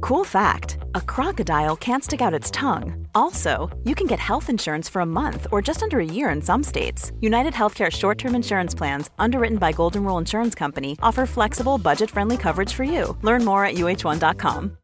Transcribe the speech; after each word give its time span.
Cool 0.00 0.24
fact, 0.24 0.78
a 0.94 1.00
crocodile 1.00 1.76
can't 1.76 2.04
stick 2.04 2.20
out 2.20 2.34
its 2.34 2.50
tongue. 2.50 3.06
Also, 3.14 3.68
you 3.84 3.94
can 3.94 4.06
get 4.06 4.18
health 4.18 4.48
insurance 4.48 4.88
for 4.88 5.00
a 5.02 5.06
month 5.06 5.46
or 5.52 5.60
just 5.60 5.82
under 5.82 5.98
a 5.98 6.04
year 6.04 6.30
in 6.30 6.40
some 6.40 6.62
states. 6.62 7.12
United 7.20 7.52
Healthcare 7.52 7.90
short-term 7.90 8.34
insurance 8.34 8.74
plans, 8.74 9.10
underwritten 9.18 9.58
by 9.58 9.72
Golden 9.72 10.04
Rule 10.04 10.18
Insurance 10.18 10.54
Company, 10.54 10.96
offer 11.02 11.26
flexible, 11.26 11.78
budget-friendly 11.78 12.36
coverage 12.36 12.72
for 12.72 12.84
you. 12.84 13.16
Learn 13.22 13.44
more 13.44 13.64
at 13.64 13.74
uh1.com. 13.74 14.76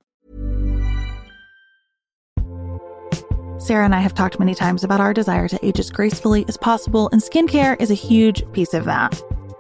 Sarah 3.59 3.87
and 3.87 3.95
I 3.95 4.01
have 4.01 4.13
talked 4.13 4.39
many 4.39 4.55
times 4.55 4.85
about 4.85 5.01
our 5.01 5.15
desire 5.15 5.49
to 5.49 5.65
age 5.65 5.81
as 5.81 5.91
gracefully 5.91 6.45
as 6.49 6.59
possible, 6.59 7.09
and 7.13 7.23
skincare 7.23 7.81
is 7.81 7.91
a 7.91 7.95
huge 7.95 8.43
piece 8.53 8.75
of 8.75 8.85
that. 8.85 9.23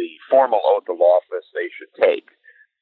the 0.00 0.16
formal 0.32 0.64
oath 0.64 0.88
of 0.88 0.96
office 0.96 1.44
they 1.52 1.68
should 1.76 1.92
take. 2.00 2.32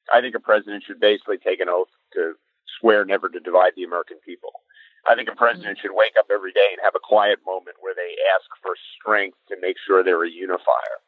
I 0.07 0.23
think 0.23 0.35
a 0.35 0.39
president 0.39 0.87
should 0.87 1.03
basically 1.03 1.37
take 1.37 1.59
an 1.59 1.67
oath 1.67 1.91
to 2.15 2.39
swear 2.79 3.03
never 3.03 3.27
to 3.27 3.43
divide 3.43 3.75
the 3.75 3.83
American 3.83 4.17
people. 4.23 4.63
I 5.07 5.15
think 5.15 5.27
a 5.27 5.35
president 5.35 5.79
should 5.81 5.91
wake 5.91 6.15
up 6.17 6.31
every 6.31 6.51
day 6.55 6.71
and 6.71 6.79
have 6.83 6.95
a 6.95 7.03
quiet 7.03 7.39
moment 7.45 7.77
where 7.83 7.95
they 7.95 8.15
ask 8.35 8.47
for 8.63 8.75
strength 8.95 9.37
to 9.49 9.59
make 9.59 9.75
sure 9.85 10.03
they're 10.03 10.23
a 10.23 10.31
unifier. 10.31 11.03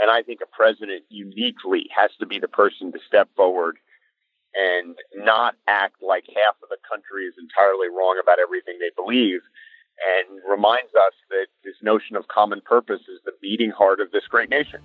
And 0.00 0.10
I 0.10 0.22
think 0.22 0.40
a 0.44 0.56
president 0.56 1.04
uniquely 1.08 1.88
has 1.96 2.10
to 2.20 2.26
be 2.26 2.38
the 2.38 2.48
person 2.48 2.92
to 2.92 2.98
step 3.06 3.28
forward 3.36 3.76
and 4.54 4.96
not 5.14 5.54
act 5.68 6.02
like 6.02 6.24
half 6.28 6.56
of 6.62 6.68
the 6.68 6.80
country 6.88 7.24
is 7.24 7.34
entirely 7.38 7.88
wrong 7.88 8.20
about 8.20 8.40
everything 8.40 8.76
they 8.80 8.92
believe 8.96 9.40
and 10.00 10.40
reminds 10.48 10.92
us 10.96 11.14
that 11.28 11.46
this 11.62 11.76
notion 11.82 12.16
of 12.16 12.26
common 12.28 12.60
purpose 12.64 13.02
is 13.08 13.20
the 13.24 13.36
beating 13.40 13.70
heart 13.70 14.00
of 14.00 14.10
this 14.12 14.24
great 14.28 14.48
nation. 14.48 14.80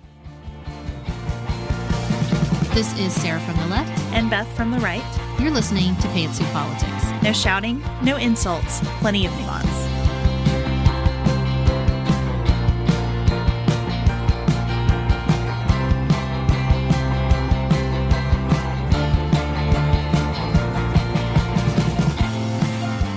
This 2.76 2.92
is 2.98 3.18
Sarah 3.22 3.40
from 3.40 3.56
the 3.56 3.68
left 3.68 3.98
and 4.12 4.28
Beth 4.28 4.46
from 4.54 4.70
the 4.70 4.78
right. 4.80 5.02
You're 5.40 5.50
listening 5.50 5.96
to 5.96 6.08
Pantsuit 6.08 6.52
Politics. 6.52 7.22
No 7.22 7.32
shouting, 7.32 7.82
no 8.02 8.18
insults, 8.18 8.80
plenty 9.00 9.24
of 9.24 9.32
nuance. 9.40 9.85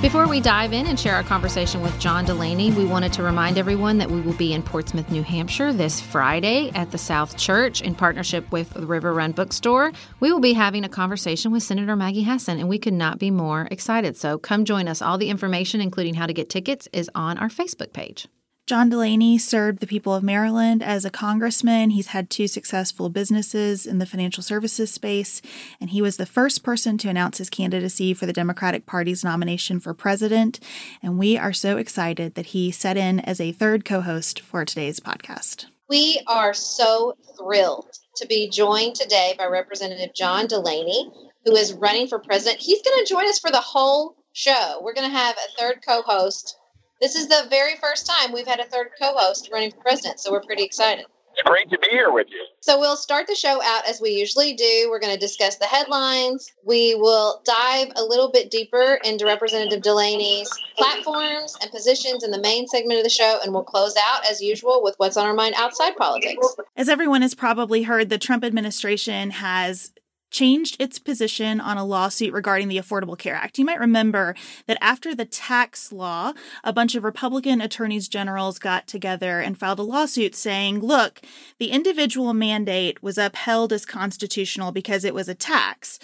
Before 0.09 0.28
we 0.28 0.42
dive 0.42 0.74
in 0.74 0.88
and 0.88 1.00
share 1.00 1.14
our 1.14 1.22
conversation 1.22 1.84
with 1.84 2.00
John 2.00 2.25
Delaney, 2.25 2.72
we 2.72 2.84
wanted 2.84 3.14
to 3.14 3.22
remind 3.22 3.59
everyone 3.59 4.00
that 4.00 4.09
we 4.09 4.22
will 4.22 4.34
be 4.34 4.53
in 4.53 4.64
Portsmouth, 4.64 5.12
New 5.12 5.22
Hampshire 5.22 5.72
this 5.72 6.02
Friday 6.02 6.72
at 6.74 6.90
the 6.90 6.97
South 6.97 7.38
Church 7.38 7.84
in 7.84 7.94
partnership 7.94 8.52
with 8.52 8.72
the 8.72 8.88
River 8.88 9.14
Run 9.14 9.34
Bookstore. 9.34 9.92
We 10.19 10.31
will 10.31 10.40
be 10.40 10.53
having 10.53 10.84
a 10.84 10.90
conversation 10.90 11.52
with 11.52 11.62
Senator 11.62 11.96
Maggie 11.96 12.24
Hassan, 12.24 12.58
and 12.58 12.68
we 12.68 12.80
could 12.80 12.96
not 12.96 13.19
be 13.19 13.30
more 13.30 13.68
excited. 13.69 14.18
So 14.18 14.40
come 14.40 14.66
join 14.66 14.88
us. 14.88 15.03
All 15.03 15.19
the 15.19 15.30
information, 15.30 15.80
including 15.80 16.16
how 16.16 16.25
to 16.25 16.34
get 16.34 16.50
tickets, 16.50 16.88
is 16.92 17.12
on 17.14 17.38
our 17.38 17.50
Facebook 17.50 17.94
page. 17.94 18.28
John 18.69 18.88
Delaney 18.90 19.40
served 19.40 19.80
the 19.80 19.88
people 19.88 20.13
of 20.13 20.22
Maryland 20.22 20.84
as 20.84 21.03
a 21.03 21.09
congressman. 21.09 21.90
He's 21.90 22.09
had 22.09 22.30
two 22.30 22.47
successful 22.47 23.09
businesses 23.09 23.88
in 23.88 23.97
the 23.97 24.06
financial 24.06 24.44
services 24.44 24.91
space, 24.91 25.41
and 25.81 25.90
he 25.90 26.03
was 26.03 26.18
the 26.18 26.28
first 26.28 26.62
person 26.62 26.96
to 27.00 27.09
announce 27.09 27.40
his 27.40 27.50
candidacy 27.50 28.13
for 28.13 28.28
the 28.28 28.31
Democratic 28.31 28.85
Party's 28.85 29.24
nomination 29.24 29.80
for 29.80 29.96
president. 29.96 30.59
And 31.02 31.18
we 31.18 31.35
are 31.35 31.52
so 31.52 31.78
excited 31.78 32.35
that 32.35 32.46
he 32.46 32.69
set 32.69 32.96
in 32.96 33.22
as 33.22 33.41
a 33.41 33.53
third 33.53 33.85
co 33.85 34.02
host 34.02 34.40
for 34.40 34.63
today's 34.66 35.00
podcast. 35.00 35.66
We 35.90 36.22
are 36.28 36.53
so 36.53 37.18
thrilled 37.40 37.88
to 38.18 38.28
be 38.28 38.51
joined 38.51 38.94
today 38.94 39.34
by 39.36 39.47
Representative 39.47 40.13
John 40.13 40.46
Delaney, 40.46 41.09
who 41.44 41.56
is 41.56 41.74
running 41.74 42.07
for 42.07 42.19
president. 42.19 42.62
He's 42.62 42.84
going 42.84 43.03
to 43.03 43.09
join 43.09 43.28
us 43.28 43.40
for 43.40 43.50
the 43.50 43.62
whole 43.62 44.16
show. 44.34 44.80
We're 44.84 44.94
going 44.94 45.09
to 45.09 45.18
have 45.18 45.36
a 45.38 45.59
third 45.59 45.81
co 45.84 46.03
host 46.03 46.59
this 47.02 47.16
is 47.16 47.28
the 47.28 47.48
very 47.50 47.76
first 47.78 48.06
time 48.06 48.32
we've 48.32 48.48
had 48.48 48.60
a 48.60 48.66
third 48.66 48.90
co-host 49.02 49.50
running 49.52 49.72
for 49.72 49.78
president, 49.78 50.20
so 50.20 50.32
we're 50.32 50.42
pretty 50.42 50.64
excited. 50.64 51.06
It's 51.34 51.48
great 51.48 51.70
to 51.70 51.78
be 51.78 51.88
here 51.90 52.12
with 52.12 52.28
you. 52.32 52.44
So 52.60 52.80
we'll 52.80 52.98
start 52.98 53.28
the 53.28 53.36
show 53.36 53.62
out 53.64 53.88
as 53.88 54.02
we 54.02 54.10
usually 54.10 54.54
do. 54.54 54.88
We're 54.90 55.00
going 55.00 55.14
to 55.14 55.20
discuss 55.20 55.56
the 55.56 55.66
headlines. 55.66 56.52
We 56.66 56.96
will 56.96 57.42
dive 57.46 57.94
a 57.96 58.04
little 58.04 58.30
bit 58.30 58.52
deeper 58.52 59.00
into 59.06 59.26
Representative 59.26 59.82
Delaney's 59.82 60.50
platforms 60.76 61.56
and 61.62 61.72
positions 61.72 62.24
in 62.24 62.32
the 62.32 62.42
main 62.42 62.68
segment 62.68 62.98
of 62.98 63.04
the 63.04 63.10
show, 63.10 63.40
and 63.42 63.54
we'll 63.54 63.64
close 63.64 63.96
out 64.04 64.26
as 64.30 64.42
usual 64.42 64.84
with 64.84 64.96
what's 64.98 65.16
on 65.16 65.26
our 65.26 65.34
mind 65.34 65.56
outside 65.58 65.96
politics. 65.96 66.56
As 66.76 66.90
everyone 66.90 67.22
has 67.22 67.36
probably 67.36 67.84
heard, 67.84 68.10
the 68.10 68.18
Trump 68.18 68.44
administration 68.44 69.30
has 69.30 69.94
changed 70.29 70.75
its 70.79 71.00
position 71.00 71.59
on 71.59 71.78
a 71.78 71.85
lawsuit 71.85 72.34
regarding 72.34 72.67
the 72.67 72.78
Affordable 72.78 73.17
Care 73.17 73.35
Act. 73.35 73.57
You 73.57 73.66
might 73.66 73.79
remember 73.79 74.35
that 74.67 74.78
after 74.81 75.16
the 75.16 75.25
tax 75.25 75.92
law, 75.92 76.33
a 76.63 76.74
bunch 76.74 76.95
of 76.95 77.04
Republican 77.04 77.62
attorneys 77.62 78.07
generals 78.07 78.59
got 78.59 78.88
together 78.88 79.39
and 79.39 79.57
filed 79.57 79.80
a 79.80 79.83
lawsuit 79.83 80.36
saying, 80.36 80.80
look, 80.80 81.21
the 81.57 81.71
individual 81.71 82.33
mandate 82.33 83.01
was 83.01 83.18
upheld 83.18 83.74
as 83.74 83.86
constitutional 83.86 84.71
because 84.71 85.04
it 85.04 85.13
was 85.13 85.27
a 85.30 85.36
tax. 85.36 86.00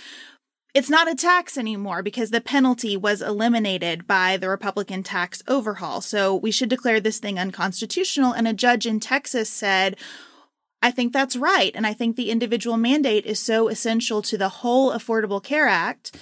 It's 0.74 0.90
not 0.90 1.10
a 1.10 1.16
tax 1.16 1.58
anymore 1.58 2.04
because 2.04 2.32
the 2.32 2.42
penalty 2.42 2.98
was 2.98 3.22
eliminated 3.22 4.06
by 4.06 4.36
the 4.36 4.50
Republican 4.50 5.04
tax 5.04 5.42
overhaul. 5.48 6.02
So 6.02 6.36
we 6.36 6.52
should 6.52 6.68
declare 6.68 7.00
this 7.00 7.18
thing 7.18 7.40
unconstitutional. 7.40 8.34
And 8.34 8.46
a 8.46 8.54
judge 8.54 8.86
in 8.86 9.00
Texas 9.00 9.50
said, 9.50 9.96
I 10.86 10.92
think 10.92 11.14
that's 11.14 11.36
right. 11.36 11.72
And 11.74 11.88
I 11.88 11.94
think 11.94 12.16
the 12.16 12.30
individual 12.30 12.78
mandate 12.78 13.26
is 13.26 13.40
so 13.40 13.70
essential 13.70 14.22
to 14.22 14.38
the 14.38 14.50
whole 14.50 14.92
Affordable 14.92 15.42
Care 15.42 15.68
Act. 15.68 16.16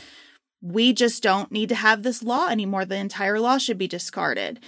We 0.61 0.93
just 0.93 1.21
don't 1.21 1.51
need 1.51 1.67
to 1.67 1.75
have 1.75 2.01
this 2.01 2.23
law 2.23 2.47
anymore. 2.47 2.85
The 2.85 2.95
entire 2.95 3.41
law 3.41 3.57
should 3.57 3.77
be 3.77 3.89
discarded. 3.89 4.61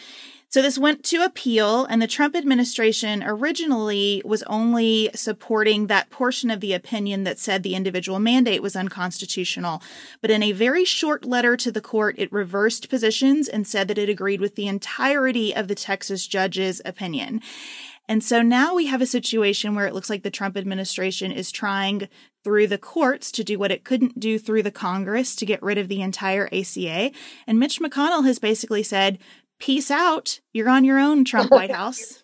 So 0.50 0.62
this 0.62 0.78
went 0.78 1.04
to 1.06 1.24
appeal, 1.24 1.86
and 1.86 2.02
the 2.02 2.08
Trump 2.08 2.36
administration 2.36 3.24
originally 3.26 4.22
was 4.26 4.44
only 4.44 5.12
supporting 5.16 5.88
that 5.88 6.10
portion 6.10 6.52
of 6.52 6.60
the 6.60 6.74
opinion 6.74 7.24
that 7.24 7.40
said 7.40 7.64
the 7.64 7.76
individual 7.76 8.20
mandate 8.20 8.62
was 8.62 8.76
unconstitutional. 8.76 9.82
But 10.22 10.32
in 10.32 10.44
a 10.44 10.52
very 10.52 10.84
short 10.84 11.24
letter 11.24 11.56
to 11.58 11.72
the 11.72 11.82
court, 11.82 12.16
it 12.18 12.32
reversed 12.34 12.90
positions 12.90 13.48
and 13.48 13.66
said 13.66 13.88
that 13.88 13.98
it 13.98 14.10
agreed 14.10 14.42
with 14.42 14.56
the 14.56 14.68
entirety 14.68 15.56
of 15.56 15.70
the 15.70 15.76
Texas 15.76 16.28
judge's 16.28 16.82
opinion. 16.84 17.42
And 18.08 18.24
so 18.24 18.42
now 18.42 18.76
we 18.76 18.86
have 18.86 19.02
a 19.02 19.08
situation 19.08 19.74
where 19.74 19.88
it 19.88 19.94
looks 19.94 20.10
like 20.10 20.24
the 20.24 20.30
Trump 20.30 20.56
administration 20.58 21.32
is 21.32 21.52
trying 21.52 22.08
through 22.44 22.68
the 22.68 22.78
courts 22.78 23.32
to 23.32 23.44
do 23.44 23.58
what 23.58 23.72
it 23.72 23.84
couldn't 23.84 24.20
do 24.20 24.38
through 24.38 24.64
the 24.64 24.72
Congress 24.72 25.36
to 25.36 25.46
get 25.46 25.64
rid 25.64 25.78
of 25.78 25.88
the 25.88 26.02
entire 26.02 26.48
ACA. 26.54 27.12
And 27.48 27.60
Mitch 27.60 27.80
McConnell 27.80 28.26
has 28.26 28.38
basically 28.38 28.84
said, 28.84 29.18
peace 29.60 29.90
out. 29.90 30.40
You're 30.54 30.70
on 30.70 30.86
your 30.86 31.00
own, 31.00 31.26
Trump 31.26 31.52
White 31.52 31.72
House. 31.76 32.24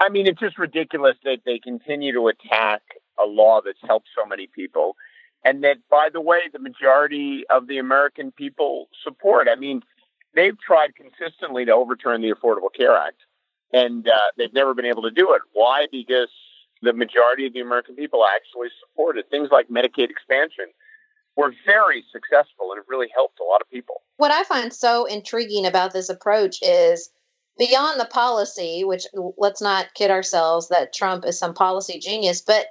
I 0.00 0.08
mean, 0.08 0.26
it's 0.26 0.40
just 0.40 0.58
ridiculous 0.58 1.16
that 1.24 1.38
they 1.44 1.58
continue 1.58 2.12
to 2.14 2.28
attack 2.28 2.82
a 3.22 3.26
law 3.26 3.60
that's 3.64 3.78
helped 3.86 4.08
so 4.18 4.26
many 4.26 4.46
people. 4.46 4.96
And 5.44 5.62
that, 5.64 5.76
by 5.90 6.08
the 6.12 6.20
way, 6.20 6.40
the 6.52 6.58
majority 6.58 7.44
of 7.50 7.66
the 7.66 7.78
American 7.78 8.32
people 8.32 8.88
support. 9.04 9.46
I 9.50 9.56
mean, 9.56 9.82
they've 10.34 10.58
tried 10.60 10.94
consistently 10.96 11.64
to 11.66 11.72
overturn 11.72 12.22
the 12.22 12.32
Affordable 12.32 12.74
Care 12.76 12.96
Act, 12.96 13.16
and 13.72 14.08
uh, 14.08 14.18
they've 14.36 14.52
never 14.52 14.74
been 14.74 14.84
able 14.84 15.02
to 15.02 15.10
do 15.10 15.32
it. 15.34 15.42
Why? 15.52 15.86
Because 15.90 16.28
the 16.82 16.92
majority 16.92 17.46
of 17.46 17.52
the 17.52 17.60
American 17.60 17.94
people 17.94 18.24
actually 18.24 18.68
supported. 18.80 19.28
Things 19.30 19.48
like 19.50 19.68
Medicaid 19.68 20.10
expansion 20.10 20.66
were 21.36 21.52
very 21.64 22.04
successful 22.12 22.72
and 22.72 22.78
it 22.78 22.84
really 22.88 23.08
helped 23.14 23.38
a 23.40 23.44
lot 23.44 23.60
of 23.60 23.70
people. 23.70 24.02
What 24.16 24.30
I 24.30 24.44
find 24.44 24.72
so 24.72 25.04
intriguing 25.04 25.66
about 25.66 25.92
this 25.92 26.08
approach 26.08 26.58
is 26.62 27.10
beyond 27.58 28.00
the 28.00 28.06
policy, 28.06 28.84
which 28.84 29.04
let's 29.36 29.60
not 29.62 29.94
kid 29.94 30.10
ourselves 30.10 30.68
that 30.68 30.92
Trump 30.92 31.24
is 31.26 31.38
some 31.38 31.54
policy 31.54 31.98
genius, 31.98 32.40
but 32.40 32.66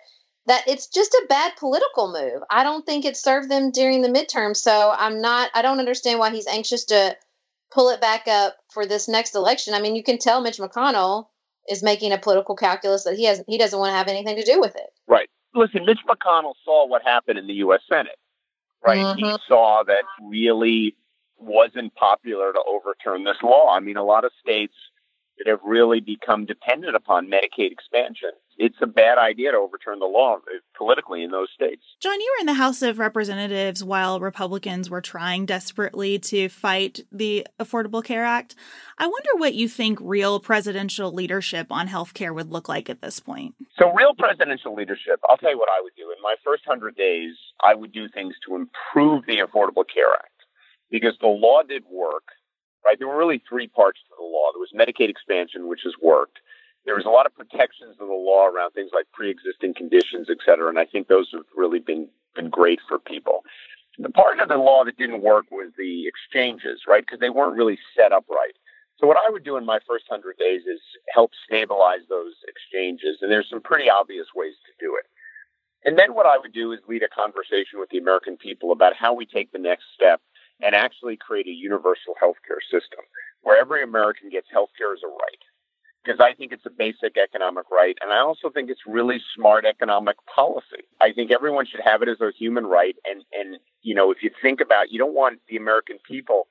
that 0.47 0.63
it's 0.67 0.87
just 0.87 1.13
a 1.13 1.25
bad 1.29 1.53
political 1.57 2.11
move. 2.11 2.41
I 2.49 2.63
don't 2.63 2.85
think 2.85 3.05
it 3.05 3.15
served 3.15 3.49
them 3.49 3.71
during 3.71 4.01
the 4.01 4.09
midterm. 4.09 4.55
So 4.55 4.91
I'm 4.95 5.21
not, 5.21 5.51
I 5.53 5.61
don't 5.61 5.79
understand 5.79 6.19
why 6.19 6.31
he's 6.31 6.47
anxious 6.47 6.85
to 6.85 7.15
pull 7.71 7.89
it 7.89 8.01
back 8.01 8.27
up 8.27 8.55
for 8.71 8.85
this 8.85 9.07
next 9.07 9.35
election. 9.35 9.73
I 9.73 9.81
mean, 9.81 9.95
you 9.95 10.03
can 10.03 10.17
tell 10.17 10.41
Mitch 10.41 10.57
McConnell 10.57 11.27
is 11.67 11.83
making 11.83 12.11
a 12.11 12.17
political 12.17 12.55
calculus 12.55 13.03
that 13.03 13.15
he 13.15 13.25
has 13.25 13.43
he 13.47 13.57
doesn't 13.57 13.77
want 13.77 13.91
to 13.91 13.97
have 13.97 14.07
anything 14.07 14.37
to 14.37 14.43
do 14.43 14.59
with 14.59 14.75
it. 14.75 14.89
Right. 15.07 15.29
Listen, 15.53 15.85
Mitch 15.85 15.99
McConnell 16.07 16.53
saw 16.63 16.87
what 16.87 17.03
happened 17.03 17.39
in 17.39 17.47
the 17.47 17.55
U.S. 17.55 17.81
Senate 17.91 18.17
right? 18.85 18.99
Mm-hmm. 18.99 19.25
He 19.25 19.37
saw 19.47 19.83
that 19.85 20.03
really 20.21 20.95
wasn't 21.37 21.93
popular 21.95 22.51
to 22.51 22.59
overturn 22.67 23.23
this 23.23 23.37
law. 23.43 23.73
I 23.73 23.79
mean, 23.79 23.97
a 23.97 24.03
lot 24.03 24.25
of 24.25 24.31
states 24.41 24.73
that 25.37 25.49
have 25.49 25.59
really 25.63 25.99
become 26.01 26.45
dependent 26.45 26.95
upon 26.95 27.29
Medicaid 27.29 27.71
expansion. 27.71 28.31
It's 28.61 28.75
a 28.81 28.87
bad 28.87 29.17
idea 29.17 29.51
to 29.53 29.57
overturn 29.57 29.99
the 29.99 30.05
law 30.05 30.35
uh, 30.35 30.59
politically 30.77 31.23
in 31.23 31.31
those 31.31 31.47
states. 31.55 31.81
John, 32.01 32.19
you 32.19 32.35
were 32.35 32.41
in 32.41 32.45
the 32.45 32.55
House 32.55 32.81
of 32.81 32.99
Representatives 32.99 33.85
while 33.85 34.19
Republicans 34.19 34.89
were 34.89 34.99
trying 34.99 35.45
desperately 35.45 36.19
to 36.19 36.49
fight 36.49 36.99
the 37.09 37.47
Affordable 37.57 38.03
Care 38.03 38.25
Act. 38.25 38.55
I 38.97 39.07
wonder 39.07 39.29
what 39.37 39.53
you 39.53 39.69
think 39.69 39.97
real 40.01 40.41
presidential 40.41 41.13
leadership 41.13 41.67
on 41.71 41.87
health 41.87 42.13
care 42.13 42.33
would 42.33 42.51
look 42.51 42.67
like 42.67 42.89
at 42.89 43.01
this 43.01 43.21
point. 43.21 43.55
So, 43.77 43.93
real 43.93 44.13
presidential 44.13 44.75
leadership, 44.75 45.21
I'll 45.29 45.37
tell 45.37 45.51
you 45.51 45.57
what 45.57 45.69
I 45.69 45.81
would 45.81 45.95
do. 45.95 46.11
In 46.11 46.21
my 46.21 46.35
first 46.43 46.67
100 46.67 46.97
days, 46.97 47.35
I 47.63 47.75
would 47.75 47.93
do 47.93 48.09
things 48.09 48.35
to 48.45 48.55
improve 48.55 49.25
the 49.25 49.37
Affordable 49.37 49.85
Care 49.87 50.11
Act 50.13 50.33
because 50.91 51.17
the 51.21 51.27
law 51.27 51.61
did 51.63 51.83
work 51.89 52.23
right? 52.85 52.97
There 52.97 53.07
were 53.07 53.17
really 53.17 53.43
three 53.47 53.67
parts 53.67 53.99
to 54.07 54.15
the 54.17 54.23
law. 54.23 54.51
There 54.53 54.59
was 54.59 54.71
Medicaid 54.73 55.09
expansion, 55.09 55.67
which 55.67 55.81
has 55.83 55.93
worked. 56.01 56.39
There 56.85 56.95
was 56.95 57.05
a 57.05 57.09
lot 57.09 57.25
of 57.25 57.35
protections 57.35 57.97
in 57.99 58.07
the 58.07 58.13
law 58.13 58.47
around 58.47 58.71
things 58.71 58.91
like 58.93 59.05
pre-existing 59.13 59.73
conditions, 59.75 60.27
et 60.29 60.37
cetera, 60.45 60.69
and 60.69 60.79
I 60.79 60.85
think 60.85 61.07
those 61.07 61.29
have 61.33 61.45
really 61.55 61.79
been 61.79 62.07
been 62.35 62.49
great 62.49 62.79
for 62.87 62.99
people. 62.99 63.43
The 63.97 64.09
part 64.09 64.39
of 64.39 64.47
the 64.47 64.57
law 64.57 64.85
that 64.85 64.97
didn't 64.97 65.21
work 65.21 65.45
was 65.51 65.71
the 65.77 66.07
exchanges, 66.07 66.81
right? 66.87 67.03
Because 67.05 67.19
they 67.19 67.29
weren't 67.29 67.57
really 67.57 67.77
set 67.97 68.11
up 68.11 68.25
right. 68.29 68.55
So 68.97 69.07
what 69.07 69.17
I 69.17 69.31
would 69.31 69.43
do 69.43 69.57
in 69.57 69.65
my 69.65 69.79
first 69.87 70.05
hundred 70.09 70.37
days 70.37 70.61
is 70.61 70.79
help 71.13 71.31
stabilize 71.45 72.01
those 72.07 72.33
exchanges, 72.47 73.17
and 73.21 73.31
there's 73.31 73.49
some 73.49 73.61
pretty 73.61 73.89
obvious 73.89 74.27
ways 74.35 74.55
to 74.65 74.85
do 74.85 74.95
it. 74.95 75.05
And 75.85 75.97
then 75.97 76.13
what 76.13 76.25
I 76.25 76.37
would 76.37 76.53
do 76.53 76.71
is 76.73 76.79
lead 76.87 77.03
a 77.03 77.07
conversation 77.07 77.79
with 77.79 77.89
the 77.89 77.97
American 77.97 78.35
people 78.35 78.71
about 78.71 78.95
how 78.95 79.13
we 79.13 79.25
take 79.25 79.51
the 79.51 79.59
next 79.59 79.85
step 79.95 80.21
and 80.61 80.75
actually 80.75 81.15
create 81.15 81.47
a 81.47 81.51
universal 81.51 82.15
healthcare 82.21 82.59
system 82.69 82.99
where 83.41 83.59
every 83.59 83.83
American 83.83 84.29
gets 84.29 84.47
healthcare 84.53 84.93
as 84.93 85.03
a 85.03 85.07
right. 85.07 85.43
Because 86.09 86.25
I 86.25 86.33
think 86.33 86.51
it's 86.51 86.65
a 86.65 86.73
basic 86.73 87.21
economic 87.21 87.69
right. 87.69 87.95
And 88.01 88.11
I 88.11 88.17
also 88.17 88.49
think 88.49 88.71
it's 88.71 88.81
really 88.87 89.21
smart 89.35 89.63
economic 89.63 90.17
policy. 90.25 90.89
I 90.99 91.13
think 91.13 91.29
everyone 91.29 91.67
should 91.69 91.85
have 91.85 92.01
it 92.01 92.09
as 92.09 92.19
a 92.19 92.31
human 92.35 92.65
right. 92.65 92.95
And, 93.05 93.21
and, 93.31 93.61
you 93.83 93.93
know, 93.93 94.09
if 94.09 94.23
you 94.23 94.31
think 94.41 94.59
about, 94.59 94.89
you 94.89 94.97
don't 94.97 95.13
want 95.13 95.37
the 95.47 95.57
American 95.57 95.99
people 96.01 96.47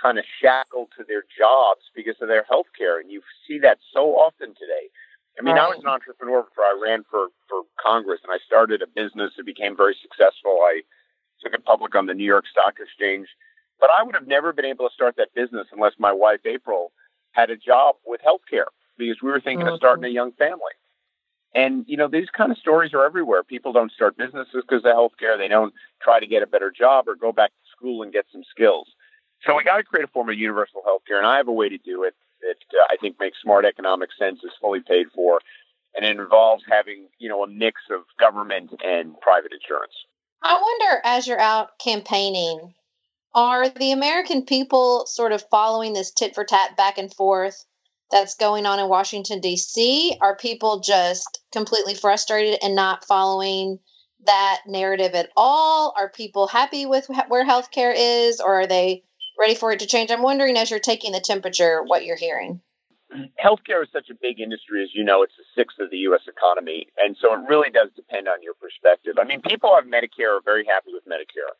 kind 0.00 0.16
of 0.16 0.24
shackled 0.40 0.90
to 0.96 1.02
their 1.08 1.24
jobs 1.26 1.90
because 1.96 2.14
of 2.22 2.28
their 2.28 2.44
health 2.44 2.70
care. 2.78 3.00
And 3.00 3.10
you 3.10 3.20
see 3.48 3.58
that 3.58 3.78
so 3.92 4.14
often 4.14 4.54
today. 4.54 4.94
I 5.40 5.42
mean, 5.42 5.56
right. 5.56 5.64
I 5.64 5.74
was 5.74 5.82
an 5.82 5.90
entrepreneur 5.90 6.44
before 6.44 6.70
I 6.70 6.78
ran 6.80 7.02
for, 7.10 7.34
for 7.48 7.62
Congress 7.84 8.20
and 8.22 8.30
I 8.30 8.38
started 8.46 8.80
a 8.80 8.86
business 8.86 9.32
that 9.36 9.44
became 9.44 9.76
very 9.76 9.96
successful. 10.00 10.62
I 10.62 10.82
took 11.42 11.52
it 11.52 11.64
public 11.64 11.96
on 11.96 12.06
the 12.06 12.14
New 12.14 12.30
York 12.30 12.44
Stock 12.46 12.74
Exchange. 12.78 13.26
But 13.80 13.90
I 13.90 14.04
would 14.04 14.14
have 14.14 14.28
never 14.28 14.52
been 14.52 14.66
able 14.66 14.88
to 14.88 14.94
start 14.94 15.16
that 15.16 15.34
business 15.34 15.66
unless 15.72 15.94
my 15.98 16.12
wife, 16.12 16.46
April, 16.46 16.92
had 17.32 17.50
a 17.50 17.56
job 17.56 17.96
with 18.06 18.20
healthcare 18.22 18.70
because 19.08 19.22
we 19.22 19.30
were 19.30 19.40
thinking 19.40 19.66
mm-hmm. 19.66 19.74
of 19.74 19.78
starting 19.78 20.04
a 20.04 20.08
young 20.08 20.32
family. 20.32 20.74
And, 21.54 21.84
you 21.88 21.96
know, 21.96 22.06
these 22.06 22.28
kind 22.30 22.52
of 22.52 22.58
stories 22.58 22.94
are 22.94 23.04
everywhere. 23.04 23.42
People 23.42 23.72
don't 23.72 23.90
start 23.90 24.16
businesses 24.16 24.62
because 24.68 24.84
of 24.84 24.92
healthcare. 24.92 25.36
They 25.36 25.48
don't 25.48 25.74
try 26.00 26.20
to 26.20 26.26
get 26.26 26.44
a 26.44 26.46
better 26.46 26.70
job 26.70 27.08
or 27.08 27.16
go 27.16 27.32
back 27.32 27.50
to 27.50 27.70
school 27.76 28.02
and 28.02 28.12
get 28.12 28.26
some 28.30 28.44
skills. 28.48 28.86
So 29.44 29.56
we 29.56 29.64
got 29.64 29.78
to 29.78 29.82
create 29.82 30.04
a 30.04 30.08
form 30.08 30.28
of 30.28 30.38
universal 30.38 30.82
healthcare. 30.86 31.18
And 31.18 31.26
I 31.26 31.38
have 31.38 31.48
a 31.48 31.52
way 31.52 31.68
to 31.68 31.78
do 31.78 32.04
it 32.04 32.14
that 32.42 32.78
uh, 32.78 32.84
I 32.88 32.96
think 33.00 33.16
makes 33.18 33.38
smart 33.42 33.64
economic 33.64 34.10
sense, 34.16 34.38
is 34.44 34.52
fully 34.60 34.80
paid 34.80 35.06
for. 35.14 35.40
And 35.96 36.04
it 36.04 36.20
involves 36.20 36.62
having, 36.70 37.08
you 37.18 37.28
know, 37.28 37.42
a 37.42 37.48
mix 37.48 37.80
of 37.90 38.02
government 38.18 38.70
and 38.84 39.18
private 39.20 39.52
insurance. 39.52 39.94
I 40.42 40.54
wonder, 40.54 41.00
as 41.04 41.26
you're 41.26 41.40
out 41.40 41.78
campaigning, 41.80 42.74
are 43.34 43.68
the 43.68 43.90
American 43.90 44.44
people 44.44 45.04
sort 45.06 45.32
of 45.32 45.44
following 45.50 45.94
this 45.94 46.12
tit 46.12 46.34
for 46.34 46.44
tat 46.44 46.76
back 46.76 46.96
and 46.96 47.12
forth 47.12 47.64
that's 48.10 48.34
going 48.34 48.66
on 48.66 48.78
in 48.78 48.88
Washington, 48.88 49.40
D.C.? 49.40 50.16
Are 50.20 50.36
people 50.36 50.80
just 50.80 51.40
completely 51.52 51.94
frustrated 51.94 52.58
and 52.62 52.74
not 52.74 53.04
following 53.04 53.78
that 54.26 54.60
narrative 54.66 55.14
at 55.14 55.30
all? 55.36 55.94
Are 55.96 56.10
people 56.10 56.46
happy 56.46 56.86
with 56.86 57.08
where 57.28 57.46
healthcare 57.46 57.94
is, 57.96 58.40
or 58.40 58.60
are 58.60 58.66
they 58.66 59.04
ready 59.38 59.54
for 59.54 59.72
it 59.72 59.80
to 59.80 59.86
change? 59.86 60.10
I'm 60.10 60.22
wondering 60.22 60.56
as 60.56 60.70
you're 60.70 60.80
taking 60.80 61.12
the 61.12 61.20
temperature, 61.20 61.82
what 61.84 62.04
you're 62.04 62.16
hearing. 62.16 62.60
Healthcare 63.42 63.82
is 63.82 63.88
such 63.92 64.08
a 64.10 64.14
big 64.14 64.38
industry, 64.38 64.84
as 64.84 64.90
you 64.94 65.02
know, 65.02 65.22
it's 65.22 65.34
a 65.34 65.46
sixth 65.58 65.80
of 65.80 65.90
the 65.90 65.98
U.S. 66.10 66.22
economy. 66.28 66.86
And 66.98 67.16
so 67.20 67.34
it 67.34 67.40
really 67.48 67.70
does 67.70 67.90
depend 67.96 68.28
on 68.28 68.42
your 68.42 68.54
perspective. 68.54 69.18
I 69.20 69.24
mean, 69.24 69.42
people 69.42 69.70
on 69.70 69.90
Medicare 69.90 70.38
are 70.38 70.44
very 70.44 70.64
happy 70.64 70.94
with 70.94 71.02
Medicare. 71.10 71.50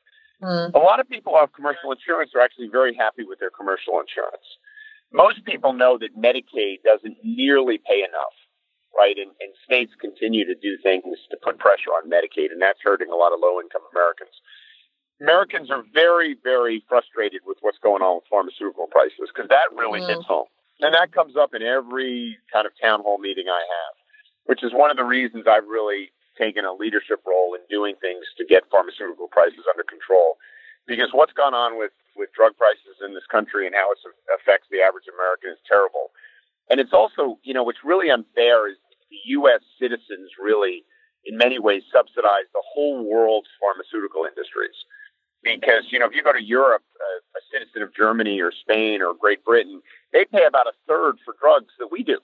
Mm. 0.42 0.74
A 0.74 0.78
lot 0.78 1.00
of 1.00 1.08
people 1.08 1.32
who 1.32 1.40
have 1.40 1.52
commercial 1.52 1.90
insurance 1.90 2.30
are 2.36 2.40
actually 2.40 2.68
very 2.68 2.94
happy 2.94 3.24
with 3.24 3.40
their 3.40 3.50
commercial 3.50 3.98
insurance. 3.98 4.46
Most 5.12 5.44
people 5.44 5.72
know 5.72 5.98
that 5.98 6.16
Medicaid 6.16 6.82
doesn't 6.84 7.16
nearly 7.24 7.78
pay 7.78 8.00
enough, 8.00 8.36
right? 8.96 9.18
And, 9.18 9.30
and 9.40 9.50
states 9.64 9.92
continue 10.00 10.46
to 10.46 10.54
do 10.54 10.78
things 10.82 11.18
to 11.30 11.36
put 11.42 11.58
pressure 11.58 11.90
on 11.90 12.10
Medicaid, 12.10 12.52
and 12.52 12.62
that's 12.62 12.78
hurting 12.82 13.10
a 13.10 13.16
lot 13.16 13.32
of 13.32 13.40
low 13.42 13.60
income 13.60 13.82
Americans. 13.90 14.34
Americans 15.20 15.70
are 15.70 15.84
very, 15.92 16.36
very 16.42 16.82
frustrated 16.88 17.42
with 17.44 17.58
what's 17.60 17.78
going 17.78 18.02
on 18.02 18.16
with 18.22 18.30
pharmaceutical 18.30 18.86
prices 18.86 19.28
because 19.34 19.48
that 19.50 19.68
really 19.76 20.00
mm. 20.00 20.08
hits 20.08 20.24
home. 20.24 20.48
And 20.80 20.94
that 20.94 21.12
comes 21.12 21.36
up 21.36 21.52
in 21.52 21.60
every 21.60 22.38
kind 22.52 22.64
of 22.64 22.72
town 22.80 23.02
hall 23.04 23.18
meeting 23.18 23.44
I 23.52 23.60
have, 23.60 23.94
which 24.46 24.64
is 24.64 24.72
one 24.72 24.90
of 24.90 24.96
the 24.96 25.04
reasons 25.04 25.44
I've 25.44 25.68
really 25.68 26.08
taken 26.40 26.64
a 26.64 26.72
leadership 26.72 27.20
role 27.28 27.52
in 27.52 27.60
doing 27.68 28.00
things 28.00 28.24
to 28.38 28.48
get 28.48 28.64
pharmaceutical 28.72 29.28
prices 29.28 29.68
under 29.68 29.84
control. 29.84 30.40
Because 30.90 31.14
what's 31.14 31.32
gone 31.32 31.54
on 31.54 31.78
with, 31.78 31.94
with 32.18 32.34
drug 32.34 32.58
prices 32.58 32.98
in 32.98 33.14
this 33.14 33.22
country 33.30 33.62
and 33.70 33.78
how 33.78 33.94
it 33.94 34.02
affects 34.34 34.66
the 34.74 34.82
average 34.82 35.06
American 35.06 35.54
is 35.54 35.62
terrible. 35.62 36.10
And 36.66 36.82
it's 36.82 36.90
also, 36.90 37.38
you 37.46 37.54
know, 37.54 37.62
what's 37.62 37.86
really 37.86 38.10
unfair 38.10 38.66
is 38.66 38.74
the 39.06 39.22
U.S. 39.38 39.62
citizens 39.78 40.34
really, 40.34 40.82
in 41.22 41.38
many 41.38 41.62
ways, 41.62 41.86
subsidize 41.94 42.50
the 42.50 42.66
whole 42.66 43.06
world's 43.06 43.46
pharmaceutical 43.62 44.26
industries. 44.26 44.74
Because, 45.46 45.86
you 45.94 46.02
know, 46.02 46.10
if 46.10 46.12
you 46.12 46.26
go 46.26 46.34
to 46.34 46.42
Europe, 46.42 46.82
a, 46.82 47.38
a 47.38 47.42
citizen 47.54 47.86
of 47.86 47.94
Germany 47.94 48.42
or 48.42 48.50
Spain 48.50 48.98
or 48.98 49.14
Great 49.14 49.46
Britain, 49.46 49.80
they 50.12 50.26
pay 50.26 50.42
about 50.42 50.66
a 50.66 50.74
third 50.90 51.22
for 51.22 51.38
drugs 51.38 51.70
that 51.78 51.94
we 51.94 52.02
do. 52.02 52.18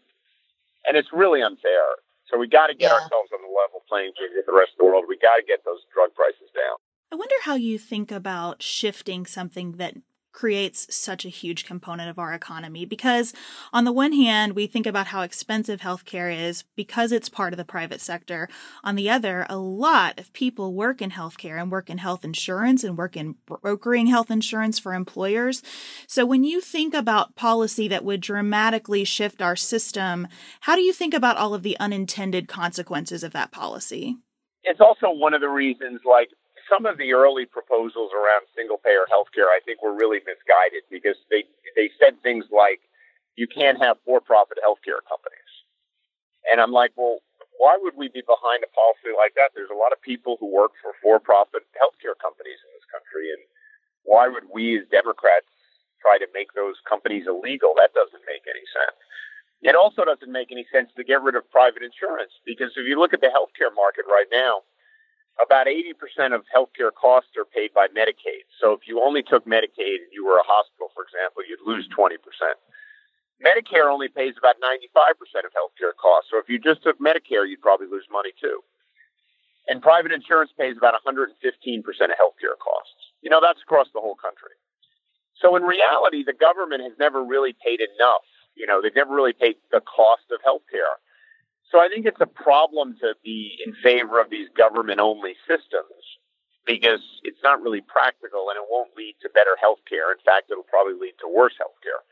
And 0.90 0.98
it's 0.98 1.14
really 1.14 1.38
unfair. 1.38 2.02
So 2.26 2.34
we 2.34 2.50
got 2.50 2.66
to 2.66 2.74
get 2.74 2.90
yeah. 2.90 2.98
ourselves 2.98 3.30
on 3.30 3.46
the 3.46 3.52
level 3.54 3.86
playing 3.86 4.10
field 4.18 4.34
with 4.34 4.46
the 4.50 4.58
rest 4.58 4.74
of 4.74 4.82
the 4.82 4.90
world. 4.90 5.06
We 5.06 5.22
got 5.22 5.38
to 5.38 5.46
get 5.46 5.62
those 5.62 5.86
drug 5.94 6.10
prices 6.18 6.50
down. 6.50 6.82
I 7.12 7.16
wonder 7.16 7.34
how 7.42 7.54
you 7.54 7.78
think 7.78 8.10
about 8.10 8.62
shifting 8.62 9.26
something 9.26 9.72
that 9.72 9.94
creates 10.32 10.94
such 10.94 11.24
a 11.24 11.30
huge 11.30 11.64
component 11.64 12.10
of 12.10 12.18
our 12.18 12.34
economy 12.34 12.84
because 12.84 13.32
on 13.72 13.84
the 13.84 13.92
one 13.92 14.12
hand 14.12 14.52
we 14.52 14.66
think 14.66 14.86
about 14.86 15.06
how 15.06 15.22
expensive 15.22 15.80
healthcare 15.80 16.30
is 16.30 16.64
because 16.76 17.10
it's 17.10 17.30
part 17.30 17.54
of 17.54 17.56
the 17.56 17.64
private 17.64 18.02
sector. 18.02 18.46
On 18.84 18.96
the 18.96 19.08
other 19.08 19.46
a 19.48 19.56
lot 19.56 20.20
of 20.20 20.30
people 20.34 20.74
work 20.74 21.00
in 21.00 21.10
healthcare 21.12 21.58
and 21.58 21.72
work 21.72 21.88
in 21.88 21.96
health 21.96 22.22
insurance 22.22 22.84
and 22.84 22.98
work 22.98 23.16
in 23.16 23.36
brokering 23.46 24.08
health 24.08 24.30
insurance 24.30 24.78
for 24.78 24.92
employers. 24.92 25.62
So 26.06 26.26
when 26.26 26.44
you 26.44 26.60
think 26.60 26.92
about 26.92 27.34
policy 27.34 27.88
that 27.88 28.04
would 28.04 28.20
dramatically 28.20 29.04
shift 29.04 29.40
our 29.40 29.56
system 29.56 30.28
how 30.60 30.74
do 30.74 30.82
you 30.82 30.92
think 30.92 31.14
about 31.14 31.38
all 31.38 31.54
of 31.54 31.62
the 31.62 31.78
unintended 31.78 32.46
consequences 32.46 33.24
of 33.24 33.32
that 33.32 33.52
policy? 33.52 34.18
It's 34.64 34.80
also 34.80 35.06
one 35.08 35.32
of 35.32 35.40
the 35.40 35.48
reasons 35.48 36.00
like 36.04 36.28
some 36.70 36.86
of 36.86 36.98
the 36.98 37.12
early 37.12 37.46
proposals 37.46 38.10
around 38.12 38.46
single 38.54 38.78
payer 38.78 39.06
healthcare, 39.10 39.50
I 39.50 39.60
think, 39.64 39.82
were 39.82 39.94
really 39.94 40.20
misguided 40.26 40.82
because 40.90 41.16
they 41.30 41.44
they 41.74 41.90
said 42.00 42.20
things 42.22 42.46
like 42.50 42.80
you 43.36 43.46
can't 43.46 43.78
have 43.82 43.96
for 44.04 44.20
profit 44.20 44.58
healthcare 44.62 45.02
companies, 45.06 45.52
and 46.50 46.60
I'm 46.60 46.72
like, 46.72 46.92
well, 46.96 47.20
why 47.58 47.78
would 47.80 47.96
we 47.96 48.08
be 48.08 48.22
behind 48.22 48.64
a 48.64 48.70
policy 48.72 49.14
like 49.16 49.34
that? 49.34 49.52
There's 49.54 49.72
a 49.72 49.78
lot 49.78 49.92
of 49.92 50.00
people 50.02 50.36
who 50.38 50.48
work 50.50 50.72
for 50.82 50.92
for 51.02 51.18
profit 51.18 51.64
healthcare 51.78 52.16
companies 52.18 52.60
in 52.60 52.70
this 52.76 52.86
country, 52.90 53.32
and 53.32 53.42
why 54.04 54.28
would 54.28 54.46
we 54.52 54.78
as 54.78 54.86
Democrats 54.90 55.50
try 56.02 56.18
to 56.18 56.28
make 56.34 56.52
those 56.54 56.76
companies 56.88 57.26
illegal? 57.26 57.74
That 57.74 57.94
doesn't 57.94 58.22
make 58.26 58.44
any 58.46 58.64
sense. 58.70 58.98
It 59.62 59.74
also 59.74 60.04
doesn't 60.04 60.30
make 60.30 60.52
any 60.52 60.66
sense 60.70 60.92
to 60.96 61.04
get 61.04 61.22
rid 61.22 61.34
of 61.34 61.48
private 61.50 61.82
insurance 61.82 62.32
because 62.44 62.76
if 62.76 62.86
you 62.86 63.00
look 63.00 63.14
at 63.16 63.20
the 63.24 63.32
healthcare 63.32 63.72
market 63.74 64.04
right 64.06 64.28
now, 64.30 64.62
about 65.42 65.66
80% 65.66 66.34
of 66.34 66.44
healthcare 66.48 66.92
costs 66.92 67.36
are 67.36 67.44
paid 67.44 67.74
by 67.74 67.88
Medicaid. 67.88 68.48
So 68.60 68.72
if 68.72 68.88
you 68.88 69.02
only 69.02 69.22
took 69.22 69.44
Medicaid 69.44 70.00
and 70.00 70.12
you 70.12 70.24
were 70.24 70.38
a 70.38 70.46
hospital, 70.46 70.88
for 70.94 71.04
example, 71.04 71.44
you'd 71.44 71.60
lose 71.64 71.88
20%. 71.92 72.16
Medicare 73.44 73.92
only 73.92 74.08
pays 74.08 74.32
about 74.38 74.56
95% 74.64 75.44
of 75.44 75.52
healthcare 75.52 75.92
costs. 76.00 76.30
So 76.32 76.38
if 76.40 76.48
you 76.48 76.58
just 76.58 76.82
took 76.82 76.98
Medicare, 76.98 77.44
you'd 77.44 77.60
probably 77.60 77.86
lose 77.86 78.08
money 78.10 78.32
too. 78.40 78.64
And 79.68 79.82
private 79.82 80.12
insurance 80.12 80.52
pays 80.56 80.76
about 80.78 80.94
115% 81.04 81.28
of 81.28 82.16
healthcare 82.16 82.56
costs. 82.56 83.12
You 83.20 83.28
know, 83.28 83.40
that's 83.42 83.60
across 83.60 83.88
the 83.92 84.00
whole 84.00 84.14
country. 84.14 84.56
So 85.36 85.56
in 85.56 85.64
reality, 85.64 86.24
the 86.24 86.32
government 86.32 86.82
has 86.82 86.92
never 86.98 87.22
really 87.22 87.52
paid 87.52 87.80
enough. 87.80 88.24
You 88.54 88.64
know, 88.64 88.80
they've 88.80 88.94
never 88.96 89.14
really 89.14 89.34
paid 89.34 89.56
the 89.70 89.82
cost 89.84 90.32
of 90.32 90.40
healthcare. 90.40 90.96
So 91.72 91.78
I 91.78 91.88
think 91.88 92.06
it's 92.06 92.20
a 92.20 92.26
problem 92.26 92.96
to 93.00 93.14
be 93.24 93.58
in 93.64 93.74
favor 93.82 94.20
of 94.20 94.30
these 94.30 94.48
government 94.56 95.00
only 95.00 95.34
systems 95.48 96.02
because 96.66 97.02
it's 97.22 97.42
not 97.42 97.62
really 97.62 97.80
practical 97.80 98.50
and 98.50 98.56
it 98.56 98.66
won't 98.70 98.96
lead 98.96 99.14
to 99.22 99.30
better 99.30 99.56
health 99.60 99.82
care. 99.88 100.12
In 100.12 100.22
fact, 100.24 100.50
it'll 100.50 100.66
probably 100.66 100.94
lead 100.94 101.14
to 101.20 101.28
worse 101.30 101.54
health 101.58 101.78
care. 101.82 102.02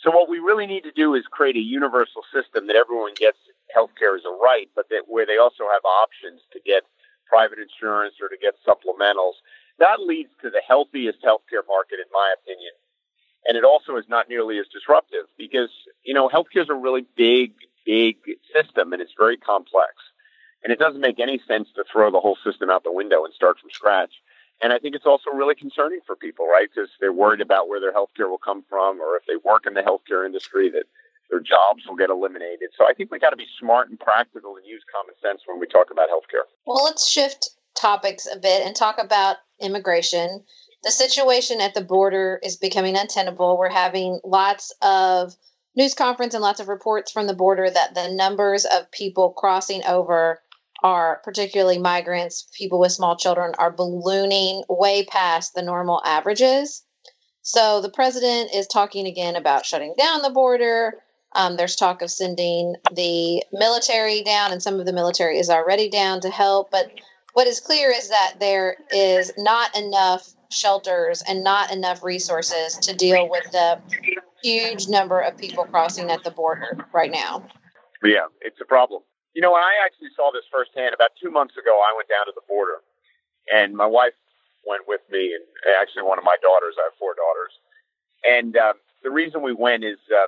So 0.00 0.10
what 0.10 0.28
we 0.28 0.38
really 0.38 0.66
need 0.66 0.84
to 0.84 0.92
do 0.92 1.14
is 1.14 1.24
create 1.30 1.56
a 1.56 1.64
universal 1.64 2.22
system 2.32 2.66
that 2.68 2.76
everyone 2.76 3.14
gets 3.14 3.38
health 3.74 3.90
care 3.98 4.14
as 4.14 4.24
a 4.24 4.30
right, 4.30 4.68
but 4.76 4.88
that 4.90 5.04
where 5.08 5.26
they 5.26 5.36
also 5.36 5.64
have 5.72 5.84
options 5.84 6.40
to 6.52 6.60
get 6.64 6.84
private 7.26 7.58
insurance 7.58 8.14
or 8.22 8.28
to 8.28 8.38
get 8.40 8.54
supplementals. 8.64 9.36
That 9.78 10.00
leads 10.00 10.30
to 10.42 10.50
the 10.50 10.62
healthiest 10.66 11.20
healthcare 11.20 11.66
market, 11.66 12.00
in 12.00 12.08
my 12.12 12.34
opinion. 12.40 12.72
And 13.46 13.56
it 13.56 13.64
also 13.64 13.96
is 13.96 14.04
not 14.08 14.28
nearly 14.28 14.58
as 14.58 14.66
disruptive 14.72 15.26
because, 15.36 15.70
you 16.04 16.14
know, 16.14 16.28
healthcare 16.28 16.62
is 16.62 16.70
a 16.70 16.74
really 16.74 17.04
big 17.16 17.52
big 17.88 18.16
system 18.54 18.92
and 18.92 19.00
it's 19.00 19.16
very 19.18 19.38
complex. 19.38 19.96
And 20.62 20.72
it 20.72 20.78
doesn't 20.78 21.00
make 21.00 21.18
any 21.18 21.40
sense 21.48 21.68
to 21.76 21.84
throw 21.90 22.10
the 22.10 22.20
whole 22.20 22.36
system 22.44 22.68
out 22.68 22.84
the 22.84 22.92
window 22.92 23.24
and 23.24 23.32
start 23.32 23.58
from 23.58 23.70
scratch. 23.70 24.12
And 24.60 24.72
I 24.72 24.78
think 24.78 24.94
it's 24.94 25.06
also 25.06 25.30
really 25.32 25.54
concerning 25.54 26.00
for 26.04 26.16
people, 26.16 26.46
right? 26.46 26.68
Because 26.68 26.90
they're 27.00 27.12
worried 27.12 27.40
about 27.40 27.68
where 27.68 27.80
their 27.80 27.92
healthcare 27.92 28.28
will 28.28 28.42
come 28.42 28.64
from, 28.68 29.00
or 29.00 29.16
if 29.16 29.22
they 29.26 29.36
work 29.48 29.66
in 29.66 29.74
the 29.74 29.82
healthcare 29.82 30.26
industry, 30.26 30.68
that 30.70 30.84
their 31.30 31.40
jobs 31.40 31.86
will 31.86 31.96
get 31.96 32.10
eliminated. 32.10 32.70
So 32.76 32.84
I 32.88 32.92
think 32.92 33.10
we 33.10 33.20
got 33.20 33.30
to 33.30 33.36
be 33.36 33.46
smart 33.58 33.88
and 33.88 33.98
practical 33.98 34.56
and 34.56 34.66
use 34.66 34.82
common 34.92 35.14
sense 35.22 35.42
when 35.46 35.60
we 35.60 35.66
talk 35.66 35.90
about 35.92 36.08
healthcare. 36.10 36.44
Well, 36.66 36.84
let's 36.84 37.08
shift 37.08 37.50
topics 37.80 38.26
a 38.26 38.38
bit 38.38 38.66
and 38.66 38.74
talk 38.74 38.98
about 38.98 39.36
immigration. 39.60 40.42
The 40.82 40.90
situation 40.90 41.60
at 41.60 41.74
the 41.74 41.84
border 41.84 42.40
is 42.42 42.56
becoming 42.56 42.96
untenable. 42.96 43.58
We're 43.58 43.70
having 43.70 44.20
lots 44.24 44.74
of 44.82 45.34
news 45.76 45.94
conference 45.94 46.34
and 46.34 46.42
lots 46.42 46.60
of 46.60 46.68
reports 46.68 47.12
from 47.12 47.26
the 47.26 47.34
border 47.34 47.68
that 47.68 47.94
the 47.94 48.10
numbers 48.12 48.64
of 48.64 48.90
people 48.90 49.30
crossing 49.30 49.84
over 49.84 50.40
are 50.82 51.20
particularly 51.24 51.78
migrants, 51.78 52.48
people 52.56 52.78
with 52.78 52.92
small 52.92 53.16
children, 53.16 53.54
are 53.58 53.70
ballooning 53.70 54.62
way 54.68 55.04
past 55.04 55.54
the 55.54 55.62
normal 55.62 56.00
averages. 56.04 56.84
So 57.42 57.80
the 57.80 57.90
president 57.90 58.54
is 58.54 58.66
talking 58.66 59.06
again 59.06 59.34
about 59.34 59.66
shutting 59.66 59.94
down 59.98 60.22
the 60.22 60.30
border. 60.30 60.94
Um, 61.32 61.56
there's 61.56 61.76
talk 61.76 62.02
of 62.02 62.10
sending 62.10 62.74
the 62.92 63.42
military 63.52 64.22
down, 64.22 64.52
and 64.52 64.62
some 64.62 64.78
of 64.80 64.86
the 64.86 64.92
military 64.92 65.38
is 65.38 65.50
already 65.50 65.88
down 65.88 66.20
to 66.20 66.30
help. 66.30 66.70
But 66.70 66.90
what 67.32 67.46
is 67.46 67.60
clear 67.60 67.90
is 67.90 68.08
that 68.08 68.34
there 68.38 68.76
is 68.90 69.32
not 69.36 69.76
enough 69.76 70.32
shelters 70.50 71.22
and 71.28 71.44
not 71.44 71.72
enough 71.72 72.02
resources 72.02 72.76
to 72.78 72.94
deal 72.94 73.28
with 73.28 73.44
the 73.52 73.80
huge 74.42 74.88
number 74.88 75.20
of 75.20 75.36
people 75.36 75.64
crossing 75.64 76.10
at 76.10 76.24
the 76.24 76.30
border 76.30 76.86
right 76.92 77.10
now. 77.10 77.46
Yeah, 78.02 78.26
it's 78.40 78.60
a 78.60 78.64
problem. 78.64 79.02
You 79.34 79.42
know, 79.42 79.54
I 79.54 79.72
actually 79.84 80.08
saw 80.16 80.30
this 80.32 80.44
firsthand 80.50 80.94
about 80.94 81.10
two 81.22 81.30
months 81.30 81.54
ago. 81.56 81.78
I 81.78 81.94
went 81.96 82.08
down 82.08 82.26
to 82.26 82.32
the 82.34 82.46
border, 82.48 82.80
and 83.52 83.74
my 83.74 83.86
wife 83.86 84.14
went 84.66 84.88
with 84.88 85.00
me, 85.10 85.34
and 85.34 85.44
actually 85.80 86.02
one 86.02 86.18
of 86.18 86.24
my 86.24 86.36
daughters. 86.42 86.74
I 86.78 86.90
have 86.90 86.98
four 86.98 87.14
daughters, 87.14 87.52
and 88.24 88.56
uh, 88.56 88.72
the 89.02 89.10
reason 89.10 89.42
we 89.42 89.52
went 89.52 89.84
is 89.84 89.98
uh, 90.10 90.26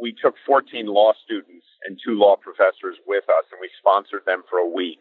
we 0.00 0.12
took 0.12 0.34
14 0.46 0.86
law 0.86 1.12
students 1.24 1.64
and 1.86 1.98
two 2.02 2.18
law 2.18 2.36
professors 2.36 2.96
with 3.06 3.24
us, 3.28 3.44
and 3.52 3.60
we 3.60 3.70
sponsored 3.78 4.24
them 4.26 4.42
for 4.50 4.58
a 4.58 4.68
week 4.68 5.00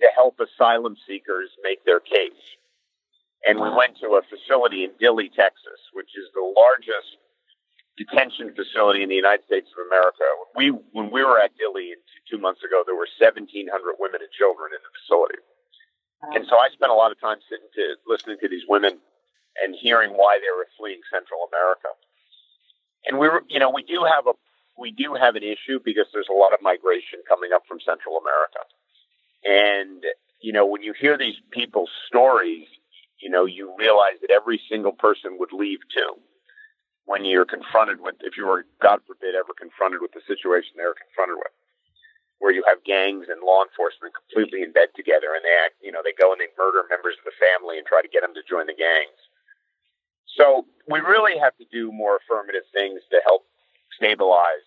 to 0.00 0.06
help 0.14 0.38
asylum 0.40 0.96
seekers 1.06 1.50
make 1.62 1.84
their 1.84 2.00
case. 2.00 2.44
And 3.46 3.58
we 3.58 3.70
went 3.70 3.96
to 4.00 4.20
a 4.20 4.22
facility 4.28 4.84
in 4.84 4.92
Dilley, 5.00 5.32
Texas, 5.32 5.80
which 5.92 6.12
is 6.16 6.28
the 6.34 6.44
largest 6.44 7.16
detention 7.96 8.52
facility 8.54 9.02
in 9.02 9.08
the 9.08 9.16
United 9.16 9.44
States 9.44 9.68
of 9.72 9.86
America. 9.88 10.24
We, 10.56 10.70
when 10.92 11.10
we 11.10 11.24
were 11.24 11.40
at 11.40 11.52
Dilley 11.56 11.96
two 12.28 12.38
months 12.38 12.60
ago, 12.64 12.82
there 12.84 12.96
were 12.96 13.08
1,700 13.18 13.48
women 13.98 14.20
and 14.20 14.32
children 14.32 14.72
in 14.76 14.80
the 14.84 14.92
facility. 15.00 15.40
And 16.36 16.44
so 16.48 16.56
I 16.56 16.68
spent 16.72 16.92
a 16.92 16.94
lot 16.94 17.12
of 17.12 17.20
time 17.20 17.38
sitting 17.48 17.68
to 17.74 17.96
listening 18.06 18.36
to 18.40 18.48
these 18.48 18.64
women 18.68 19.00
and 19.64 19.74
hearing 19.74 20.12
why 20.12 20.38
they 20.40 20.52
were 20.52 20.68
fleeing 20.76 21.00
Central 21.08 21.48
America. 21.48 21.88
And 23.08 23.18
we 23.18 23.28
were, 23.28 23.42
you 23.48 23.58
know, 23.58 23.70
we 23.70 23.82
do 23.82 24.04
have 24.04 24.26
a 24.26 24.36
we 24.78 24.92
do 24.92 25.14
have 25.14 25.36
an 25.36 25.42
issue 25.42 25.80
because 25.84 26.06
there's 26.12 26.28
a 26.30 26.36
lot 26.36 26.52
of 26.52 26.60
migration 26.62 27.20
coming 27.28 27.50
up 27.54 27.62
from 27.68 27.80
Central 27.80 28.20
America. 28.20 28.60
And 29.44 30.04
you 30.40 30.52
know, 30.52 30.66
when 30.66 30.82
you 30.82 30.92
hear 30.92 31.16
these 31.16 31.36
people's 31.50 31.90
stories, 32.06 32.68
you 33.20 33.30
know, 33.30 33.44
you 33.44 33.74
realize 33.78 34.18
that 34.20 34.30
every 34.30 34.60
single 34.68 34.92
person 34.92 35.36
would 35.38 35.52
leave 35.52 35.80
too 35.92 36.16
when 37.10 37.24
you're 37.24 37.48
confronted 37.48 37.98
with, 37.98 38.14
if 38.22 38.38
you 38.38 38.46
were, 38.46 38.62
God 38.78 39.02
forbid, 39.02 39.34
ever 39.34 39.50
confronted 39.56 39.98
with 39.98 40.14
the 40.14 40.22
situation 40.30 40.78
they 40.78 40.86
were 40.86 40.94
confronted 40.94 41.42
with, 41.42 41.50
where 42.38 42.54
you 42.54 42.62
have 42.70 42.86
gangs 42.86 43.26
and 43.26 43.42
law 43.42 43.66
enforcement 43.66 44.14
completely 44.14 44.62
in 44.62 44.70
bed 44.70 44.94
together 44.94 45.34
and 45.34 45.42
they 45.42 45.56
act, 45.58 45.74
you 45.82 45.90
know, 45.90 46.06
they 46.06 46.14
go 46.14 46.30
and 46.30 46.38
they 46.38 46.46
murder 46.54 46.86
members 46.86 47.18
of 47.18 47.26
the 47.26 47.36
family 47.36 47.82
and 47.82 47.84
try 47.88 47.98
to 47.98 48.06
get 48.06 48.22
them 48.22 48.30
to 48.38 48.46
join 48.46 48.70
the 48.70 48.78
gangs. 48.78 49.18
So 50.38 50.70
we 50.86 51.02
really 51.02 51.34
have 51.34 51.56
to 51.58 51.66
do 51.74 51.90
more 51.90 52.22
affirmative 52.22 52.64
things 52.70 53.02
to 53.10 53.18
help 53.26 53.42
stabilize 53.98 54.64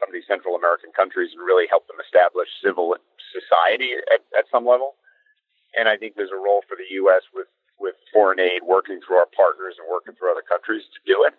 some 0.00 0.08
of 0.08 0.16
these 0.16 0.26
Central 0.26 0.56
American 0.56 0.90
countries 0.96 1.36
and 1.36 1.44
really 1.44 1.68
help 1.68 1.86
them 1.86 2.00
establish 2.00 2.48
civil 2.64 2.96
society 3.30 3.94
at, 4.10 4.24
at 4.34 4.48
some 4.50 4.64
level. 4.64 4.96
And 5.76 5.84
I 5.84 6.00
think 6.00 6.16
there's 6.16 6.34
a 6.34 6.40
role 6.40 6.64
for 6.64 6.80
the 6.80 6.88
U.S. 7.04 7.22
with 7.34 7.46
with 7.78 7.94
foreign 8.12 8.40
aid, 8.40 8.62
working 8.66 9.00
through 9.04 9.16
our 9.16 9.30
partners 9.36 9.76
and 9.78 9.88
working 9.90 10.14
through 10.14 10.30
other 10.30 10.44
countries 10.46 10.82
to 10.94 11.00
do 11.06 11.24
it 11.26 11.34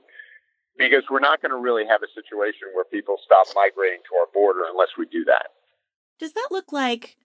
because 0.78 1.04
we're 1.10 1.24
not 1.24 1.42
going 1.42 1.52
to 1.52 1.58
really 1.58 1.86
have 1.88 2.02
a 2.04 2.12
situation 2.14 2.68
where 2.74 2.86
people 2.86 3.16
stop 3.24 3.48
migrating 3.56 4.00
to 4.04 4.16
our 4.20 4.28
border 4.34 4.62
unless 4.70 4.90
we 4.98 5.06
do 5.06 5.24
that. 5.26 5.56
Does 6.20 6.34
that 6.34 6.50
look 6.52 6.72
like 6.72 7.18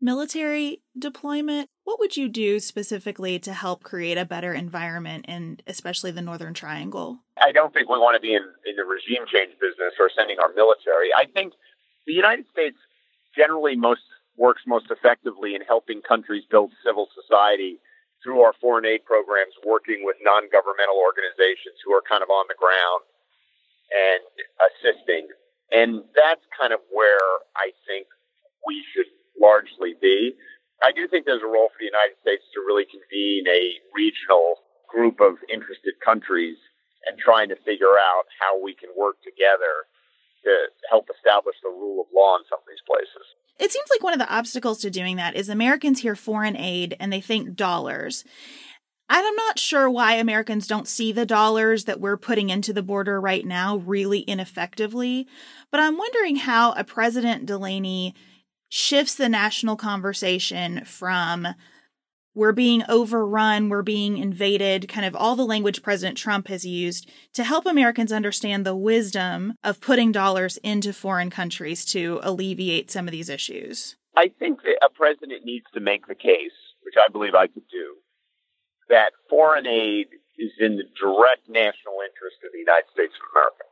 military 0.00 0.82
deployment? 0.98 1.68
What 1.84 1.98
would 2.00 2.16
you 2.16 2.28
do 2.28 2.58
specifically 2.60 3.38
to 3.40 3.52
help 3.52 3.82
create 3.82 4.18
a 4.18 4.24
better 4.24 4.52
environment 4.52 5.26
in 5.28 5.58
especially 5.66 6.10
the 6.10 6.22
Northern 6.22 6.54
Triangle? 6.54 7.20
I 7.40 7.52
don't 7.52 7.72
think 7.72 7.88
we 7.88 7.98
want 7.98 8.14
to 8.16 8.20
be 8.20 8.34
in, 8.34 8.42
in 8.66 8.76
the 8.76 8.84
regime 8.84 9.26
change 9.26 9.52
business 9.60 9.94
or 10.00 10.10
sending 10.16 10.38
our 10.38 10.52
military. 10.54 11.10
I 11.16 11.26
think 11.32 11.54
the 12.06 12.12
United 12.12 12.46
States 12.52 12.76
generally 13.36 13.76
most 13.76 14.02
works 14.36 14.62
most 14.66 14.86
effectively 14.90 15.54
in 15.54 15.62
helping 15.62 16.02
countries 16.02 16.44
build 16.50 16.70
civil 16.84 17.08
society 17.14 17.78
through 18.26 18.42
our 18.42 18.58
foreign 18.58 18.82
aid 18.82 19.06
programs, 19.06 19.54
working 19.62 20.02
with 20.02 20.18
non 20.18 20.50
governmental 20.50 20.98
organizations 20.98 21.78
who 21.86 21.94
are 21.94 22.02
kind 22.02 22.26
of 22.26 22.30
on 22.34 22.50
the 22.50 22.58
ground 22.58 23.06
and 23.94 24.26
assisting. 24.66 25.30
And 25.70 26.02
that's 26.18 26.42
kind 26.50 26.74
of 26.74 26.82
where 26.90 27.46
I 27.54 27.70
think 27.86 28.10
we 28.66 28.82
should 28.90 29.06
largely 29.38 29.94
be. 30.02 30.34
I 30.82 30.90
do 30.90 31.06
think 31.06 31.22
there's 31.22 31.46
a 31.46 31.48
role 31.48 31.70
for 31.70 31.78
the 31.78 31.86
United 31.86 32.18
States 32.18 32.42
to 32.58 32.66
really 32.66 32.84
convene 32.90 33.46
a 33.46 33.78
regional 33.94 34.66
group 34.90 35.22
of 35.22 35.38
interested 35.46 35.94
countries 36.02 36.58
and 37.06 37.14
trying 37.14 37.46
to 37.54 37.56
figure 37.62 37.94
out 37.94 38.26
how 38.42 38.58
we 38.58 38.74
can 38.74 38.90
work 38.98 39.22
together 39.22 39.86
to 40.46 40.54
help 40.88 41.10
establish 41.10 41.56
the 41.62 41.68
rule 41.68 42.00
of 42.00 42.06
law 42.14 42.36
in 42.36 42.44
some 42.48 42.58
of 42.62 42.68
these 42.68 42.82
places. 42.86 43.26
It 43.58 43.72
seems 43.72 43.88
like 43.90 44.02
one 44.02 44.12
of 44.12 44.18
the 44.18 44.32
obstacles 44.32 44.80
to 44.80 44.90
doing 44.90 45.16
that 45.16 45.34
is 45.34 45.48
Americans 45.48 46.00
hear 46.00 46.14
foreign 46.14 46.56
aid 46.56 46.96
and 47.00 47.12
they 47.12 47.20
think 47.20 47.56
dollars. 47.56 48.24
I'm 49.08 49.36
not 49.36 49.58
sure 49.58 49.88
why 49.88 50.14
Americans 50.14 50.66
don't 50.66 50.88
see 50.88 51.12
the 51.12 51.26
dollars 51.26 51.84
that 51.84 52.00
we're 52.00 52.16
putting 52.16 52.50
into 52.50 52.72
the 52.72 52.82
border 52.82 53.20
right 53.20 53.46
now 53.46 53.76
really 53.76 54.20
ineffectively, 54.20 55.28
but 55.70 55.80
I'm 55.80 55.96
wondering 55.96 56.36
how 56.36 56.72
a 56.72 56.84
President 56.84 57.46
Delaney 57.46 58.14
shifts 58.68 59.14
the 59.14 59.28
national 59.28 59.76
conversation 59.76 60.84
from 60.84 61.46
we're 62.36 62.52
being 62.52 62.82
overrun, 62.86 63.70
we're 63.70 63.80
being 63.80 64.18
invaded, 64.18 64.88
kind 64.88 65.06
of 65.06 65.16
all 65.16 65.34
the 65.34 65.46
language 65.46 65.82
President 65.82 66.18
Trump 66.18 66.48
has 66.48 66.66
used 66.66 67.10
to 67.32 67.42
help 67.42 67.64
Americans 67.64 68.12
understand 68.12 68.64
the 68.64 68.76
wisdom 68.76 69.54
of 69.64 69.80
putting 69.80 70.12
dollars 70.12 70.58
into 70.58 70.92
foreign 70.92 71.30
countries 71.30 71.82
to 71.86 72.20
alleviate 72.22 72.90
some 72.90 73.08
of 73.08 73.12
these 73.12 73.30
issues? 73.30 73.96
I 74.14 74.30
think 74.38 74.62
that 74.62 74.76
a 74.84 74.90
president 74.90 75.46
needs 75.46 75.64
to 75.72 75.80
make 75.80 76.06
the 76.06 76.14
case, 76.14 76.52
which 76.84 76.94
I 77.00 77.10
believe 77.10 77.34
I 77.34 77.46
could 77.46 77.66
do, 77.72 77.96
that 78.90 79.12
foreign 79.30 79.66
aid 79.66 80.08
is 80.38 80.52
in 80.60 80.76
the 80.76 80.84
direct 81.00 81.48
national 81.48 82.04
interest 82.04 82.36
of 82.44 82.52
the 82.52 82.60
United 82.60 82.92
States 82.92 83.16
of 83.16 83.32
America. 83.32 83.64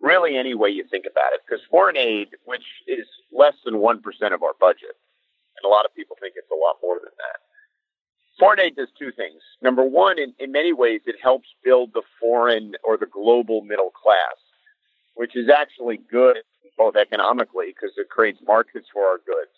Really, 0.00 0.40
any 0.40 0.54
way 0.54 0.70
you 0.70 0.88
think 0.90 1.04
about 1.04 1.36
it, 1.36 1.44
because 1.44 1.60
foreign 1.70 1.98
aid, 1.98 2.28
which 2.46 2.64
is 2.88 3.04
less 3.30 3.54
than 3.66 3.74
1% 3.74 4.00
of 4.32 4.42
our 4.42 4.56
budget, 4.58 4.96
and 5.60 5.68
a 5.68 5.68
lot 5.68 5.84
of 5.84 5.92
people 5.92 6.16
think 6.16 6.32
it's 6.40 6.48
a 6.48 6.56
lot 6.56 6.80
more 6.80 6.96
than 6.96 7.12
that 7.20 7.44
Aid 8.42 8.76
does 8.76 8.88
two 8.98 9.12
things. 9.12 9.42
Number 9.62 9.84
one, 9.84 10.18
in, 10.18 10.32
in 10.38 10.52
many 10.52 10.72
ways, 10.72 11.02
it 11.06 11.16
helps 11.22 11.48
build 11.64 11.90
the 11.92 12.02
foreign 12.20 12.72
or 12.82 12.96
the 12.96 13.06
global 13.06 13.62
middle 13.62 13.90
class, 13.90 14.36
which 15.14 15.36
is 15.36 15.48
actually 15.50 16.00
good 16.10 16.38
both 16.78 16.96
economically 16.96 17.66
because 17.68 17.92
it 17.98 18.08
creates 18.08 18.40
markets 18.46 18.88
for 18.92 19.04
our 19.04 19.18
goods, 19.18 19.52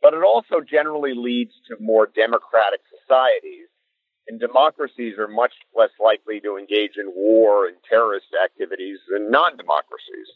but 0.00 0.14
it 0.14 0.22
also 0.22 0.60
generally 0.60 1.14
leads 1.14 1.52
to 1.66 1.76
more 1.80 2.06
democratic 2.14 2.80
societies. 3.02 3.66
And 4.28 4.38
democracies 4.38 5.18
are 5.18 5.26
much 5.26 5.54
less 5.74 5.90
likely 5.98 6.38
to 6.40 6.58
engage 6.58 7.00
in 7.00 7.10
war 7.16 7.66
and 7.66 7.76
terrorist 7.88 8.28
activities 8.44 8.98
than 9.10 9.30
non 9.30 9.56
democracies. 9.56 10.28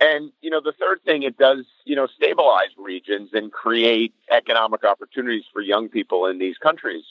And, 0.00 0.32
you 0.40 0.48
know, 0.48 0.62
the 0.62 0.72
third 0.72 1.02
thing 1.04 1.24
it 1.24 1.36
does, 1.36 1.66
you 1.84 1.94
know, 1.94 2.06
stabilize 2.06 2.70
regions 2.78 3.30
and 3.34 3.52
create 3.52 4.14
economic 4.30 4.82
opportunities 4.82 5.44
for 5.52 5.60
young 5.60 5.90
people 5.90 6.24
in 6.24 6.38
these 6.38 6.56
countries. 6.56 7.04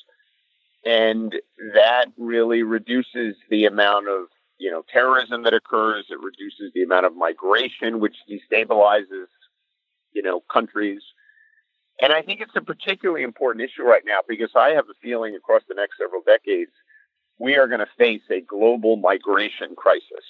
And 0.84 1.36
that 1.76 2.08
really 2.18 2.64
reduces 2.64 3.36
the 3.52 3.66
amount 3.66 4.08
of, 4.10 4.26
you 4.58 4.72
know, 4.72 4.84
terrorism 4.92 5.44
that 5.44 5.54
occurs. 5.54 6.06
It 6.10 6.20
reduces 6.20 6.72
the 6.74 6.82
amount 6.82 7.06
of 7.06 7.16
migration, 7.16 8.00
which 8.00 8.16
destabilizes, 8.28 9.28
you 10.14 10.24
know, 10.24 10.42
countries. 10.52 11.02
And 12.02 12.12
I 12.12 12.24
think 12.24 12.42
it's 12.42 12.56
a 12.56 12.62
particularly 12.62 13.22
important 13.22 13.64
issue 13.70 13.84
right 13.84 14.04
now 14.04 14.22
because 14.28 14.52
I 14.56 14.70
have 14.70 14.90
a 14.90 14.98
feeling 15.00 15.36
across 15.36 15.62
the 15.70 15.76
next 15.76 15.98
several 16.00 16.24
decades, 16.26 16.72
we 17.38 17.56
are 17.56 17.68
going 17.68 17.82
to 17.82 17.90
face 18.00 18.24
a 18.32 18.42
global 18.42 18.96
migration 18.96 19.76
crisis 19.76 20.26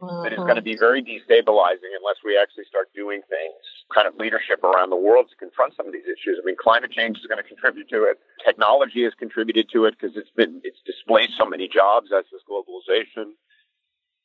mm-hmm. 0.00 0.22
that 0.22 0.32
is 0.32 0.38
going 0.38 0.56
to 0.56 0.62
be 0.62 0.76
very 0.76 1.02
destabilizing 1.02 1.92
unless 1.96 2.18
we 2.24 2.38
actually 2.38 2.64
start 2.64 2.88
doing 2.94 3.20
things, 3.28 3.60
kind 3.92 4.06
of 4.06 4.16
leadership 4.16 4.62
around 4.62 4.90
the 4.90 5.00
world 5.00 5.26
to 5.30 5.36
confront 5.36 5.74
some 5.76 5.86
of 5.86 5.92
these 5.92 6.06
issues. 6.06 6.38
I 6.40 6.44
mean, 6.44 6.56
climate 6.56 6.90
change 6.90 7.18
is 7.18 7.26
going 7.26 7.42
to 7.42 7.46
contribute 7.46 7.88
to 7.90 8.04
it. 8.04 8.18
Technology 8.44 9.04
has 9.04 9.14
contributed 9.18 9.68
to 9.72 9.84
it 9.86 9.94
because 9.98 10.16
it's 10.16 10.30
been 10.34 10.60
it's 10.64 10.80
displaced 10.86 11.36
so 11.36 11.46
many 11.46 11.68
jobs 11.68 12.10
as 12.16 12.24
this 12.30 12.42
globalization. 12.48 13.34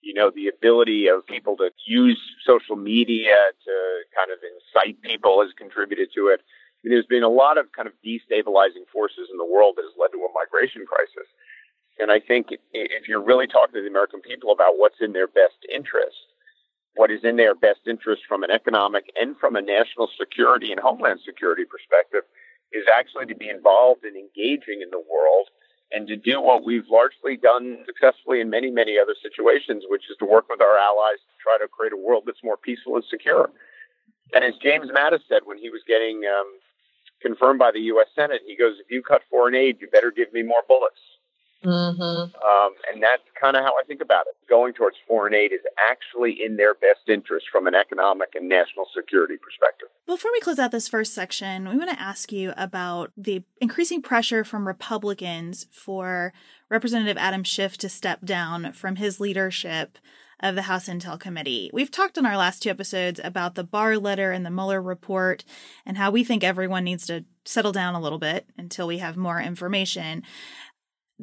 You 0.02 0.14
know, 0.14 0.32
the 0.36 0.50
ability 0.52 1.08
of 1.08 1.26
people 1.26 1.56
to 1.58 1.72
use 1.88 2.20
social 2.46 2.76
media 2.76 3.56
to 3.64 3.74
kind 4.12 4.32
of 4.32 4.40
incite 4.44 5.02
people 5.02 5.42
has 5.42 5.52
contributed 5.58 6.10
to 6.16 6.28
it. 6.28 6.42
I 6.44 6.80
mean, 6.84 7.00
there's 7.00 7.08
been 7.08 7.24
a 7.24 7.32
lot 7.32 7.58
of 7.58 7.72
kind 7.72 7.88
of 7.88 7.96
destabilizing 8.04 8.84
forces 8.92 9.32
in 9.32 9.40
the 9.40 9.48
world 9.48 9.80
that 9.80 9.88
has 9.88 9.96
led 9.96 10.12
to 10.12 10.20
a 10.20 10.32
migration 10.36 10.84
crisis. 10.84 11.32
And 12.00 12.12
I 12.12 12.20
think 12.20 12.48
if 12.74 13.08
you're 13.08 13.24
really 13.24 13.48
talking 13.48 13.76
to 13.76 13.82
the 13.82 13.88
American 13.88 14.22
people 14.22 14.52
about 14.52 14.78
what's 14.78 15.00
in 15.00 15.14
their 15.14 15.28
best 15.28 15.62
interest, 15.74 16.18
what 16.96 17.12
is 17.12 17.24
in 17.24 17.38
their 17.38 17.56
best 17.56 17.82
interest 17.88 18.24
from 18.28 18.44
an 18.44 18.52
economic 18.52 19.12
and 19.20 19.38
from 19.38 19.56
a 19.56 19.62
national 19.62 20.10
security 20.20 20.72
and 20.72 20.80
homeland 20.80 21.20
security 21.26 21.64
perspective 21.66 22.24
is 22.72 22.86
actually 22.98 23.26
to 23.28 23.36
be 23.36 23.50
involved 23.50 24.04
in 24.04 24.16
engaging 24.16 24.82
in 24.82 24.90
the 24.90 25.02
world 25.02 25.50
and 25.92 26.08
to 26.08 26.18
do 26.18 26.42
what 26.42 26.66
we've 26.66 26.90
largely 26.90 27.38
done 27.38 27.78
successfully 27.86 28.42
in 28.42 28.50
many, 28.50 28.72
many 28.72 28.98
other 28.98 29.14
situations, 29.22 29.84
which 29.88 30.10
is 30.10 30.18
to 30.18 30.26
work 30.26 30.50
with 30.50 30.62
our 30.62 30.78
allies 30.78 31.22
to 31.22 31.36
try 31.42 31.58
to 31.62 31.68
create 31.68 31.94
a 31.94 31.98
world 31.98 32.24
that's 32.26 32.44
more 32.44 32.58
peaceful 32.58 32.96
and 32.96 33.06
secure. 33.10 33.52
And 34.34 34.44
as 34.44 34.54
James 34.62 34.90
Mattis 34.90 35.22
said 35.30 35.46
when 35.46 35.60
he 35.60 35.70
was 35.70 35.82
getting 35.88 36.24
um, 36.26 36.50
confirmed 37.22 37.60
by 37.60 37.70
the 37.72 37.82
U.S. 37.94 38.08
Senate, 38.16 38.42
he 38.46 38.58
goes, 38.58 38.78
if 38.80 38.90
you 38.90 39.04
cut 39.04 39.22
foreign 39.30 39.54
aid, 39.54 39.78
you 39.80 39.88
better 39.88 40.12
give 40.12 40.34
me 40.34 40.42
more 40.42 40.66
bullets. 40.68 40.98
Mm-hmm. 41.64 42.02
Um, 42.02 42.72
and 42.92 43.02
that's 43.02 43.24
kind 43.40 43.56
of 43.56 43.64
how 43.64 43.72
I 43.72 43.84
think 43.88 44.02
about 44.02 44.26
it. 44.28 44.36
Going 44.50 44.74
towards 44.74 44.98
foreign 45.08 45.34
aid 45.34 45.52
is 45.52 45.62
actually 45.90 46.44
in 46.44 46.58
their 46.58 46.74
best 46.74 47.08
interest 47.08 47.48
from 47.52 47.68
an 47.68 47.76
economic 47.76 48.30
and 48.36 48.48
national 48.50 48.86
security 48.96 49.36
perspective. 49.38 49.88
Before 50.06 50.32
we 50.32 50.40
close 50.42 50.60
out 50.60 50.72
this 50.72 50.88
first 50.88 51.14
section, 51.14 51.70
we 51.70 51.78
want 51.78 51.90
to 51.90 52.02
ask 52.02 52.32
you 52.32 52.54
about 52.58 53.12
the 53.18 53.44
increasing 53.62 54.02
pressure 54.02 54.44
from 54.44 54.68
Republicans 54.68 55.68
for 55.72 56.34
Representative 56.70 57.18
Adam 57.18 57.44
Schiff 57.44 57.78
to 57.78 57.90
step 57.90 58.26
down 58.26 58.74
from 58.74 58.98
his 58.98 59.20
leadership 59.20 59.98
of 60.44 60.56
the 60.56 60.64
House 60.64 60.90
Intel 60.90 61.18
Committee. 61.18 61.72
We've 61.74 61.90
talked 61.90 62.18
in 62.18 62.26
our 62.26 62.36
last 62.36 62.62
two 62.62 62.70
episodes 62.70 63.20
about 63.24 63.56
the 63.56 63.64
Barr 63.64 63.98
letter 63.98 64.34
and 64.34 64.46
the 64.46 64.52
Mueller 64.52 64.82
report 64.82 65.46
and 65.86 65.98
how 65.98 66.12
we 66.12 66.26
think 66.26 66.44
everyone 66.44 66.84
needs 66.84 67.08
to 67.08 67.24
settle 67.46 67.72
down 67.72 67.96
a 67.96 68.02
little 68.02 68.20
bit 68.20 68.48
until 68.58 68.86
we 68.86 68.98
have 68.98 69.16
more 69.16 69.40
information 69.40 70.24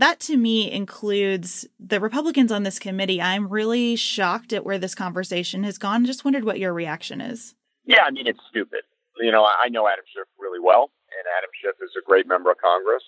that 0.00 0.20
to 0.20 0.36
me 0.36 0.70
includes 0.70 1.66
the 1.78 2.00
Republicans 2.00 2.50
on 2.50 2.62
this 2.62 2.78
committee. 2.78 3.20
I'm 3.20 3.48
really 3.48 3.96
shocked 3.96 4.52
at 4.52 4.64
where 4.64 4.78
this 4.78 4.94
conversation 4.94 5.64
has 5.64 5.78
gone. 5.78 6.04
Just 6.04 6.24
wondered 6.24 6.44
what 6.44 6.58
your 6.58 6.72
reaction 6.72 7.20
is. 7.20 7.54
Yeah, 7.84 8.02
I 8.06 8.10
mean, 8.10 8.26
it's 8.26 8.40
stupid. 8.48 8.80
You 9.18 9.30
know, 9.30 9.44
I 9.44 9.68
know 9.68 9.86
Adam 9.86 10.04
Schiff 10.12 10.26
really 10.38 10.60
well, 10.60 10.90
and 11.12 11.24
Adam 11.38 11.50
Schiff 11.60 11.76
is 11.82 11.92
a 11.96 12.06
great 12.08 12.26
member 12.26 12.50
of 12.50 12.56
Congress, 12.58 13.04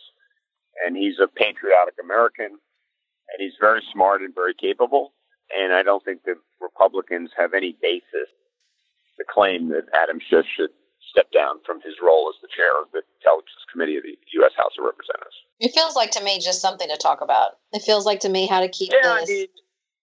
and 0.84 0.96
he's 0.96 1.16
a 1.22 1.26
patriotic 1.26 1.94
American, 2.02 2.46
and 2.46 3.38
he's 3.38 3.56
very 3.60 3.82
smart 3.92 4.20
and 4.20 4.34
very 4.34 4.54
capable. 4.54 5.14
And 5.56 5.72
I 5.72 5.82
don't 5.82 6.04
think 6.04 6.22
the 6.24 6.36
Republicans 6.60 7.30
have 7.36 7.54
any 7.54 7.76
basis 7.80 8.28
to 9.18 9.24
claim 9.28 9.68
that 9.70 9.88
Adam 9.94 10.18
Schiff 10.28 10.44
should 10.56 10.70
step 11.12 11.28
down 11.30 11.60
from 11.64 11.84
his 11.84 11.94
role 12.02 12.32
as 12.32 12.40
the 12.40 12.48
chair 12.48 12.80
of 12.80 12.88
the 12.96 13.04
Intelligence 13.20 13.62
Committee 13.70 14.00
of 14.00 14.02
the 14.02 14.16
U.S. 14.40 14.52
House 14.56 14.72
of 14.80 14.84
Representatives. 14.88 15.36
It 15.60 15.76
feels 15.76 15.94
like 15.94 16.10
to 16.12 16.24
me 16.24 16.40
just 16.40 16.64
something 16.64 16.88
to 16.88 16.96
talk 16.96 17.20
about. 17.20 17.60
It 17.72 17.82
feels 17.82 18.06
like 18.06 18.20
to 18.20 18.32
me 18.32 18.48
how 18.48 18.60
to 18.60 18.68
keep 18.68 18.90
yeah, 18.90 19.20
this. 19.20 19.28
I 19.28 19.32
mean, 19.32 19.46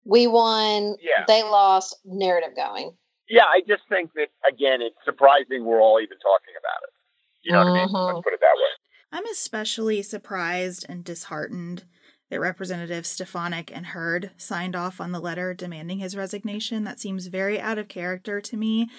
we 0.05 0.27
won, 0.27 0.95
yeah. 1.01 1.25
they 1.27 1.41
lost 1.41 1.97
narrative 2.05 2.55
going. 2.55 2.93
Yeah, 3.27 3.49
I 3.49 3.61
just 3.67 3.83
think 3.89 4.13
that 4.13 4.29
again, 4.47 4.81
it's 4.81 4.97
surprising 5.03 5.65
we're 5.65 5.81
all 5.81 5.99
even 5.99 6.17
talking 6.21 6.53
about 6.53 6.81
it. 6.85 6.93
You 7.41 7.53
know 7.53 7.65
mm-hmm. 7.65 7.69
what 7.69 7.79
I 7.79 7.85
mean? 7.85 7.93
Let's 7.93 8.15
mm-hmm. 8.15 8.23
put 8.23 8.33
it 8.33 8.39
that 8.41 8.57
way. 8.57 8.71
I'm 9.13 9.25
especially 9.25 10.01
surprised 10.01 10.85
and 10.87 11.03
disheartened 11.03 11.83
that 12.31 12.39
Representatives 12.39 13.09
Stefanik 13.09 13.75
and 13.75 13.87
Hurd 13.87 14.31
signed 14.37 14.73
off 14.73 15.01
on 15.01 15.11
the 15.11 15.19
letter 15.19 15.53
demanding 15.53 15.99
his 15.99 16.15
resignation. 16.15 16.85
That 16.85 16.99
seems 16.99 17.27
very 17.27 17.59
out 17.59 17.77
of 17.77 17.89
character 17.89 18.39
to 18.39 18.57
me. 18.57 18.89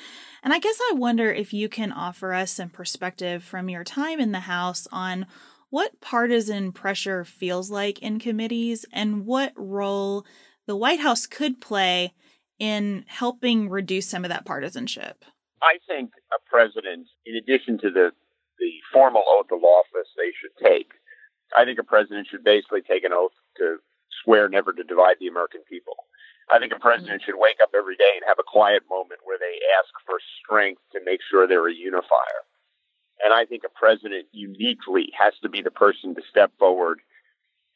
And 0.43 0.53
I 0.53 0.59
guess 0.59 0.79
I 0.91 0.95
wonder 0.95 1.33
if 1.33 1.55
you 1.55 1.71
can 1.71 1.93
offer 1.93 2.35
us 2.35 2.53
some 2.53 2.69
perspective 2.69 3.43
from 3.43 3.71
your 3.71 3.85
time 3.85 4.21
in 4.21 4.33
the 4.33 4.41
House 4.41 4.87
on 4.93 5.27
what 5.71 5.99
partisan 6.03 6.73
pressure 6.73 7.25
feels 7.25 7.71
like 7.71 7.99
in 8.01 8.19
committees 8.19 8.85
and 8.93 9.25
what 9.25 9.55
role 9.57 10.27
the 10.67 10.77
White 10.77 11.01
House 11.01 11.25
could 11.27 11.59
play 11.59 12.13
in 12.59 13.07
helping 13.09 13.71
reduce 13.71 14.07
some 14.07 14.27
of 14.27 14.29
that 14.29 14.45
partisanship. 14.45 15.25
I 15.63 15.79
think 15.89 16.11
a 16.33 16.51
president, 16.51 17.07
in 17.25 17.37
addition 17.37 17.79
to 17.79 17.91
the, 17.91 18.11
the 18.59 18.71
formal 18.93 19.25
oath 19.27 19.51
of 19.51 19.65
office 19.65 20.09
they 20.19 20.33
should 20.39 20.69
take, 20.69 20.93
I 21.57 21.65
think 21.65 21.79
a 21.79 21.85
president 21.85 22.29
should 22.31 22.45
basically 22.45 22.83
take 22.83 23.05
an 23.05 23.13
oath 23.13 23.33
to 23.59 23.79
swear 24.25 24.49
never 24.49 24.73
to 24.73 24.85
divide 24.85 25.17
the 25.21 25.29
American 25.29 25.63
people. 25.69 25.95
I 26.51 26.59
think 26.59 26.73
a 26.73 26.79
president 26.79 27.23
should 27.25 27.39
wake 27.39 27.59
up 27.63 27.71
every 27.75 27.97
day 27.97 28.13
and 28.17 28.25
have 28.27 28.39
a 28.39 28.47
quiet 28.47 28.83
moment 28.91 29.21
where 29.25 29.39
they 29.39 29.61
ask 29.79 29.93
for 30.05 30.19
strength 30.43 30.83
to 30.93 31.01
make 31.05 31.21
sure 31.31 31.47
they're 31.47 31.69
a 31.69 31.75
unifier. 31.75 32.43
And 33.25 33.33
I 33.33 33.45
think 33.45 33.63
a 33.65 33.79
president 33.79 34.27
uniquely 34.33 35.13
has 35.19 35.33
to 35.43 35.49
be 35.49 35.63
the 35.63 35.71
person 35.71 36.15
to 36.15 36.23
step 36.29 36.53
forward 36.59 37.01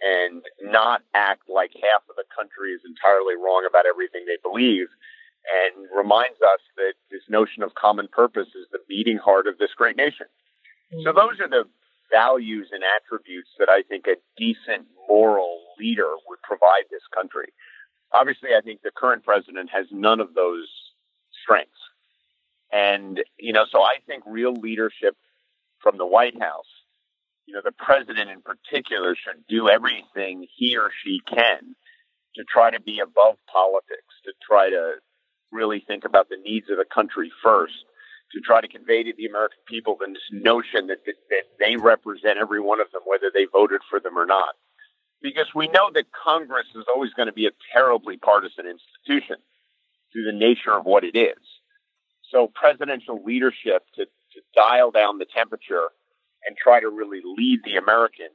and 0.00 0.42
not 0.60 1.02
act 1.14 1.48
like 1.48 1.70
half 1.72 2.02
of 2.10 2.16
the 2.16 2.28
country 2.36 2.72
is 2.72 2.82
entirely 2.84 3.34
wrong 3.36 3.66
about 3.68 3.86
everything 3.86 4.24
they 4.26 4.36
believe 4.42 4.88
and 5.46 5.86
reminds 5.94 6.42
us 6.42 6.60
that 6.76 6.94
this 7.10 7.22
notion 7.28 7.62
of 7.62 7.74
common 7.74 8.08
purpose 8.08 8.48
is 8.48 8.66
the 8.72 8.82
beating 8.88 9.16
heart 9.16 9.46
of 9.46 9.58
this 9.58 9.70
great 9.76 9.96
nation. 9.96 10.26
So 10.90 10.96
mm-hmm. 10.96 11.16
those 11.16 11.40
are 11.40 11.48
the 11.48 11.64
values 12.10 12.68
and 12.72 12.82
attributes 12.82 13.50
that 13.58 13.68
I 13.68 13.82
think 13.88 14.06
a 14.06 14.16
decent 14.36 14.86
moral 15.08 15.60
leader 15.78 16.12
would 16.28 16.40
provide 16.42 16.84
this 16.90 17.02
country. 17.14 17.52
Obviously, 18.12 18.50
I 18.56 18.60
think 18.60 18.82
the 18.82 18.90
current 18.94 19.24
president 19.24 19.70
has 19.72 19.86
none 19.90 20.20
of 20.20 20.34
those 20.34 20.68
strengths. 21.42 21.72
And, 22.72 23.20
you 23.38 23.52
know, 23.52 23.64
so 23.70 23.80
I 23.82 23.96
think 24.06 24.24
real 24.26 24.54
leadership 24.54 25.16
from 25.80 25.98
the 25.98 26.06
White 26.06 26.40
House, 26.40 26.66
you 27.46 27.54
know, 27.54 27.60
the 27.64 27.72
president 27.72 28.30
in 28.30 28.42
particular 28.42 29.14
should 29.14 29.46
do 29.48 29.68
everything 29.68 30.46
he 30.56 30.76
or 30.76 30.90
she 31.04 31.20
can 31.28 31.76
to 32.34 32.44
try 32.44 32.70
to 32.70 32.80
be 32.80 33.00
above 33.00 33.36
politics, 33.50 34.14
to 34.24 34.32
try 34.46 34.68
to 34.68 34.94
really 35.52 35.82
think 35.86 36.04
about 36.04 36.28
the 36.28 36.36
needs 36.42 36.68
of 36.70 36.76
the 36.76 36.84
country 36.92 37.30
first, 37.42 37.84
to 38.32 38.40
try 38.40 38.60
to 38.60 38.68
convey 38.68 39.02
to 39.02 39.12
the 39.16 39.26
American 39.26 39.58
people 39.68 39.96
this 40.00 40.18
notion 40.32 40.88
that, 40.88 41.04
that, 41.06 41.14
that 41.30 41.44
they 41.58 41.76
represent 41.76 42.38
every 42.38 42.60
one 42.60 42.80
of 42.80 42.90
them, 42.92 43.02
whether 43.06 43.30
they 43.32 43.46
voted 43.52 43.80
for 43.88 44.00
them 44.00 44.18
or 44.18 44.26
not. 44.26 44.54
Because 45.22 45.46
we 45.54 45.68
know 45.68 45.90
that 45.94 46.06
Congress 46.12 46.66
is 46.74 46.84
always 46.94 47.12
going 47.14 47.26
to 47.26 47.32
be 47.32 47.46
a 47.46 47.50
terribly 47.72 48.16
partisan 48.16 48.66
institution 48.66 49.36
through 50.12 50.24
the 50.24 50.36
nature 50.36 50.72
of 50.72 50.84
what 50.84 51.04
it 51.04 51.16
is. 51.16 51.38
So 52.30 52.50
presidential 52.54 53.22
leadership 53.24 53.84
to, 53.94 54.04
to 54.04 54.40
dial 54.54 54.90
down 54.90 55.18
the 55.18 55.26
temperature 55.26 55.88
and 56.46 56.56
try 56.56 56.80
to 56.80 56.88
really 56.88 57.20
lead 57.24 57.60
the 57.64 57.76
American, 57.76 58.28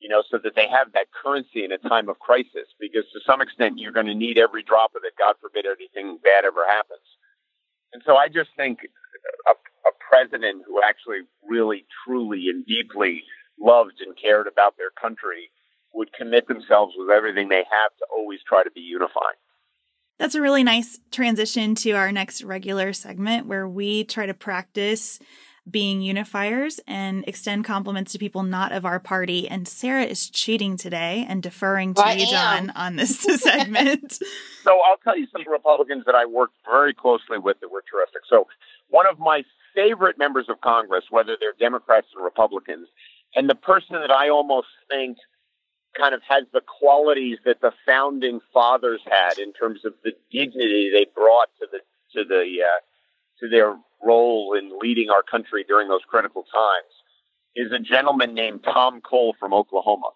you 0.00 0.08
know, 0.08 0.22
so 0.30 0.38
that 0.42 0.54
they 0.56 0.68
have 0.68 0.92
that 0.92 1.06
currency 1.12 1.64
in 1.64 1.72
a 1.72 1.78
time 1.78 2.08
of 2.08 2.18
crisis. 2.18 2.68
Because 2.80 3.04
to 3.12 3.20
some 3.26 3.40
extent, 3.40 3.78
you're 3.78 3.92
going 3.92 4.06
to 4.06 4.14
need 4.14 4.38
every 4.38 4.62
drop 4.62 4.92
of 4.96 5.02
it. 5.04 5.12
God 5.18 5.36
forbid 5.40 5.64
anything 5.66 6.18
bad 6.24 6.44
ever 6.44 6.66
happens. 6.66 7.04
And 7.92 8.02
so 8.06 8.16
I 8.16 8.28
just 8.28 8.50
think 8.56 8.80
a, 9.48 9.52
a 9.52 9.92
president 9.98 10.62
who 10.66 10.80
actually 10.82 11.20
really, 11.46 11.86
truly, 12.04 12.46
and 12.48 12.64
deeply 12.66 13.22
loved 13.58 14.00
and 14.04 14.16
cared 14.16 14.46
about 14.46 14.76
their 14.76 14.90
country 14.90 15.50
would 15.92 16.12
commit 16.12 16.46
themselves 16.48 16.94
with 16.96 17.10
everything 17.10 17.48
they 17.48 17.56
have 17.56 17.96
to 17.98 18.06
always 18.16 18.40
try 18.46 18.62
to 18.62 18.70
be 18.70 18.80
unifying. 18.80 19.36
That's 20.18 20.34
a 20.34 20.40
really 20.40 20.62
nice 20.62 21.00
transition 21.10 21.74
to 21.76 21.92
our 21.92 22.12
next 22.12 22.42
regular 22.42 22.92
segment 22.92 23.46
where 23.46 23.66
we 23.66 24.04
try 24.04 24.26
to 24.26 24.34
practice 24.34 25.18
being 25.68 26.00
unifiers 26.00 26.78
and 26.86 27.24
extend 27.26 27.64
compliments 27.64 28.12
to 28.12 28.18
people 28.18 28.42
not 28.42 28.72
of 28.72 28.84
our 28.84 28.98
party. 28.98 29.48
And 29.48 29.66
Sarah 29.66 30.04
is 30.04 30.28
cheating 30.30 30.76
today 30.76 31.24
and 31.28 31.42
deferring 31.42 31.94
to 31.94 32.02
I 32.02 32.12
you. 32.12 32.26
John, 32.26 32.70
on 32.70 32.96
this 32.96 33.18
segment. 33.40 34.12
So 34.64 34.78
I'll 34.86 34.96
tell 35.02 35.16
you 35.16 35.26
some 35.32 35.42
Republicans 35.50 36.04
that 36.06 36.14
I 36.14 36.26
worked 36.26 36.56
very 36.70 36.94
closely 36.94 37.38
with 37.38 37.60
that 37.60 37.70
were 37.70 37.84
terrific. 37.90 38.22
So 38.28 38.46
one 38.90 39.06
of 39.06 39.18
my 39.18 39.42
favorite 39.74 40.18
members 40.18 40.46
of 40.48 40.60
Congress, 40.60 41.04
whether 41.10 41.36
they're 41.38 41.54
Democrats 41.58 42.08
or 42.16 42.24
Republicans, 42.24 42.88
and 43.34 43.48
the 43.48 43.54
person 43.54 43.96
that 44.00 44.10
I 44.10 44.28
almost 44.28 44.68
think 44.90 45.16
kind 45.96 46.14
of 46.14 46.20
has 46.28 46.44
the 46.52 46.60
qualities 46.60 47.38
that 47.44 47.60
the 47.60 47.72
founding 47.86 48.40
fathers 48.52 49.00
had 49.10 49.38
in 49.38 49.52
terms 49.52 49.80
of 49.84 49.94
the 50.04 50.12
dignity 50.30 50.90
they 50.92 51.06
brought 51.14 51.48
to 51.60 51.66
the 51.70 51.78
to 52.14 52.24
the 52.28 52.44
uh, 52.62 52.80
to 53.40 53.48
their 53.48 53.76
role 54.02 54.54
in 54.58 54.78
leading 54.80 55.10
our 55.10 55.22
country 55.22 55.64
during 55.66 55.88
those 55.88 56.04
critical 56.08 56.42
times 56.42 56.94
is 57.56 57.72
a 57.72 57.78
gentleman 57.78 58.34
named 58.34 58.62
Tom 58.64 59.00
Cole 59.00 59.34
from 59.38 59.52
Oklahoma, 59.52 60.10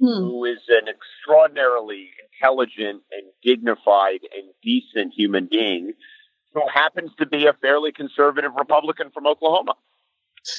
Hmm. 0.00 0.06
who 0.24 0.44
is 0.46 0.58
an 0.68 0.88
extraordinarily 0.88 2.10
intelligent 2.32 3.02
and 3.12 3.30
dignified 3.42 4.20
and 4.34 4.50
decent 4.62 5.12
human 5.14 5.46
being 5.50 5.92
who 6.54 6.62
happens 6.72 7.10
to 7.18 7.26
be 7.26 7.46
a 7.46 7.52
fairly 7.54 7.92
conservative 7.92 8.52
Republican 8.56 9.10
from 9.10 9.26
Oklahoma 9.26 9.74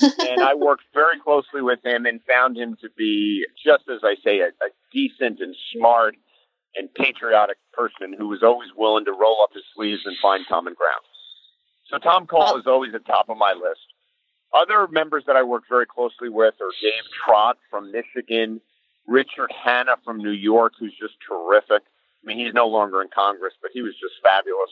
and 0.01 0.41
I 0.41 0.53
worked 0.55 0.83
very 0.93 1.19
closely 1.19 1.61
with 1.61 1.83
him 1.83 2.05
and 2.05 2.21
found 2.23 2.57
him 2.57 2.77
to 2.81 2.89
be, 2.97 3.45
just 3.63 3.83
as 3.89 3.99
I 4.03 4.15
say, 4.23 4.39
a, 4.39 4.47
a 4.47 4.69
decent 4.91 5.39
and 5.39 5.55
smart 5.73 6.15
and 6.75 6.93
patriotic 6.93 7.57
person 7.73 8.13
who 8.17 8.27
was 8.27 8.41
always 8.43 8.69
willing 8.75 9.05
to 9.05 9.11
roll 9.11 9.37
up 9.43 9.51
his 9.53 9.63
sleeves 9.75 10.01
and 10.05 10.15
find 10.21 10.45
common 10.47 10.73
ground. 10.73 11.03
So 11.89 11.97
Tom 11.97 12.25
Cole 12.25 12.57
is 12.57 12.65
always 12.65 12.93
at 12.95 13.05
the 13.05 13.11
top 13.11 13.29
of 13.29 13.37
my 13.37 13.53
list. 13.53 13.81
Other 14.55 14.87
members 14.87 15.23
that 15.27 15.35
I 15.35 15.43
worked 15.43 15.67
very 15.69 15.85
closely 15.85 16.29
with 16.29 16.55
are 16.61 16.71
Dave 16.81 17.03
Trott 17.25 17.57
from 17.69 17.91
Michigan, 17.91 18.61
Richard 19.07 19.51
Hanna 19.51 19.95
from 20.05 20.17
New 20.17 20.31
York, 20.31 20.73
who's 20.79 20.95
just 20.99 21.15
terrific. 21.27 21.83
I 21.83 22.25
mean, 22.25 22.39
he's 22.39 22.53
no 22.53 22.67
longer 22.67 23.01
in 23.01 23.09
Congress, 23.13 23.53
but 23.61 23.71
he 23.73 23.81
was 23.81 23.93
just 23.93 24.13
fabulous. 24.23 24.69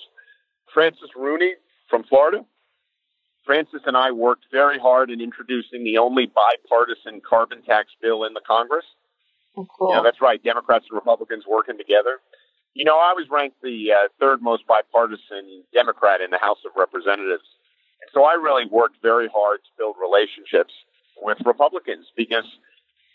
Francis 0.73 1.09
Rooney 1.15 1.53
from 1.89 2.03
Florida, 2.03 2.45
Francis 3.45 3.81
and 3.85 3.97
I 3.97 4.11
worked 4.11 4.45
very 4.51 4.79
hard 4.79 5.09
in 5.09 5.19
introducing 5.21 5.83
the 5.83 5.97
only 5.97 6.27
bipartisan 6.27 7.21
carbon 7.27 7.61
tax 7.63 7.89
bill 8.01 8.23
in 8.23 8.33
the 8.33 8.41
Congress. 8.45 8.85
Oh, 9.57 9.67
cool. 9.77 9.93
Yeah, 9.93 10.01
that's 10.01 10.21
right. 10.21 10.41
Democrats 10.43 10.85
and 10.89 10.95
Republicans 10.95 11.45
working 11.47 11.77
together. 11.77 12.19
You 12.73 12.85
know, 12.85 12.95
I 12.95 13.13
was 13.13 13.27
ranked 13.29 13.61
the 13.61 13.91
uh, 13.91 14.07
third 14.19 14.41
most 14.41 14.65
bipartisan 14.67 15.63
Democrat 15.73 16.21
in 16.21 16.31
the 16.31 16.37
House 16.37 16.59
of 16.65 16.71
Representatives. 16.77 17.43
And 18.01 18.09
so 18.13 18.23
I 18.23 18.33
really 18.33 18.65
worked 18.65 18.97
very 19.01 19.27
hard 19.27 19.59
to 19.59 19.69
build 19.77 19.95
relationships 19.99 20.73
with 21.21 21.37
Republicans 21.45 22.07
because, 22.15 22.45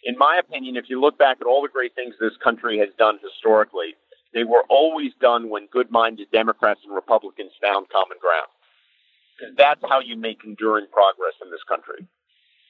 in 0.04 0.18
my 0.18 0.38
opinion, 0.38 0.76
if 0.76 0.90
you 0.90 1.00
look 1.00 1.18
back 1.18 1.38
at 1.40 1.46
all 1.46 1.62
the 1.62 1.68
great 1.68 1.94
things 1.94 2.14
this 2.20 2.36
country 2.42 2.78
has 2.78 2.90
done 2.98 3.18
historically, 3.22 3.94
they 4.34 4.44
were 4.44 4.64
always 4.68 5.12
done 5.20 5.48
when 5.48 5.66
good 5.66 5.90
minded 5.90 6.30
Democrats 6.30 6.80
and 6.84 6.94
Republicans 6.94 7.52
found 7.60 7.88
common 7.88 8.18
ground 8.20 8.48
because 9.36 9.54
that's 9.56 9.80
how 9.88 10.00
you 10.00 10.16
make 10.16 10.44
enduring 10.44 10.86
progress 10.92 11.34
in 11.42 11.50
this 11.50 11.62
country. 11.68 12.06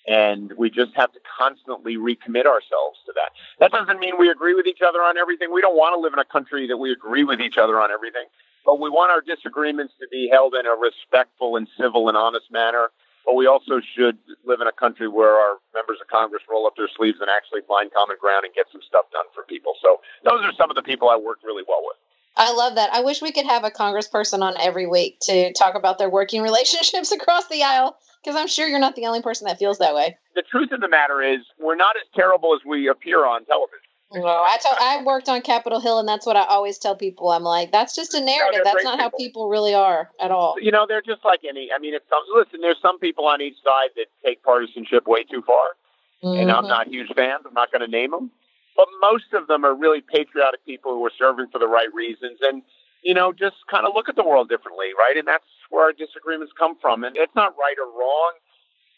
And 0.09 0.53
we 0.57 0.71
just 0.71 0.93
have 0.95 1.13
to 1.13 1.21
constantly 1.39 1.97
recommit 1.97 2.47
ourselves 2.47 2.99
to 3.07 3.13
that. 3.15 3.31
That 3.59 3.73
doesn't 3.73 3.99
mean 3.99 4.15
we 4.19 4.31
agree 4.31 4.55
with 4.55 4.67
each 4.67 4.81
other 4.87 5.01
on 5.01 5.19
everything. 5.19 5.53
We 5.53 5.61
don't 5.61 5.77
want 5.77 5.97
to 5.97 6.01
live 6.01 6.13
in 6.13 6.21
a 6.21 6.25
country 6.25 6.69
that 6.69 6.77
we 6.77 6.93
agree 6.93 7.25
with 7.25 7.41
each 7.41 7.59
other 7.59 7.81
on 7.81 7.91
everything, 7.91 8.27
but 8.65 8.81
we 8.81 8.89
want 8.89 9.11
our 9.11 9.21
disagreements 9.21 9.95
to 10.01 10.07
be 10.11 10.29
held 10.31 10.55
in 10.55 10.65
a 10.67 10.77
respectful 10.79 11.57
and 11.57 11.67
civil 11.79 12.09
and 12.09 12.17
honest 12.17 12.53
manner. 12.53 12.91
But 13.27 13.35
we 13.35 13.47
also 13.47 13.83
should 13.83 14.17
live 14.47 14.63
in 14.63 14.69
a 14.69 14.73
country 14.73 15.09
where 15.09 15.35
our 15.35 15.59
members 15.75 15.99
of 16.01 16.07
Congress 16.07 16.43
roll 16.49 16.67
up 16.67 16.79
their 16.79 16.89
sleeves 16.97 17.19
and 17.21 17.29
actually 17.29 17.67
find 17.67 17.93
common 17.93 18.17
ground 18.23 18.47
and 18.47 18.55
get 18.55 18.67
some 18.71 18.81
stuff 18.87 19.11
done 19.11 19.27
for 19.35 19.43
people. 19.43 19.75
So 19.83 19.99
those 20.23 20.47
are 20.47 20.55
some 20.55 20.71
of 20.71 20.77
the 20.77 20.87
people 20.87 21.11
I 21.11 21.17
work 21.17 21.43
really 21.43 21.65
well 21.67 21.83
with. 21.83 21.99
I 22.37 22.53
love 22.53 22.77
that. 22.77 22.93
I 22.93 23.01
wish 23.01 23.23
we 23.23 23.33
could 23.33 23.47
have 23.47 23.65
a 23.65 23.71
congressperson 23.71 24.43
on 24.43 24.55
every 24.61 24.87
week 24.87 25.19
to 25.23 25.53
talk 25.55 25.75
about 25.75 25.99
their 25.99 26.11
working 26.11 26.43
relationships 26.51 27.11
across 27.11 27.49
the 27.49 27.65
aisle 27.65 27.97
because 28.23 28.39
I'm 28.39 28.49
sure 28.49 28.69
you're 28.69 28.79
not 28.79 28.95
the 28.95 29.07
only 29.07 29.23
person 29.23 29.47
that 29.47 29.59
feels 29.59 29.79
that 29.79 29.95
way. 29.95 30.17
The 30.35 30.43
truth 30.43 30.71
of 30.73 30.81
the 30.81 30.89
matter 30.89 31.23
is, 31.23 31.41
we're 31.59 31.77
not 31.77 31.97
as 31.97 32.07
terrible 32.15 32.55
as 32.55 32.61
we 32.67 32.89
appear 32.89 33.25
on 33.25 33.45
television. 33.47 33.86
Well, 34.11 34.25
I 34.27 34.59
told, 34.63 34.77
I 34.81 35.03
worked 35.03 35.29
on 35.29 35.43
Capitol 35.43 35.81
Hill, 35.81 35.99
and 35.99 36.09
that's 36.09 36.25
what 36.25 36.37
I 36.37 36.45
always 36.45 36.79
tell 36.79 36.95
people. 36.95 37.31
I'm 37.31 37.43
like, 37.43 37.73
that's 37.73 37.95
just 37.95 38.15
a 38.15 38.21
narrative. 38.21 38.61
they're 38.65 38.73
that's 38.73 38.85
not 38.85 38.99
how 39.01 39.07
people. 39.09 39.19
people 39.19 39.49
really 39.49 39.75
are 39.75 40.11
at 40.21 40.31
all. 40.31 40.55
You 40.61 40.71
know, 40.71 40.87
they're 40.89 41.03
just 41.03 41.25
like 41.25 41.41
any. 41.49 41.71
I 41.75 41.81
mean, 41.81 41.93
it's 41.93 42.09
some, 42.09 42.23
listen. 42.35 42.61
There's 42.61 42.81
some 42.81 42.99
people 43.01 43.27
on 43.27 43.41
each 43.43 43.57
side 43.65 43.91
that 43.97 44.07
take 44.25 44.43
partisanship 44.45 45.07
way 45.09 45.25
too 45.25 45.43
far, 45.43 45.77
and 46.23 46.51
I'm 46.53 46.65
Mhm. 46.65 46.69
not 46.69 46.87
huge 46.89 47.13
fans. 47.15 47.43
I'm 47.47 47.55
not 47.55 47.73
going 47.73 47.83
to 47.83 47.89
name 47.91 48.13
them, 48.13 48.31
but 48.77 48.87
most 49.01 49.33
of 49.33 49.49
them 49.49 49.65
are 49.65 49.75
really 49.75 50.03
patriotic 50.03 50.65
people 50.65 50.93
who 50.95 51.05
are 51.05 51.13
serving 51.19 51.49
for 51.49 51.59
the 51.59 51.69
right 51.69 51.93
reasons, 51.93 52.39
and 52.43 52.63
you 53.03 53.15
know, 53.15 53.33
just 53.33 53.57
kind 53.71 53.87
of 53.87 53.95
look 53.95 54.09
at 54.09 54.17
the 54.17 54.25
world 54.25 54.49
differently, 54.49 54.89
right? 54.99 55.17
And 55.17 55.29
that's 55.29 55.45
where 55.71 55.85
our 55.85 55.93
disagreements 55.93 56.53
come 56.59 56.77
from. 56.81 57.05
And 57.05 57.17
it's 57.17 57.35
not 57.37 57.55
right 57.57 57.77
or 57.79 57.87
wrong. 57.87 58.33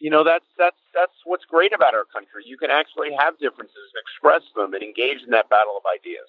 You 0.00 0.10
know, 0.10 0.22
that's 0.24 0.44
that's 0.56 0.76
that's 0.94 1.12
what's 1.24 1.44
great 1.44 1.72
about 1.74 1.94
our 1.94 2.04
country. 2.04 2.42
You 2.46 2.56
can 2.56 2.70
actually 2.70 3.10
have 3.18 3.38
differences 3.38 3.76
and 3.94 4.00
express 4.02 4.42
them 4.54 4.74
and 4.74 4.82
engage 4.82 5.22
in 5.24 5.30
that 5.30 5.48
battle 5.50 5.76
of 5.76 5.82
ideas. 5.92 6.28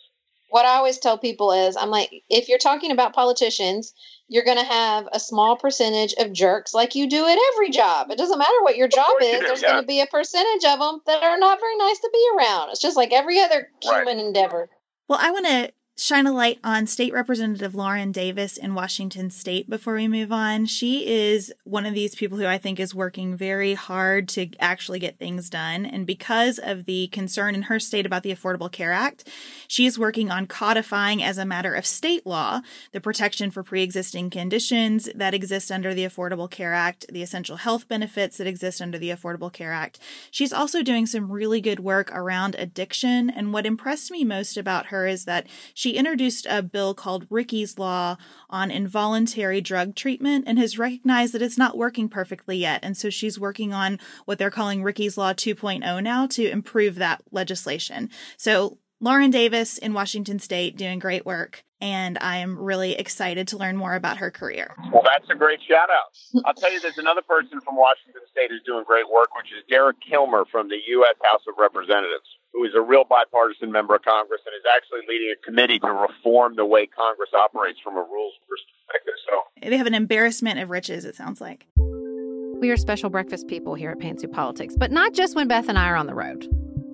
What 0.52 0.66
I 0.66 0.78
always 0.78 0.98
tell 0.98 1.20
people 1.20 1.52
is, 1.52 1.78
I'm 1.78 1.92
like, 1.92 2.10
if 2.28 2.50
you're 2.50 2.58
talking 2.58 2.90
about 2.92 3.14
politicians, 3.14 3.94
you're 4.28 4.44
going 4.44 4.58
to 4.58 4.64
have 4.64 5.08
a 5.14 5.20
small 5.20 5.56
percentage 5.56 6.16
of 6.18 6.34
jerks 6.34 6.74
like 6.74 6.96
you 6.96 7.08
do 7.08 7.24
at 7.28 7.38
every 7.54 7.70
job. 7.70 8.10
It 8.10 8.18
doesn't 8.18 8.40
matter 8.40 8.62
what 8.64 8.76
your 8.76 8.88
job 8.88 9.06
course 9.06 9.26
you 9.26 9.30
is. 9.34 9.40
do, 9.42 9.46
There's 9.46 9.62
yeah. 9.62 9.72
going 9.74 9.84
to 9.84 9.88
be 9.88 10.02
a 10.02 10.08
percentage 10.08 10.66
of 10.66 10.80
them 10.80 11.02
that 11.06 11.22
are 11.22 11.38
not 11.38 11.60
very 11.60 11.78
nice 11.78 12.00
to 12.00 12.10
be 12.12 12.28
around. 12.36 12.70
It's 12.72 12.82
just 12.82 12.98
like 12.98 13.12
every 13.14 13.40
other 13.40 13.70
Right. 13.88 14.08
human 14.08 14.18
endeavor. 14.26 14.70
Well, 15.08 15.20
I 15.22 15.30
want 15.30 15.46
to 15.46 15.72
shine 16.00 16.26
a 16.26 16.32
light 16.32 16.60
on 16.64 16.88
State 16.88 17.12
Representative 17.12 17.76
Lauren 17.76 18.14
Davis 18.14 18.56
in 18.56 18.74
Washington 18.74 19.30
State 19.30 19.70
before 19.70 19.96
we 19.96 20.08
move 20.08 20.32
on. 20.32 20.66
She 20.66 21.06
is 21.06 21.54
one 21.66 21.86
of 21.86 21.94
these 21.94 22.16
people 22.16 22.38
who 22.38 22.46
I 22.46 22.58
think 22.58 22.80
is 22.80 22.96
working 22.96 23.36
very 23.36 23.74
hard 23.74 24.30
to 24.30 24.50
actually 24.62 25.00
get 25.00 25.20
things 25.20 25.50
done. 25.50 25.86
And 25.86 26.08
because 26.08 26.58
of 26.58 26.86
the 26.86 27.08
concern 27.08 27.54
in 27.54 27.64
her 27.64 27.82
state 27.82 28.06
about 28.06 28.24
the 28.24 28.34
Affordable 28.34 28.72
Care 28.72 28.94
Act, 28.94 29.28
she 29.68 29.86
is 29.86 30.00
working 30.00 30.32
on 30.32 30.48
codifying 30.48 31.22
as 31.22 31.38
a 31.38 31.46
matter 31.46 31.74
of 31.74 31.86
state 31.86 32.26
law 32.26 32.62
the 32.94 33.02
protection 33.02 33.52
for 33.52 33.62
pre 33.62 33.84
existing 33.84 34.30
conditions 34.30 35.10
that 35.14 35.34
exist 35.34 35.70
under 35.70 35.94
the 35.94 36.06
Affordable 36.06 36.50
Care 36.50 36.74
Act, 36.74 37.08
the 37.12 37.22
essential 37.22 37.58
health 37.58 37.90
benefits 37.90 38.38
that 38.38 38.48
exist 38.48 38.82
under 38.82 38.98
the 38.98 39.10
Affordable 39.10 39.52
Care 39.52 39.74
Act. 39.74 40.00
She's 40.32 40.54
also 40.54 40.82
doing 40.82 41.06
some 41.06 41.30
really 41.30 41.60
good 41.60 41.82
work 41.82 42.10
around 42.14 42.56
addiction. 42.58 43.30
And 43.30 43.52
what 43.52 43.66
impressed 43.66 44.12
me 44.12 44.24
most 44.24 44.56
about 44.56 44.88
her 44.88 45.06
is 45.06 45.26
that 45.26 45.46
she 45.74 45.89
she 45.90 45.96
introduced 45.96 46.46
a 46.48 46.62
bill 46.62 46.94
called 46.94 47.26
Ricky's 47.32 47.80
Law 47.80 48.18
on 48.48 48.70
involuntary 48.70 49.60
drug 49.60 49.96
treatment 49.96 50.44
and 50.46 50.60
has 50.60 50.78
recognized 50.78 51.34
that 51.34 51.42
it's 51.42 51.58
not 51.58 51.80
working 51.80 52.08
perfectly 52.08 52.58
yet. 52.58 52.82
And 52.84 52.96
so 52.96 53.10
she's 53.10 53.40
working 53.40 53.74
on 53.74 53.98
what 54.26 54.38
they're 54.38 54.52
calling 54.52 54.84
Ricky's 54.84 55.18
Law 55.18 55.34
2.0 55.34 56.04
now 56.04 56.28
to 56.28 56.48
improve 56.48 56.94
that 56.96 57.24
legislation. 57.32 58.12
So 58.38 58.78
Lauren 59.02 59.32
Davis 59.32 59.80
in 59.80 59.94
Washington 59.94 60.38
State 60.38 60.78
doing 60.78 61.00
great 61.00 61.26
work 61.26 61.64
and 61.82 62.18
I 62.20 62.38
am 62.38 62.60
really 62.60 62.94
excited 62.94 63.48
to 63.48 63.58
learn 63.58 63.78
more 63.78 63.96
about 63.96 64.18
her 64.18 64.30
career. 64.30 64.76
Well, 64.92 65.02
that's 65.04 65.30
a 65.32 65.36
great 65.36 65.60
shout 65.68 65.90
out. 65.90 66.44
I'll 66.46 66.54
tell 66.54 66.72
you, 66.72 66.80
there's 66.82 66.98
another 66.98 67.22
person 67.22 67.62
from 67.62 67.78
Washington 67.78 68.22
State 68.30 68.52
who's 68.52 68.62
doing 68.64 68.84
great 68.86 69.10
work, 69.10 69.30
which 69.36 69.48
is 69.58 69.64
Derek 69.70 69.98
Kilmer 70.08 70.44
from 70.52 70.68
the 70.68 70.78
U.S. 71.00 71.16
House 71.24 71.42
of 71.48 71.56
Representatives, 71.58 72.28
who 72.54 72.64
is 72.66 72.72
a 72.76 72.82
real 72.82 73.04
bipartisan 73.04 73.72
member 73.72 73.96
of 73.96 74.02
Congress 74.04 74.42
and 74.46 74.54
is 74.56 74.66
actually 74.76 75.02
leading 75.08 75.34
a 75.34 75.46
committee 75.46 75.80
to 75.80 75.92
reform 75.92 76.56
the 76.56 76.66
way 76.66 76.86
Congress 76.86 77.30
operates 77.34 77.80
from 77.84 77.96
a 77.96 78.02
rules 78.02 78.34
perspective. 78.48 79.14
So 79.30 79.70
they 79.70 79.78
have 79.78 79.88
an 79.88 79.94
embarrassment 79.94 80.60
of 80.60 80.70
riches, 80.70 81.06
it 81.06 81.16
sounds 81.16 81.40
like. 81.42 81.68
We 81.78 82.72
are 82.72 82.78
special 82.78 83.10
breakfast 83.10 83.48
people 83.48 83.76
here 83.76 83.92
at 83.92 84.00
Pantsuit 84.00 84.34
Politics, 84.34 84.76
but 84.78 84.92
not 84.92 85.14
just 85.14 85.36
when 85.36 85.48
Beth 85.48 85.70
and 85.70 85.78
I 85.78 85.88
are 85.88 85.96
on 85.96 86.08
the 86.08 86.16
road. 86.16 86.48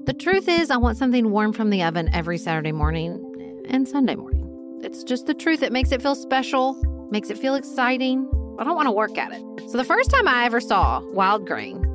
The 0.06 0.14
truth 0.14 0.48
is, 0.48 0.70
I 0.70 0.78
want 0.78 0.98
something 0.98 1.32
warm 1.32 1.54
from 1.54 1.72
the 1.72 1.82
oven 1.82 2.14
every 2.14 2.38
Saturday 2.38 2.72
morning 2.72 3.64
and 3.68 3.88
Sunday 3.88 4.16
morning. 4.16 4.80
It's 4.84 5.04
just 5.04 5.26
the 5.26 5.34
truth. 5.34 5.64
It 5.64 5.72
makes 5.72 5.92
it 5.92 6.04
feel 6.04 6.14
special, 6.14 6.76
makes 7.10 7.32
it 7.32 7.40
feel 7.40 7.56
exciting. 7.56 8.30
I 8.60 8.64
don't 8.64 8.76
want 8.76 8.88
to 8.88 8.92
work 8.92 9.18
at 9.18 9.32
it. 9.32 9.42
So 9.72 9.78
the 9.78 9.84
first 9.84 10.12
time 10.12 10.28
I 10.28 10.46
ever 10.46 10.62
saw 10.62 11.02
Wildgrain, 11.02 11.95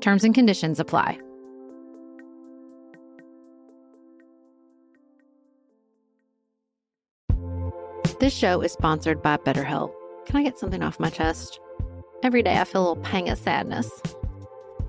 Terms 0.00 0.24
and 0.24 0.34
conditions 0.34 0.80
apply. 0.80 1.18
This 8.18 8.34
show 8.34 8.60
is 8.60 8.72
sponsored 8.72 9.22
by 9.22 9.38
BetterHelp. 9.38 9.92
Can 10.26 10.36
I 10.36 10.42
get 10.42 10.58
something 10.58 10.82
off 10.82 11.00
my 11.00 11.08
chest? 11.08 11.58
Every 12.22 12.42
day 12.42 12.58
I 12.58 12.64
feel 12.64 12.82
a 12.82 12.86
little 12.88 13.02
pang 13.02 13.30
of 13.30 13.38
sadness 13.38 13.90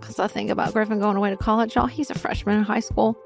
because 0.01 0.19
I 0.19 0.27
think 0.27 0.49
about 0.49 0.73
Griffin 0.73 0.99
going 0.99 1.15
away 1.15 1.29
to 1.29 1.37
college. 1.37 1.75
Y'all, 1.75 1.87
he's 1.87 2.09
a 2.09 2.19
freshman 2.19 2.57
in 2.57 2.63
high 2.63 2.81
school. 2.81 3.17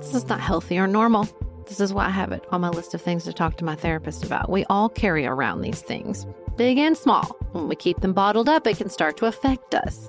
This 0.00 0.14
is 0.14 0.26
not 0.26 0.40
healthy 0.40 0.78
or 0.78 0.88
normal. 0.88 1.28
This 1.66 1.78
is 1.80 1.92
why 1.92 2.06
I 2.06 2.10
have 2.10 2.32
it 2.32 2.44
on 2.50 2.62
my 2.62 2.70
list 2.70 2.94
of 2.94 3.02
things 3.02 3.24
to 3.24 3.32
talk 3.32 3.56
to 3.58 3.64
my 3.64 3.76
therapist 3.76 4.24
about. 4.24 4.50
We 4.50 4.64
all 4.70 4.88
carry 4.88 5.26
around 5.26 5.60
these 5.60 5.82
things, 5.82 6.26
big 6.56 6.78
and 6.78 6.96
small. 6.96 7.24
When 7.52 7.68
we 7.68 7.76
keep 7.76 8.00
them 8.00 8.14
bottled 8.14 8.48
up, 8.48 8.66
it 8.66 8.78
can 8.78 8.88
start 8.88 9.16
to 9.18 9.26
affect 9.26 9.74
us. 9.74 10.08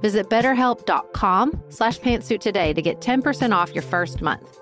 Visit 0.00 0.28
betterhelp.com 0.28 1.62
slash 1.70 1.98
pantsuit 2.00 2.40
today 2.40 2.72
to 2.72 2.82
get 2.82 3.00
10% 3.00 3.54
off 3.54 3.74
your 3.74 3.82
first 3.82 4.20
month. 4.20 4.60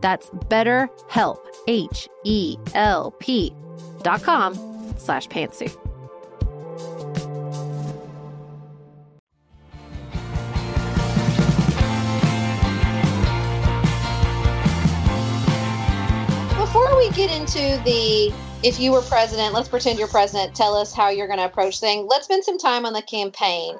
That's 0.00 0.30
betterhelp, 0.30 1.38
H-E-L-P 1.68 3.54
dot 4.02 4.22
com 4.22 4.54
slash 4.98 5.28
pantsuit. 5.28 5.78
Before 16.58 16.96
we 16.96 17.10
get 17.10 17.30
into 17.30 17.80
the 17.84 18.34
if 18.64 18.78
you 18.78 18.92
were 18.92 19.02
president, 19.02 19.54
let's 19.54 19.68
pretend 19.68 19.98
you're 19.98 20.08
president, 20.08 20.54
tell 20.54 20.76
us 20.76 20.94
how 20.94 21.08
you're 21.10 21.26
going 21.26 21.40
to 21.40 21.44
approach 21.44 21.80
things. 21.80 22.06
Let's 22.08 22.26
spend 22.26 22.44
some 22.44 22.58
time 22.58 22.86
on 22.86 22.92
the 22.92 23.02
campaign. 23.02 23.76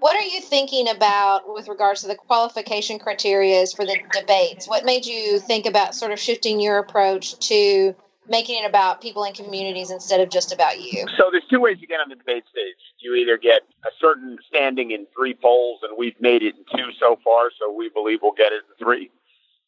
What 0.00 0.16
are 0.16 0.22
you 0.22 0.40
thinking 0.40 0.88
about 0.88 1.52
with 1.52 1.68
regards 1.68 2.00
to 2.00 2.08
the 2.08 2.14
qualification 2.14 2.98
criteria 2.98 3.66
for 3.66 3.84
the 3.84 3.98
debates? 4.12 4.66
What 4.66 4.86
made 4.86 5.04
you 5.04 5.38
think 5.38 5.66
about 5.66 5.94
sort 5.94 6.10
of 6.10 6.18
shifting 6.18 6.58
your 6.58 6.78
approach 6.78 7.38
to 7.48 7.94
making 8.26 8.62
it 8.64 8.66
about 8.66 9.02
people 9.02 9.24
and 9.24 9.34
communities 9.36 9.90
instead 9.90 10.20
of 10.20 10.30
just 10.30 10.54
about 10.54 10.80
you? 10.80 11.04
So 11.18 11.28
there's 11.30 11.44
two 11.50 11.60
ways 11.60 11.76
you 11.80 11.86
get 11.86 12.00
on 12.00 12.08
the 12.08 12.14
debate 12.14 12.44
stage. 12.50 12.80
You 13.00 13.14
either 13.16 13.36
get 13.36 13.60
a 13.84 13.90
certain 14.00 14.38
standing 14.48 14.92
in 14.92 15.06
three 15.14 15.34
polls, 15.34 15.80
and 15.82 15.92
we've 15.98 16.18
made 16.18 16.42
it 16.42 16.54
in 16.56 16.64
two 16.78 16.92
so 16.98 17.18
far, 17.22 17.50
so 17.60 17.70
we 17.70 17.90
believe 17.90 18.20
we'll 18.22 18.32
get 18.32 18.52
it 18.52 18.62
in 18.64 18.82
three. 18.82 19.10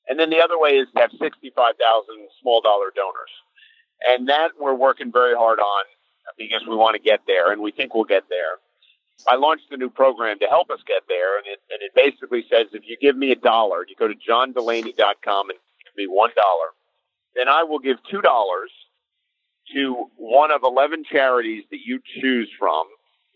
And 0.09 0.19
then 0.19 0.31
the 0.31 0.41
other 0.41 0.59
way 0.59 0.79
is 0.79 0.89
to 0.95 1.01
have 1.03 1.11
65,000 1.21 1.77
small 2.41 2.63
dollar 2.63 2.91
donors. 2.97 3.31
And 4.09 4.31
that 4.31 4.53
we're 4.59 4.75
working 4.75 5.13
very 5.13 5.35
hard 5.35 5.61
on 5.61 5.85
because 6.39 6.63
we 6.67 6.75
want 6.75 6.97
to 6.97 7.03
get 7.03 7.21
there, 7.27 7.53
and 7.53 7.61
we 7.61 7.71
think 7.71 7.95
we'll 7.95 8.05
get 8.05 8.31
there. 8.31 8.57
I 9.29 9.37
launched 9.37 9.71
a 9.71 9.77
new 9.77 9.91
program 9.91 10.39
to 10.41 10.47
help 10.47 10.71
us 10.71 10.81
get 10.87 11.03
there, 11.09 11.39
and 11.39 11.47
it, 11.47 11.61
and 11.71 11.81
it 11.83 11.93
basically 11.95 12.45
says 12.51 12.67
if 12.73 12.83
you 12.87 12.97
give 13.01 13.17
me 13.17 13.31
a 13.33 13.37
dollar, 13.37 13.87
you 13.89 13.95
go 13.97 14.09
to 14.09 14.15
johndelaney.com 14.15 15.51
and 15.51 15.59
give 15.85 15.97
me 15.97 16.07
one 16.09 16.31
dollar, 16.37 16.69
then 17.37 17.49
I 17.49 17.63
will 17.63 17.79
give 17.79 17.99
two 18.11 18.21
dollars 18.21 18.71
to 19.75 20.11
one 20.17 20.51
of 20.51 20.63
11 20.65 21.05
charities 21.11 21.65
that 21.71 21.79
you 21.85 22.01
choose 22.21 22.51
from 22.59 22.87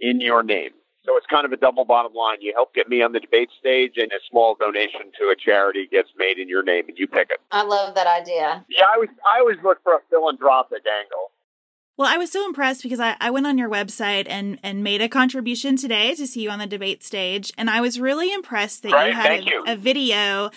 in 0.00 0.20
your 0.20 0.42
name. 0.42 0.70
So 1.04 1.16
it's 1.16 1.26
kind 1.26 1.46
of 1.46 1.52
a 1.52 1.56
double 1.56 1.84
bottom 1.84 2.12
line. 2.14 2.38
You 2.40 2.52
help 2.52 2.74
get 2.74 2.88
me 2.88 3.00
on 3.00 3.12
the 3.12 3.20
debate 3.20 3.50
stage, 3.58 3.92
and 3.96 4.10
a 4.10 4.18
small 4.28 4.56
donation 4.58 5.12
to 5.20 5.30
a 5.30 5.36
charity 5.36 5.86
gets 5.90 6.10
made 6.18 6.38
in 6.38 6.48
your 6.48 6.64
name, 6.64 6.88
and 6.88 6.98
you 6.98 7.06
pick 7.06 7.30
it. 7.30 7.38
I 7.52 7.62
love 7.62 7.94
that 7.94 8.08
idea. 8.08 8.64
Yeah, 8.68 8.86
I 8.90 8.94
always 8.94 9.10
I 9.24 9.38
always 9.38 9.58
look 9.62 9.78
for 9.84 9.94
a 9.94 10.00
philanthropic 10.10 10.82
angle. 10.82 11.30
Well, 11.96 12.08
I 12.12 12.18
was 12.18 12.30
so 12.30 12.44
impressed 12.44 12.82
because 12.82 13.00
I, 13.00 13.16
I 13.20 13.30
went 13.30 13.46
on 13.46 13.56
your 13.56 13.70
website 13.70 14.26
and, 14.28 14.58
and 14.62 14.84
made 14.84 15.00
a 15.00 15.08
contribution 15.08 15.76
today 15.76 16.14
to 16.14 16.26
see 16.26 16.42
you 16.42 16.50
on 16.50 16.58
the 16.58 16.66
debate 16.66 17.02
stage. 17.02 17.52
And 17.56 17.70
I 17.70 17.80
was 17.80 17.98
really 17.98 18.32
impressed 18.32 18.82
that 18.82 18.92
right, 18.92 19.08
you 19.08 19.14
had 19.14 19.30
a, 19.32 19.42
you. 19.42 19.64
a 19.66 19.76
video 19.76 20.50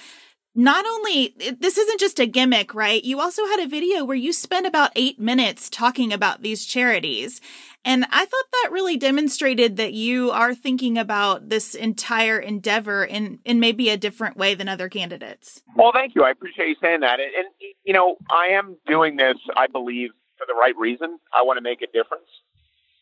not 0.55 0.85
only 0.85 1.33
this 1.59 1.77
isn't 1.77 1.99
just 1.99 2.19
a 2.19 2.25
gimmick, 2.25 2.73
right? 2.73 3.03
You 3.03 3.21
also 3.21 3.45
had 3.45 3.61
a 3.61 3.67
video 3.67 4.03
where 4.03 4.17
you 4.17 4.33
spent 4.33 4.65
about 4.65 4.91
eight 4.95 5.19
minutes 5.19 5.69
talking 5.69 6.11
about 6.11 6.41
these 6.41 6.65
charities. 6.65 7.39
And 7.85 8.05
I 8.11 8.25
thought 8.25 8.45
that 8.63 8.71
really 8.71 8.97
demonstrated 8.97 9.77
that 9.77 9.93
you 9.93 10.31
are 10.31 10.53
thinking 10.53 10.97
about 10.97 11.47
this 11.47 11.75
entire 11.75 12.39
endeavor 12.39 13.05
in, 13.05 13.39
in 13.45 13.61
maybe 13.61 13.89
a 13.89 13.95
different 13.95 14.35
way 14.35 14.53
than 14.53 14.67
other 14.67 14.89
candidates. 14.89 15.61
Well, 15.75 15.91
thank 15.93 16.13
you. 16.13 16.23
I 16.23 16.31
appreciate 16.31 16.67
you 16.67 16.75
saying 16.81 17.01
that. 17.01 17.19
And, 17.21 17.31
and 17.37 17.47
you 17.85 17.93
know, 17.93 18.17
I 18.29 18.55
am 18.57 18.75
doing 18.85 19.15
this, 19.15 19.37
I 19.55 19.67
believe, 19.67 20.09
for 20.39 20.47
the 20.47 20.55
right 20.55 20.75
reason. 20.79 21.19
I 21.35 21.43
want 21.43 21.57
to 21.57 21.61
make 21.61 21.83
a 21.83 21.91
difference. 21.91 22.31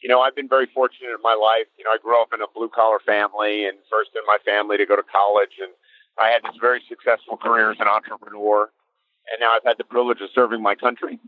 You 0.01 0.09
know, 0.09 0.21
I've 0.21 0.35
been 0.35 0.49
very 0.49 0.67
fortunate 0.73 1.13
in 1.13 1.21
my 1.21 1.37
life. 1.37 1.69
You 1.77 1.85
know, 1.85 1.93
I 1.93 2.01
grew 2.01 2.19
up 2.19 2.33
in 2.33 2.41
a 2.41 2.49
blue 2.49 2.69
collar 2.69 2.97
family 3.05 3.65
and 3.69 3.77
first 3.89 4.11
in 4.17 4.25
my 4.25 4.37
family 4.43 4.77
to 4.77 4.85
go 4.85 4.95
to 4.95 5.05
college 5.05 5.61
and 5.61 5.69
I 6.17 6.29
had 6.29 6.43
this 6.43 6.57
very 6.59 6.81
successful 6.89 7.37
career 7.37 7.71
as 7.71 7.77
an 7.79 7.87
entrepreneur, 7.87 8.63
and 8.63 9.39
now 9.39 9.53
I've 9.53 9.63
had 9.63 9.77
the 9.77 9.83
privilege 9.83 10.19
of 10.21 10.29
serving 10.33 10.61
my 10.61 10.75
country. 10.75 11.19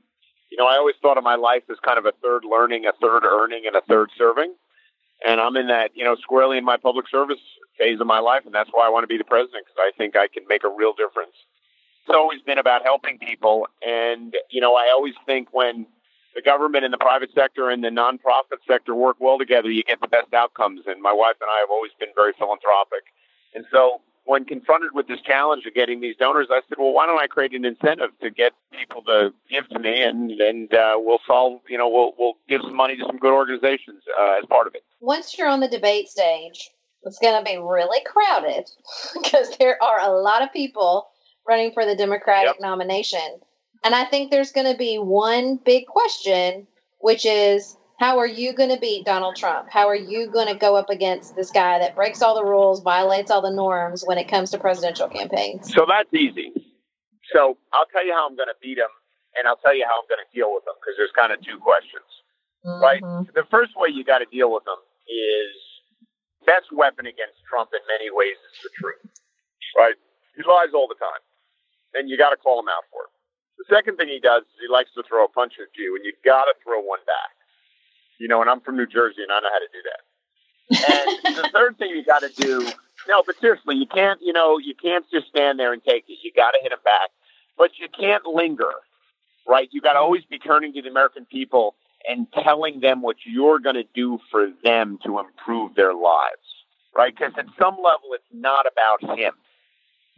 You 0.50 0.58
know, 0.58 0.66
I 0.66 0.78
always 0.78 0.96
thought 1.02 1.18
of 1.18 1.24
my 1.24 1.36
life 1.36 1.64
as 1.70 1.78
kind 1.86 2.00
of 2.00 2.06
a 2.06 2.12
third 2.24 2.44
learning, 2.44 2.86
a 2.86 2.94
third 3.00 3.24
earning, 3.24 3.64
and 3.68 3.76
a 3.76 3.82
third 3.82 4.10
serving. 4.18 4.56
And 5.26 5.40
I'm 5.40 5.56
in 5.58 5.68
that, 5.68 5.92
you 5.94 6.04
know, 6.04 6.16
squarely 6.16 6.58
in 6.58 6.66
my 6.66 6.78
public 6.78 7.08
service 7.10 7.40
phase 7.78 8.00
of 8.02 8.08
my 8.08 8.20
life, 8.20 8.44
and 8.46 8.54
that's 8.54 8.70
why 8.74 8.88
I 8.88 8.90
want 8.90 9.04
to 9.04 9.08
be 9.08 9.18
the 9.18 9.24
president 9.24 9.66
because 9.66 9.78
I 9.78 9.92
think 9.98 10.16
I 10.16 10.28
can 10.28 10.44
make 10.48 10.64
a 10.64 10.70
real 10.70 10.94
difference. 10.94 11.36
It's 12.08 12.16
always 12.16 12.42
been 12.42 12.58
about 12.58 12.84
helping 12.84 13.20
people, 13.20 13.68
and 13.86 14.34
you 14.50 14.60
know, 14.60 14.76
I 14.76 14.92
always 14.92 15.14
think 15.28 15.50
when 15.52 15.86
the 16.36 16.42
government 16.42 16.86
and 16.86 16.94
the 16.94 16.98
private 16.98 17.30
sector 17.34 17.70
and 17.70 17.84
the 17.84 17.90
nonprofit 17.90 18.60
sector 18.68 18.96
work 18.96 19.18
well 19.20 19.38
together, 19.38 19.70
you 19.70 19.84
get 19.84 20.00
the 20.02 20.08
best 20.08 20.34
outcomes. 20.34 20.82
And 20.88 21.02
my 21.02 21.14
wife 21.14 21.36
and 21.42 21.50
I 21.50 21.60
have 21.62 21.70
always 21.70 21.92
been 22.00 22.10
very 22.16 22.34
philanthropic. 22.38 23.04
And 23.56 23.66
so 23.72 24.02
when 24.30 24.46
confronted 24.46 24.92
with 24.94 25.08
this 25.08 25.20
challenge 25.22 25.66
of 25.66 25.74
getting 25.74 26.02
these 26.02 26.16
donors, 26.18 26.48
I 26.52 26.62
said, 26.70 26.78
well, 26.78 26.94
why 26.94 27.08
don't 27.08 27.20
I 27.20 27.26
create 27.26 27.54
an 27.56 27.66
incentive 27.66 28.12
to 28.22 28.30
get 28.30 28.54
people 28.72 29.02
to 29.08 29.34
give 29.50 29.68
to 29.70 29.80
me, 29.80 30.04
and 30.04 30.32
and 30.32 30.72
uh, 30.72 30.94
we'll 30.98 31.20
solve, 31.26 31.62
you 31.68 31.80
know, 31.80 31.90
we'll 31.90 32.14
we'll 32.18 32.36
give 32.48 32.62
some 32.62 32.76
money 32.76 32.96
to 32.96 33.04
some 33.08 33.18
good 33.18 33.34
organizations 33.34 34.04
uh, 34.20 34.38
as 34.40 34.46
part 34.46 34.68
of 34.68 34.76
it. 34.76 34.84
Once 35.00 35.36
you're 35.36 35.48
on 35.48 35.62
the 35.62 35.68
debate 35.68 36.10
stage, 36.10 36.70
it's 37.04 37.18
going 37.18 37.44
to 37.44 37.50
be 37.50 37.58
really 37.58 38.02
crowded 38.06 38.70
because 39.16 39.58
there 39.58 39.82
are 39.82 40.00
a 40.02 40.12
lot 40.12 40.44
of 40.44 40.54
people 40.54 41.08
running 41.48 41.72
for 41.74 41.86
the 41.86 41.96
Democratic 41.96 42.54
yep. 42.54 42.62
nomination, 42.62 43.40
and 43.84 43.96
I 43.96 44.06
think 44.06 44.32
there's 44.32 44.52
going 44.52 44.72
to 44.72 44.78
be 44.78 44.98
one 44.98 45.58
big 45.58 45.86
question, 45.86 46.68
which 47.00 47.26
is 47.26 47.78
how 48.00 48.20
are 48.20 48.28
you 48.28 48.54
going 48.54 48.70
to 48.70 48.80
beat 48.80 49.06
Donald 49.06 49.36
Trump? 49.36 49.68
How 49.70 49.88
are 49.88 49.96
you 49.96 50.32
going 50.32 50.48
to 50.48 50.56
go 50.56 50.76
up 50.76 50.90
against 50.90 51.36
this 51.36 51.52
guy 51.52 51.80
that 51.80 51.96
breaks 51.96 52.22
all 52.22 52.36
the 52.36 52.44
rules, 52.44 52.82
violates 52.82 53.30
all 53.30 53.42
the 53.42 53.52
norms 53.52 54.04
when 54.06 54.18
it 54.18 54.28
comes 54.28 54.52
to 54.52 54.58
presidential 54.58 55.10
campaigns? 55.10 55.74
So 55.74 55.86
that's 55.88 56.14
easy. 56.14 56.52
So 57.34 57.58
I'll 57.74 57.86
tell 57.92 58.06
you 58.06 58.14
how 58.14 58.28
I'm 58.28 58.36
going 58.36 58.48
to 58.48 58.58
beat 58.62 58.78
him, 58.78 58.92
and 59.36 59.48
I'll 59.48 59.60
tell 59.60 59.76
you 59.76 59.86
how 59.88 60.00
I'm 60.00 60.08
going 60.08 60.24
to 60.24 60.32
deal 60.32 60.54
with 60.56 60.64
him 60.64 60.80
because 60.80 60.96
there's 60.96 61.12
kind 61.12 61.36
of 61.36 61.44
two 61.44 61.60
questions, 61.60 62.08
mm-hmm. 62.66 62.82
right? 62.82 63.04
The 63.36 63.44
first 63.52 63.76
way 63.76 63.92
you 63.92 64.04
got 64.04 64.20
to 64.20 64.30
deal 64.32 64.52
with 64.52 64.64
him 64.64 64.80
is 65.06 65.54
best 66.48 66.72
weapon 66.72 67.06
against 67.06 67.44
Trump 67.46 67.70
in 67.76 67.84
many 67.92 68.10
ways 68.10 68.40
is 68.40 68.64
the 68.64 68.72
truth, 68.80 69.04
right? 69.78 70.00
He 70.40 70.42
lies 70.48 70.72
all 70.74 70.88
the 70.88 70.98
time, 70.98 71.22
and 72.00 72.10
you 72.10 72.18
got 72.18 72.32
to 72.32 72.40
call 72.40 72.64
him 72.64 72.72
out 72.72 72.88
for 72.90 73.12
it. 73.12 73.14
The 73.60 73.68
second 73.70 73.98
thing 73.98 74.08
he 74.08 74.20
does 74.20 74.44
is 74.44 74.58
he 74.64 74.72
likes 74.72 74.90
to 74.96 75.04
throw 75.04 75.26
a 75.26 75.30
punch 75.30 75.54
at 75.62 75.70
you, 75.78 75.96
and 75.96 76.04
you 76.04 76.14
got 76.24 76.48
to 76.48 76.56
throw 76.64 76.80
one 76.82 77.04
back 77.06 77.36
you 78.20 78.28
know, 78.28 78.42
and 78.42 78.50
I'm 78.50 78.60
from 78.60 78.78
New 78.78 78.86
Jersey 78.86 79.24
and 79.24 79.32
I 79.32 79.40
know 79.40 79.50
how 79.52 79.60
to 79.60 79.72
do 79.74 79.82
that. 79.90 80.02
And 81.26 81.36
the 81.44 81.50
third 81.50 81.78
thing 81.80 81.90
you 81.90 82.04
got 82.04 82.20
to 82.20 82.30
do, 82.30 82.62
no, 83.08 83.24
but 83.26 83.40
seriously, 83.40 83.76
you 83.78 83.88
can't, 83.88 84.20
you 84.22 84.34
know, 84.34 84.60
you 84.60 84.76
can't 84.76 85.06
just 85.12 85.28
stand 85.28 85.58
there 85.58 85.74
and 85.74 85.84
take 85.84 86.04
it. 86.08 86.20
You 86.22 86.32
got 86.36 86.52
to 86.52 86.60
hit 86.62 86.70
them 86.70 86.80
back, 86.86 87.10
but 87.58 87.72
you 87.80 87.88
can't 87.98 88.26
linger, 88.26 88.72
right? 89.48 89.70
You 89.72 89.82
got 89.82 89.94
to 89.94 90.00
always 90.00 90.24
be 90.26 90.38
turning 90.38 90.74
to 90.74 90.82
the 90.82 90.90
American 90.90 91.26
people 91.26 91.76
and 92.08 92.28
telling 92.32 92.82
them 92.82 93.02
what 93.02 93.16
you're 93.26 93.60
going 93.60 93.76
to 93.76 93.86
do 93.96 94.20
for 94.30 94.50
them 94.64 95.00
to 95.06 95.20
improve 95.20 95.76
their 95.76 95.94
lives, 95.94 96.66
right? 96.96 97.14
Because 97.18 97.34
at 97.38 97.46
some 97.58 97.76
level, 97.76 98.10
it's 98.14 98.24
not 98.32 98.66
about 98.72 99.18
him. 99.18 99.34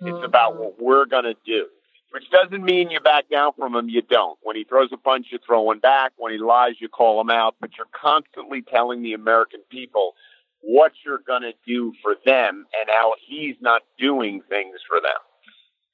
It's 0.03 0.25
about 0.25 0.55
mm. 0.55 0.59
what 0.61 0.81
we're 0.81 1.05
going 1.05 1.25
to 1.25 1.35
do 1.45 1.67
which 2.11 2.29
doesn't 2.29 2.63
mean 2.63 2.91
you 2.91 2.99
back 2.99 3.29
down 3.29 3.53
from 3.57 3.73
him. 3.73 3.87
You 3.87 4.01
don't. 4.01 4.37
When 4.43 4.55
he 4.55 4.65
throws 4.65 4.89
a 4.91 4.97
punch, 4.97 5.27
you 5.31 5.39
throw 5.45 5.61
one 5.61 5.79
back. 5.79 6.11
When 6.17 6.31
he 6.31 6.37
lies, 6.37 6.73
you 6.79 6.89
call 6.89 7.19
him 7.21 7.29
out. 7.29 7.55
But 7.59 7.71
you're 7.77 7.87
constantly 7.95 8.61
telling 8.61 9.01
the 9.01 9.13
American 9.13 9.61
people 9.69 10.13
what 10.59 10.91
you're 11.05 11.23
going 11.25 11.41
to 11.41 11.53
do 11.65 11.93
for 12.03 12.15
them 12.25 12.65
and 12.79 12.89
how 12.89 13.13
he's 13.25 13.55
not 13.61 13.81
doing 13.97 14.41
things 14.49 14.77
for 14.87 14.99
them. 14.99 15.17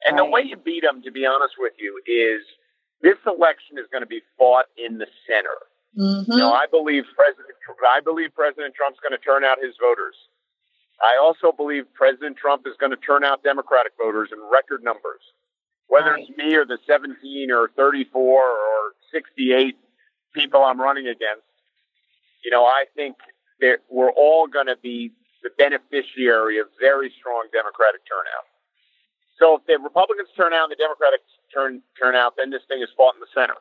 And 0.05 0.17
right. 0.17 0.25
the 0.25 0.31
way 0.31 0.41
you 0.41 0.57
beat 0.57 0.83
him, 0.83 1.03
to 1.03 1.11
be 1.11 1.25
honest 1.25 1.53
with 1.57 1.73
you, 1.77 2.01
is 2.05 2.41
this 3.01 3.17
election 3.25 3.77
is 3.77 3.85
going 3.91 4.01
to 4.01 4.09
be 4.09 4.21
fought 4.39 4.65
in 4.75 4.97
the 4.97 5.07
center. 5.29 5.57
Mm-hmm. 5.97 6.31
You 6.31 6.37
know, 6.39 6.51
I 6.51 6.65
believe 6.69 7.05
President 7.15 7.47
I 7.87 8.01
believe 8.01 8.33
President 8.33 8.73
Trump's 8.73 8.99
going 9.01 9.17
to 9.17 9.23
turn 9.23 9.43
out 9.43 9.57
his 9.61 9.75
voters. 9.79 10.15
I 10.97 11.17
also 11.21 11.55
believe 11.55 11.85
President 11.93 12.37
Trump 12.37 12.65
is 12.65 12.73
going 12.79 12.89
to 12.89 12.97
turn 12.97 13.23
out 13.23 13.43
Democratic 13.43 13.93
voters 14.01 14.29
in 14.33 14.41
record 14.51 14.83
numbers 14.83 15.21
whether 15.87 16.15
it's 16.15 16.29
me 16.37 16.55
or 16.55 16.65
the 16.65 16.77
17 16.85 17.51
or 17.51 17.69
34 17.75 18.21
or 18.21 18.93
68 19.11 19.75
people 20.33 20.63
I'm 20.63 20.79
running 20.79 21.07
against, 21.07 21.47
you 22.43 22.51
know, 22.51 22.65
I 22.65 22.85
think 22.95 23.15
that 23.59 23.79
we're 23.89 24.11
all 24.11 24.47
going 24.47 24.67
to 24.67 24.77
be 24.81 25.11
the 25.43 25.49
beneficiary 25.57 26.59
of 26.59 26.67
very 26.79 27.11
strong 27.19 27.47
Democratic 27.51 28.01
turnout. 28.07 28.45
So 29.39 29.55
if 29.55 29.65
the 29.65 29.77
Republicans 29.81 30.29
turn 30.35 30.53
out 30.53 30.69
and 30.69 30.71
the 30.71 30.81
Democrats 30.81 31.23
turn 31.53 31.81
turn 31.99 32.15
out, 32.15 32.33
then 32.37 32.49
this 32.49 32.65
thing 32.67 32.81
is 32.81 32.89
fought 32.97 33.13
in 33.15 33.21
the 33.21 33.31
center. 33.33 33.55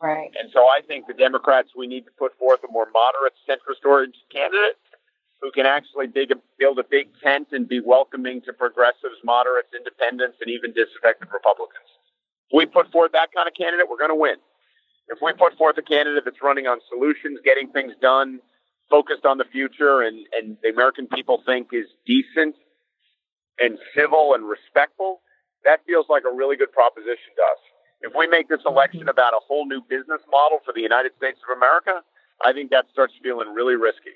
Right. 0.00 0.30
And 0.38 0.50
so 0.52 0.68
I 0.68 0.80
think 0.86 1.06
the 1.08 1.16
Democrats 1.16 1.70
we 1.74 1.86
need 1.86 2.04
to 2.04 2.14
put 2.18 2.36
forth 2.38 2.60
a 2.62 2.70
more 2.70 2.86
moderate 2.92 3.34
centrist 3.48 3.82
oriented 3.84 4.20
candidate 4.30 4.78
who 5.40 5.50
can 5.52 5.66
actually 5.66 6.06
dig 6.06 6.30
a, 6.32 6.36
build 6.58 6.78
a 6.78 6.84
big 6.84 7.08
tent 7.22 7.48
and 7.52 7.68
be 7.68 7.80
welcoming 7.80 8.42
to 8.42 8.52
progressives, 8.52 9.22
moderates, 9.24 9.70
independents, 9.76 10.36
and 10.40 10.50
even 10.50 10.72
disaffected 10.72 11.28
Republicans. 11.32 11.86
If 12.50 12.56
we 12.58 12.66
put 12.66 12.90
forth 12.90 13.12
that 13.12 13.30
kind 13.34 13.46
of 13.46 13.54
candidate, 13.54 13.86
we're 13.88 14.02
going 14.02 14.10
to 14.10 14.18
win. 14.18 14.36
If 15.08 15.18
we 15.22 15.32
put 15.32 15.56
forth 15.56 15.78
a 15.78 15.82
candidate 15.82 16.24
that's 16.24 16.42
running 16.42 16.66
on 16.66 16.80
solutions, 16.90 17.38
getting 17.44 17.70
things 17.70 17.94
done, 18.02 18.40
focused 18.90 19.24
on 19.24 19.38
the 19.38 19.44
future, 19.44 20.02
and, 20.02 20.26
and 20.32 20.56
the 20.62 20.70
American 20.70 21.06
people 21.06 21.42
think 21.46 21.68
is 21.72 21.86
decent 22.04 22.56
and 23.58 23.78
civil 23.94 24.34
and 24.34 24.44
respectful, 24.44 25.20
that 25.64 25.80
feels 25.86 26.06
like 26.08 26.24
a 26.24 26.34
really 26.34 26.56
good 26.56 26.72
proposition 26.72 27.30
to 27.36 27.42
us. 27.42 27.60
If 28.00 28.12
we 28.16 28.26
make 28.26 28.48
this 28.48 28.62
election 28.66 29.08
about 29.08 29.34
a 29.34 29.42
whole 29.46 29.66
new 29.66 29.82
business 29.88 30.22
model 30.30 30.58
for 30.64 30.72
the 30.72 30.80
United 30.80 31.12
States 31.16 31.38
of 31.42 31.56
America, 31.56 32.02
I 32.44 32.52
think 32.52 32.70
that 32.70 32.86
starts 32.92 33.14
feeling 33.22 33.52
really 33.54 33.74
risky. 33.74 34.14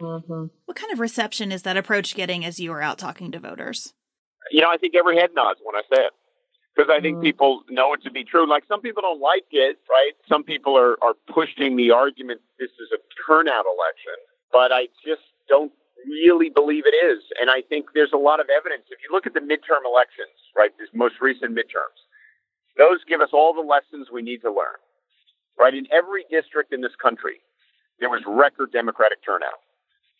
Mm-hmm. 0.00 0.46
What 0.64 0.76
kind 0.76 0.92
of 0.92 1.00
reception 1.00 1.50
is 1.52 1.62
that 1.62 1.76
approach 1.76 2.14
getting 2.14 2.44
as 2.44 2.60
you 2.60 2.72
are 2.72 2.82
out 2.82 2.98
talking 2.98 3.32
to 3.32 3.40
voters? 3.40 3.94
You 4.50 4.62
know, 4.62 4.70
I 4.70 4.76
think 4.76 4.94
every 4.94 5.16
head 5.16 5.30
nods 5.34 5.60
when 5.62 5.74
I 5.74 5.82
say 5.92 6.04
it 6.04 6.12
because 6.78 6.94
I 6.94 7.00
think 7.00 7.18
mm. 7.18 7.22
people 7.22 7.62
know 7.68 7.92
it 7.92 8.02
to 8.04 8.10
be 8.10 8.22
true. 8.22 8.48
Like 8.48 8.62
some 8.68 8.80
people 8.80 9.02
don't 9.02 9.20
like 9.20 9.50
it, 9.50 9.78
right? 9.90 10.12
Some 10.28 10.44
people 10.44 10.78
are, 10.78 10.96
are 11.02 11.14
pushing 11.26 11.76
the 11.76 11.90
argument 11.90 12.40
this 12.58 12.70
is 12.70 12.88
a 12.94 12.98
turnout 13.26 13.66
election, 13.66 14.14
but 14.52 14.70
I 14.70 14.86
just 15.04 15.26
don't 15.48 15.72
really 16.06 16.50
believe 16.50 16.84
it 16.86 16.94
is. 16.94 17.18
And 17.40 17.50
I 17.50 17.62
think 17.68 17.86
there's 17.94 18.12
a 18.14 18.18
lot 18.18 18.38
of 18.38 18.46
evidence. 18.48 18.84
If 18.90 19.00
you 19.02 19.10
look 19.10 19.26
at 19.26 19.34
the 19.34 19.40
midterm 19.40 19.82
elections, 19.84 20.38
right, 20.56 20.70
these 20.78 20.88
most 20.94 21.16
recent 21.20 21.50
midterms, 21.50 21.98
those 22.78 23.02
give 23.08 23.20
us 23.20 23.30
all 23.32 23.52
the 23.52 23.66
lessons 23.66 24.08
we 24.12 24.22
need 24.22 24.40
to 24.42 24.50
learn, 24.50 24.78
right? 25.58 25.74
In 25.74 25.88
every 25.90 26.24
district 26.30 26.72
in 26.72 26.80
this 26.80 26.94
country, 27.02 27.42
there 27.98 28.08
was 28.08 28.22
record 28.24 28.70
Democratic 28.70 29.18
turnout 29.26 29.58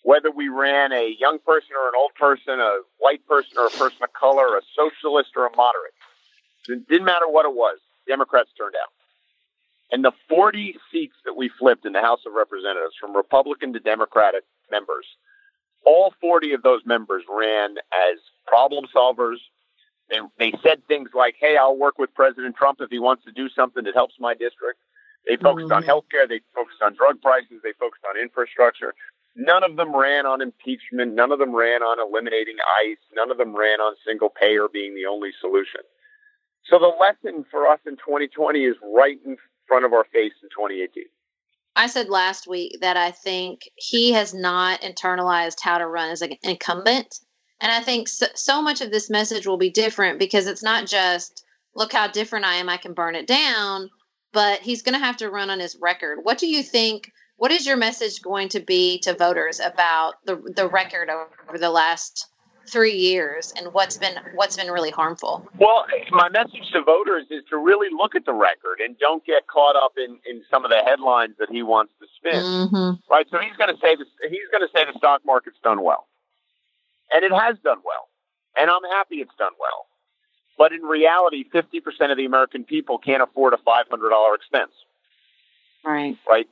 whether 0.02 0.30
we 0.30 0.48
ran 0.48 0.92
a 0.92 1.14
young 1.18 1.38
person 1.44 1.70
or 1.78 1.88
an 1.88 1.94
old 1.96 2.14
person, 2.14 2.60
a 2.60 2.80
white 2.98 3.26
person 3.26 3.58
or 3.58 3.66
a 3.66 3.70
person 3.70 3.98
of 4.02 4.12
color, 4.12 4.56
a 4.56 4.62
socialist 4.76 5.30
or 5.36 5.46
a 5.46 5.56
moderate. 5.56 5.94
It 6.68 6.88
didn't 6.88 7.04
matter 7.04 7.28
what 7.28 7.46
it 7.46 7.54
was. 7.54 7.78
Democrats 8.06 8.50
turned 8.56 8.74
out. 8.74 8.92
And 9.90 10.04
the 10.04 10.12
40 10.28 10.76
seats 10.92 11.14
that 11.24 11.34
we 11.34 11.50
flipped 11.58 11.86
in 11.86 11.92
the 11.92 12.00
House 12.00 12.20
of 12.26 12.34
Representatives 12.34 12.94
from 13.00 13.16
Republican 13.16 13.72
to 13.72 13.80
Democratic 13.80 14.44
members, 14.70 15.06
all 15.84 16.12
40 16.20 16.52
of 16.52 16.62
those 16.62 16.82
members 16.84 17.24
ran 17.28 17.76
as 17.78 18.18
problem 18.46 18.84
solvers. 18.94 19.38
They, 20.10 20.18
they 20.38 20.52
said 20.62 20.86
things 20.88 21.10
like, 21.14 21.36
hey, 21.40 21.56
I'll 21.56 21.76
work 21.76 21.98
with 21.98 22.12
President 22.14 22.56
Trump 22.56 22.80
if 22.80 22.90
he 22.90 22.98
wants 22.98 23.24
to 23.24 23.32
do 23.32 23.48
something 23.48 23.84
that 23.84 23.94
helps 23.94 24.14
my 24.20 24.34
district. 24.34 24.80
They 25.26 25.36
focused 25.36 25.68
mm-hmm. 25.68 25.76
on 25.76 25.82
health 25.82 26.04
care. 26.10 26.26
They 26.26 26.40
focused 26.54 26.82
on 26.82 26.94
drug 26.94 27.20
prices. 27.20 27.60
They 27.62 27.72
focused 27.78 28.04
on 28.08 28.20
infrastructure. 28.20 28.94
None 29.38 29.62
of 29.62 29.76
them 29.76 29.94
ran 29.94 30.26
on 30.26 30.42
impeachment. 30.42 31.14
None 31.14 31.30
of 31.30 31.38
them 31.38 31.54
ran 31.54 31.80
on 31.80 32.00
eliminating 32.00 32.56
ICE. 32.82 32.98
None 33.14 33.30
of 33.30 33.38
them 33.38 33.56
ran 33.56 33.80
on 33.80 33.94
single 34.04 34.30
payer 34.30 34.66
being 34.70 34.96
the 34.96 35.06
only 35.08 35.30
solution. 35.40 35.80
So 36.64 36.80
the 36.80 36.92
lesson 37.00 37.44
for 37.48 37.68
us 37.68 37.78
in 37.86 37.94
2020 37.96 38.64
is 38.64 38.74
right 38.82 39.16
in 39.24 39.36
front 39.68 39.84
of 39.84 39.92
our 39.92 40.04
face 40.12 40.32
in 40.42 40.48
2018. 40.48 41.04
I 41.76 41.86
said 41.86 42.08
last 42.08 42.48
week 42.48 42.78
that 42.80 42.96
I 42.96 43.12
think 43.12 43.60
he 43.76 44.10
has 44.12 44.34
not 44.34 44.80
internalized 44.80 45.60
how 45.60 45.78
to 45.78 45.86
run 45.86 46.10
as 46.10 46.20
an 46.20 46.32
incumbent. 46.42 47.20
And 47.60 47.70
I 47.70 47.80
think 47.80 48.08
so, 48.08 48.26
so, 48.34 48.60
much 48.60 48.80
of 48.80 48.90
this 48.90 49.08
message 49.08 49.46
will 49.46 49.56
be 49.56 49.70
different 49.70 50.18
because 50.18 50.48
it's 50.48 50.64
not 50.64 50.86
just, 50.86 51.44
look 51.76 51.92
how 51.92 52.08
different 52.08 52.44
I 52.44 52.56
am, 52.56 52.68
I 52.68 52.76
can 52.76 52.92
burn 52.92 53.14
it 53.14 53.28
down, 53.28 53.88
but 54.32 54.60
he's 54.60 54.82
going 54.82 54.94
to 54.94 55.04
have 55.04 55.18
to 55.18 55.30
run 55.30 55.50
on 55.50 55.60
his 55.60 55.76
record. 55.80 56.18
What 56.22 56.38
do 56.38 56.48
you 56.48 56.64
think? 56.64 57.12
What 57.38 57.52
is 57.52 57.66
your 57.66 57.76
message 57.76 58.20
going 58.20 58.48
to 58.50 58.60
be 58.60 58.98
to 59.00 59.14
voters 59.14 59.60
about 59.60 60.14
the, 60.24 60.36
the 60.56 60.68
record 60.68 61.08
over 61.08 61.56
the 61.56 61.70
last 61.70 62.26
three 62.68 62.96
years 62.96 63.52
and 63.56 63.72
what's 63.72 63.96
been 63.96 64.14
what's 64.34 64.56
been 64.56 64.70
really 64.70 64.90
harmful? 64.90 65.48
Well, 65.56 65.86
my 66.10 66.28
message 66.28 66.68
to 66.72 66.82
voters 66.82 67.26
is 67.30 67.44
to 67.50 67.56
really 67.56 67.88
look 67.96 68.16
at 68.16 68.26
the 68.26 68.32
record 68.32 68.80
and 68.84 68.98
don't 68.98 69.24
get 69.24 69.46
caught 69.46 69.76
up 69.76 69.92
in, 69.96 70.18
in 70.28 70.42
some 70.50 70.64
of 70.64 70.70
the 70.70 70.82
headlines 70.84 71.36
that 71.38 71.48
he 71.48 71.62
wants 71.62 71.92
to 72.00 72.06
spin. 72.16 72.42
Mm-hmm. 72.42 73.12
Right. 73.12 73.26
So 73.30 73.38
he's 73.38 73.56
going 73.56 73.72
to 73.72 73.80
say 73.80 73.94
this. 73.94 74.08
He's 74.28 74.48
going 74.50 74.66
to 74.66 74.72
say 74.74 74.84
the 74.84 74.98
stock 74.98 75.22
market's 75.24 75.58
done 75.62 75.82
well, 75.82 76.08
and 77.12 77.24
it 77.24 77.32
has 77.32 77.56
done 77.62 77.78
well, 77.84 78.08
and 78.60 78.68
I'm 78.68 78.82
happy 78.90 79.16
it's 79.16 79.34
done 79.38 79.52
well. 79.58 79.86
But 80.58 80.72
in 80.72 80.82
reality, 80.82 81.44
50% 81.54 82.10
of 82.10 82.16
the 82.16 82.24
American 82.24 82.64
people 82.64 82.98
can't 82.98 83.22
afford 83.22 83.54
a 83.54 83.58
$500 83.58 84.34
expense. 84.34 84.72
Right. 85.84 86.16
Right. 86.28 86.48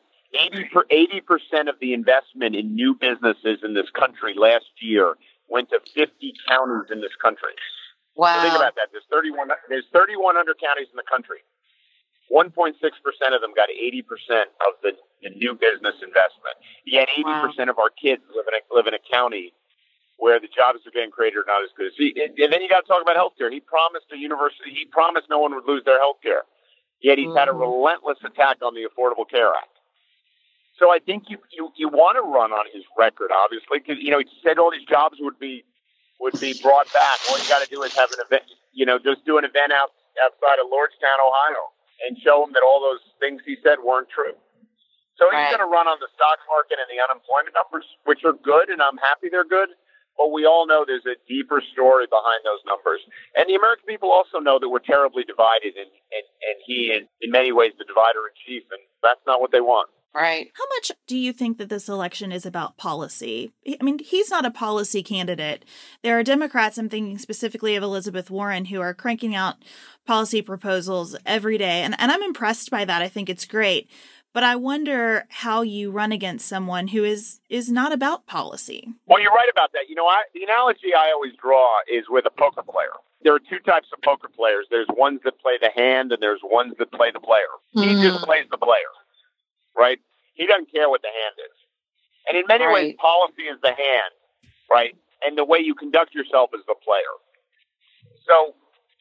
80 0.90 1.20
percent 1.20 1.68
of 1.68 1.76
the 1.80 1.92
investment 1.92 2.54
in 2.54 2.74
new 2.74 2.94
businesses 2.94 3.60
in 3.62 3.74
this 3.74 3.90
country 3.90 4.34
last 4.36 4.70
year 4.80 5.14
went 5.48 5.70
to 5.70 5.80
50 5.94 6.34
counties 6.48 6.90
in 6.90 7.00
this 7.00 7.14
country. 7.22 7.54
Wow. 8.16 8.34
So 8.36 8.42
think 8.42 8.56
about 8.56 8.74
that. 8.76 8.88
There's 8.92 9.06
31. 9.12 9.48
There's 9.68 9.86
3,100 9.92 10.56
counties 10.58 10.88
in 10.90 10.96
the 10.96 11.06
country. 11.06 11.44
1.6 12.32 12.74
percent 12.74 13.32
of 13.34 13.40
them 13.40 13.54
got 13.54 13.70
80 13.70 14.02
percent 14.02 14.50
of 14.66 14.74
the, 14.82 14.98
the, 15.22 15.30
new 15.38 15.54
business 15.54 15.94
investment. 16.02 16.58
Yet 16.84 17.06
80 17.14 17.22
wow. 17.22 17.46
percent 17.46 17.70
of 17.70 17.78
our 17.78 17.90
kids 17.90 18.22
live 18.34 18.46
in 18.50 18.54
a, 18.58 18.62
live 18.74 18.86
in 18.90 18.94
a 18.94 19.02
county 19.06 19.54
where 20.18 20.40
the 20.40 20.48
jobs 20.48 20.80
are 20.88 20.90
getting 20.90 21.12
created 21.12 21.38
are 21.38 21.46
not 21.46 21.62
as 21.62 21.70
good. 21.76 21.92
See, 21.94 22.16
and 22.16 22.50
then 22.50 22.62
you 22.62 22.68
got 22.68 22.82
to 22.82 22.88
talk 22.88 23.04
about 23.04 23.14
healthcare. 23.14 23.52
He 23.52 23.60
promised 23.60 24.08
a 24.10 24.16
university. 24.16 24.72
He 24.72 24.88
promised 24.90 25.28
no 25.28 25.38
one 25.38 25.54
would 25.54 25.68
lose 25.68 25.84
their 25.84 26.00
healthcare. 26.00 26.48
Yet 27.04 27.18
he's 27.18 27.28
mm-hmm. 27.28 27.36
had 27.36 27.48
a 27.48 27.52
mm-hmm. 27.52 27.60
relentless 27.60 28.18
attack 28.24 28.64
on 28.64 28.74
the 28.74 28.88
Affordable 28.88 29.28
Care 29.28 29.52
Act. 29.52 29.75
So 30.78 30.92
I 30.92 30.98
think 30.98 31.28
you 31.28 31.38
you, 31.52 31.72
you 31.76 31.88
want 31.88 32.16
to 32.16 32.22
run 32.22 32.52
on 32.52 32.66
his 32.72 32.84
record, 32.98 33.30
obviously, 33.32 33.80
because 33.80 33.96
you 34.02 34.10
know 34.10 34.20
he 34.20 34.28
said 34.44 34.58
all 34.58 34.70
these 34.70 34.84
jobs 34.84 35.16
would 35.20 35.38
be 35.38 35.64
would 36.20 36.38
be 36.40 36.52
brought 36.62 36.92
back. 36.92 37.18
All 37.28 37.38
you 37.38 37.48
got 37.48 37.64
to 37.64 37.68
do 37.68 37.82
is 37.82 37.94
have 37.96 38.12
an 38.12 38.20
event, 38.24 38.44
you 38.72 38.84
know, 38.84 38.98
just 38.98 39.24
do 39.24 39.38
an 39.38 39.44
event 39.44 39.72
out 39.72 39.92
outside 40.20 40.60
of 40.60 40.68
Lordstown, 40.72 41.16
Ohio, 41.20 41.72
and 42.08 42.16
show 42.20 42.44
him 42.44 42.52
that 42.52 42.64
all 42.64 42.80
those 42.80 43.04
things 43.20 43.42
he 43.44 43.56
said 43.64 43.80
weren't 43.84 44.08
true. 44.08 44.36
So 45.16 45.28
he's 45.32 45.48
right. 45.48 45.56
going 45.56 45.64
to 45.64 45.72
run 45.72 45.88
on 45.88 45.96
the 46.00 46.12
stock 46.12 46.40
market 46.44 46.76
and 46.76 46.88
the 46.92 47.00
unemployment 47.00 47.56
numbers, 47.56 47.88
which 48.04 48.20
are 48.28 48.36
good, 48.36 48.68
and 48.68 48.84
I'm 48.84 49.00
happy 49.00 49.32
they're 49.32 49.48
good. 49.48 49.72
But 50.16 50.32
we 50.32 50.48
all 50.48 50.64
know 50.64 50.84
there's 50.84 51.08
a 51.08 51.16
deeper 51.28 51.60
story 51.72 52.08
behind 52.08 52.40
those 52.44 52.60
numbers. 52.64 53.04
And 53.36 53.48
the 53.48 53.56
American 53.56 53.84
people 53.84 54.12
also 54.12 54.40
know 54.40 54.56
that 54.60 54.68
we're 54.68 54.84
terribly 54.84 55.24
divided, 55.24 55.76
and, 55.76 55.88
and, 55.88 56.26
and 56.40 56.56
he 56.64 56.92
is, 56.92 57.04
in 57.20 57.32
many 57.32 57.52
ways, 57.52 57.72
the 57.76 57.84
divider 57.84 58.28
in 58.28 58.32
chief, 58.44 58.64
and 58.72 58.80
that's 59.04 59.20
not 59.28 59.40
what 59.40 59.52
they 59.52 59.60
want. 59.60 59.88
Right. 60.16 60.50
How 60.54 60.64
much 60.76 60.92
do 61.06 61.14
you 61.14 61.30
think 61.34 61.58
that 61.58 61.68
this 61.68 61.90
election 61.90 62.32
is 62.32 62.46
about 62.46 62.78
policy? 62.78 63.52
I 63.68 63.84
mean, 63.84 63.98
he's 63.98 64.30
not 64.30 64.46
a 64.46 64.50
policy 64.50 65.02
candidate. 65.02 65.66
There 66.02 66.18
are 66.18 66.22
Democrats, 66.22 66.78
I'm 66.78 66.88
thinking 66.88 67.18
specifically 67.18 67.76
of 67.76 67.82
Elizabeth 67.82 68.30
Warren, 68.30 68.64
who 68.64 68.80
are 68.80 68.94
cranking 68.94 69.34
out 69.34 69.56
policy 70.06 70.40
proposals 70.40 71.16
every 71.26 71.58
day. 71.58 71.82
And, 71.82 71.94
and 71.98 72.10
I'm 72.10 72.22
impressed 72.22 72.70
by 72.70 72.86
that. 72.86 73.02
I 73.02 73.08
think 73.08 73.28
it's 73.28 73.44
great. 73.44 73.90
But 74.32 74.42
I 74.42 74.56
wonder 74.56 75.26
how 75.28 75.60
you 75.60 75.90
run 75.90 76.12
against 76.12 76.48
someone 76.48 76.88
who 76.88 77.04
is 77.04 77.40
is 77.50 77.70
not 77.70 77.92
about 77.92 78.26
policy. 78.26 78.88
Well, 79.06 79.20
you're 79.20 79.32
right 79.32 79.48
about 79.52 79.72
that. 79.72 79.88
You 79.88 79.96
know, 79.96 80.06
I, 80.06 80.22
the 80.34 80.44
analogy 80.44 80.94
I 80.96 81.10
always 81.12 81.32
draw 81.40 81.68
is 81.92 82.04
with 82.08 82.24
a 82.24 82.30
poker 82.30 82.62
player. 82.62 82.92
There 83.22 83.34
are 83.34 83.38
two 83.38 83.58
types 83.58 83.88
of 83.92 84.00
poker 84.02 84.28
players. 84.28 84.66
There's 84.70 84.88
ones 84.96 85.20
that 85.24 85.38
play 85.40 85.58
the 85.60 85.70
hand, 85.74 86.12
and 86.12 86.22
there's 86.22 86.40
ones 86.42 86.74
that 86.78 86.92
play 86.92 87.10
the 87.10 87.20
player. 87.20 87.52
Mm-hmm. 87.74 87.96
He 87.96 88.02
just 88.02 88.24
plays 88.24 88.44
the 88.50 88.58
player 88.58 88.92
right? 89.76 89.98
He 90.34 90.46
doesn't 90.46 90.72
care 90.72 90.88
what 90.88 91.02
the 91.02 91.12
hand 91.12 91.36
is. 91.38 91.56
And 92.28 92.36
in 92.36 92.44
many 92.48 92.64
right. 92.64 92.74
ways, 92.74 92.94
policy 92.98 93.46
is 93.46 93.60
the 93.62 93.70
hand, 93.70 94.12
right? 94.72 94.96
And 95.24 95.38
the 95.38 95.44
way 95.44 95.58
you 95.60 95.74
conduct 95.74 96.14
yourself 96.14 96.50
is 96.54 96.60
the 96.66 96.74
player. 96.82 97.14
So 98.26 98.54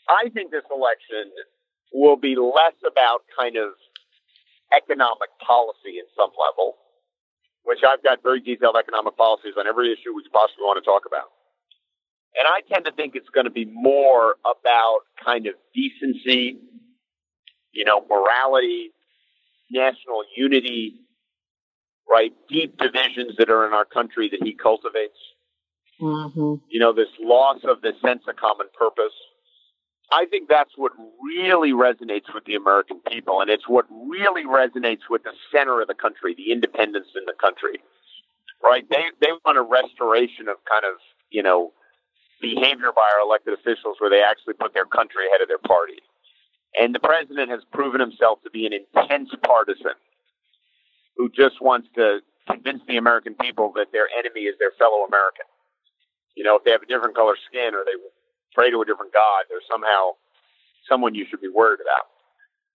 I 0.07 0.29
think 0.29 0.51
this 0.51 0.65
election 0.69 1.33
will 1.93 2.17
be 2.17 2.35
less 2.35 2.77
about 2.85 3.25
kind 3.37 3.57
of 3.57 3.73
economic 4.75 5.29
policy 5.41 5.97
in 5.97 6.05
some 6.15 6.31
level, 6.37 6.77
which 7.63 7.79
I've 7.87 8.03
got 8.03 8.21
very 8.21 8.39
detailed 8.39 8.75
economic 8.77 9.17
policies 9.17 9.53
on 9.57 9.67
every 9.67 9.91
issue 9.91 10.13
we 10.13 10.23
possibly 10.31 10.63
want 10.63 10.77
to 10.77 10.85
talk 10.85 11.03
about. 11.07 11.33
And 12.35 12.45
I 12.47 12.61
tend 12.67 12.85
to 12.85 12.91
think 12.91 13.15
it's 13.15 13.29
going 13.29 13.45
to 13.45 13.53
be 13.53 13.65
more 13.65 14.35
about 14.43 15.07
kind 15.23 15.47
of 15.47 15.55
decency, 15.73 16.59
you 17.71 17.85
know, 17.85 18.05
morality, 18.09 18.91
national 19.71 20.23
unity, 20.35 21.01
right? 22.09 22.31
Deep 22.49 22.77
divisions 22.77 23.35
that 23.37 23.49
are 23.49 23.67
in 23.67 23.73
our 23.73 23.85
country 23.85 24.29
that 24.29 24.43
he 24.43 24.53
cultivates. 24.53 25.17
Mm-hmm. 26.01 26.55
You 26.69 26.79
know, 26.79 26.93
this 26.93 27.07
loss 27.19 27.59
of 27.63 27.81
the 27.81 27.93
sense 28.01 28.23
of 28.27 28.35
common 28.35 28.67
purpose. 28.77 29.13
I 30.11 30.25
think 30.29 30.49
that's 30.49 30.71
what 30.75 30.91
really 31.23 31.71
resonates 31.71 32.29
with 32.33 32.45
the 32.45 32.55
American 32.55 32.99
people, 33.09 33.41
and 33.41 33.49
it's 33.49 33.67
what 33.67 33.85
really 33.89 34.45
resonates 34.45 35.09
with 35.09 35.23
the 35.23 35.33
center 35.51 35.81
of 35.81 35.87
the 35.87 35.95
country, 35.95 36.35
the 36.35 36.51
independents 36.51 37.09
in 37.15 37.23
the 37.25 37.33
country. 37.33 37.81
Right? 38.63 38.85
They 38.89 39.03
they 39.21 39.31
want 39.45 39.57
a 39.57 39.63
restoration 39.63 40.47
of 40.47 40.57
kind 40.69 40.85
of 40.85 40.99
you 41.31 41.41
know 41.41 41.73
behavior 42.41 42.91
by 42.95 43.07
our 43.17 43.25
elected 43.25 43.53
officials 43.53 43.97
where 43.99 44.09
they 44.09 44.21
actually 44.21 44.53
put 44.53 44.73
their 44.73 44.85
country 44.85 45.25
ahead 45.27 45.41
of 45.41 45.47
their 45.47 45.63
party. 45.63 46.03
And 46.79 46.93
the 46.93 46.99
president 46.99 47.49
has 47.49 47.61
proven 47.71 48.01
himself 48.01 48.43
to 48.43 48.49
be 48.49 48.65
an 48.65 48.73
intense 48.73 49.29
partisan 49.43 49.95
who 51.17 51.29
just 51.29 51.61
wants 51.61 51.87
to 51.95 52.19
convince 52.49 52.81
the 52.87 52.97
American 52.97 53.33
people 53.35 53.71
that 53.75 53.91
their 53.91 54.07
enemy 54.17 54.41
is 54.41 54.55
their 54.59 54.71
fellow 54.77 55.05
American. 55.07 55.45
You 56.35 56.43
know, 56.43 56.57
if 56.57 56.63
they 56.63 56.71
have 56.71 56.83
a 56.83 56.85
different 56.85 57.15
color 57.15 57.35
skin 57.47 57.73
or 57.73 57.85
they 57.85 57.95
pray 58.53 58.69
to 58.69 58.81
a 58.81 58.85
different 58.85 59.13
God, 59.13 59.47
they're 59.49 59.63
somehow 59.71 60.19
someone 60.87 61.15
you 61.15 61.25
should 61.29 61.41
be 61.41 61.49
worried 61.49 61.79
about. 61.79 62.11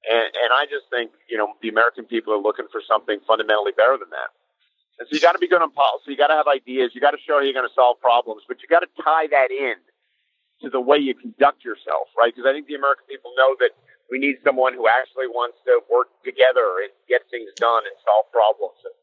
And, 0.09 0.33
and 0.33 0.51
I 0.57 0.65
just 0.65 0.89
think, 0.89 1.13
you 1.29 1.37
know, 1.37 1.53
the 1.61 1.69
American 1.69 2.05
people 2.09 2.33
are 2.33 2.41
looking 2.41 2.67
for 2.73 2.81
something 2.89 3.21
fundamentally 3.29 3.73
better 3.77 4.01
than 4.01 4.09
that. 4.11 4.33
And 4.99 5.09
so 5.09 5.17
you 5.17 5.21
got 5.21 5.33
to 5.33 5.39
be 5.39 5.49
good 5.49 5.61
on 5.61 5.71
policy. 5.73 6.13
You 6.13 6.17
got 6.17 6.33
to 6.33 6.41
have 6.41 6.49
ideas. 6.49 6.93
You 6.97 7.01
got 7.01 7.13
to 7.13 7.21
show 7.21 7.37
how 7.37 7.45
you're 7.45 7.57
going 7.57 7.69
to 7.69 7.77
solve 7.77 8.01
problems, 8.01 8.43
but 8.49 8.61
you 8.65 8.69
got 8.69 8.81
to 8.81 8.91
tie 9.05 9.29
that 9.29 9.53
in 9.53 9.77
to 10.65 10.69
the 10.69 10.81
way 10.81 10.97
you 10.97 11.15
conduct 11.15 11.65
yourself, 11.65 12.09
right? 12.17 12.33
Because 12.33 12.49
I 12.49 12.53
think 12.53 12.69
the 12.69 12.77
American 12.77 13.05
people 13.09 13.33
know 13.37 13.57
that 13.61 13.73
we 14.11 14.19
need 14.19 14.43
someone 14.43 14.75
who 14.75 14.91
actually 14.91 15.31
wants 15.31 15.63
to 15.65 15.81
work 15.87 16.11
together 16.27 16.83
and 16.83 16.91
get 17.07 17.23
things 17.31 17.49
done 17.57 17.87
and 17.87 17.95
solve 18.03 18.27
problems. 18.35 18.77
And 18.83 18.95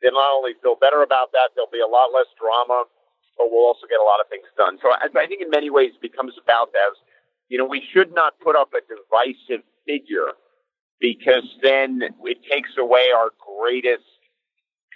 they'll 0.00 0.16
not 0.16 0.32
only 0.32 0.56
feel 0.64 0.74
better 0.80 1.04
about 1.04 1.36
that, 1.36 1.52
there'll 1.52 1.70
be 1.70 1.84
a 1.84 1.88
lot 1.88 2.10
less 2.16 2.28
drama, 2.40 2.88
but 3.36 3.52
we'll 3.52 3.68
also 3.68 3.84
get 3.86 4.00
a 4.00 4.08
lot 4.08 4.24
of 4.24 4.26
things 4.32 4.48
done. 4.56 4.80
So 4.80 4.88
I, 4.90 5.12
I 5.12 5.26
think 5.28 5.44
in 5.44 5.52
many 5.52 5.68
ways 5.68 5.92
it 5.94 6.02
becomes 6.02 6.34
about 6.40 6.72
that. 6.72 6.96
You 7.52 7.60
know, 7.60 7.68
we 7.68 7.84
should 7.92 8.16
not 8.16 8.40
put 8.40 8.56
up 8.56 8.72
a 8.72 8.80
divisive 8.88 9.62
figure 9.84 10.32
because 10.98 11.44
then 11.62 12.00
it 12.24 12.38
takes 12.50 12.72
away 12.80 13.12
our 13.14 13.30
greatest 13.36 14.08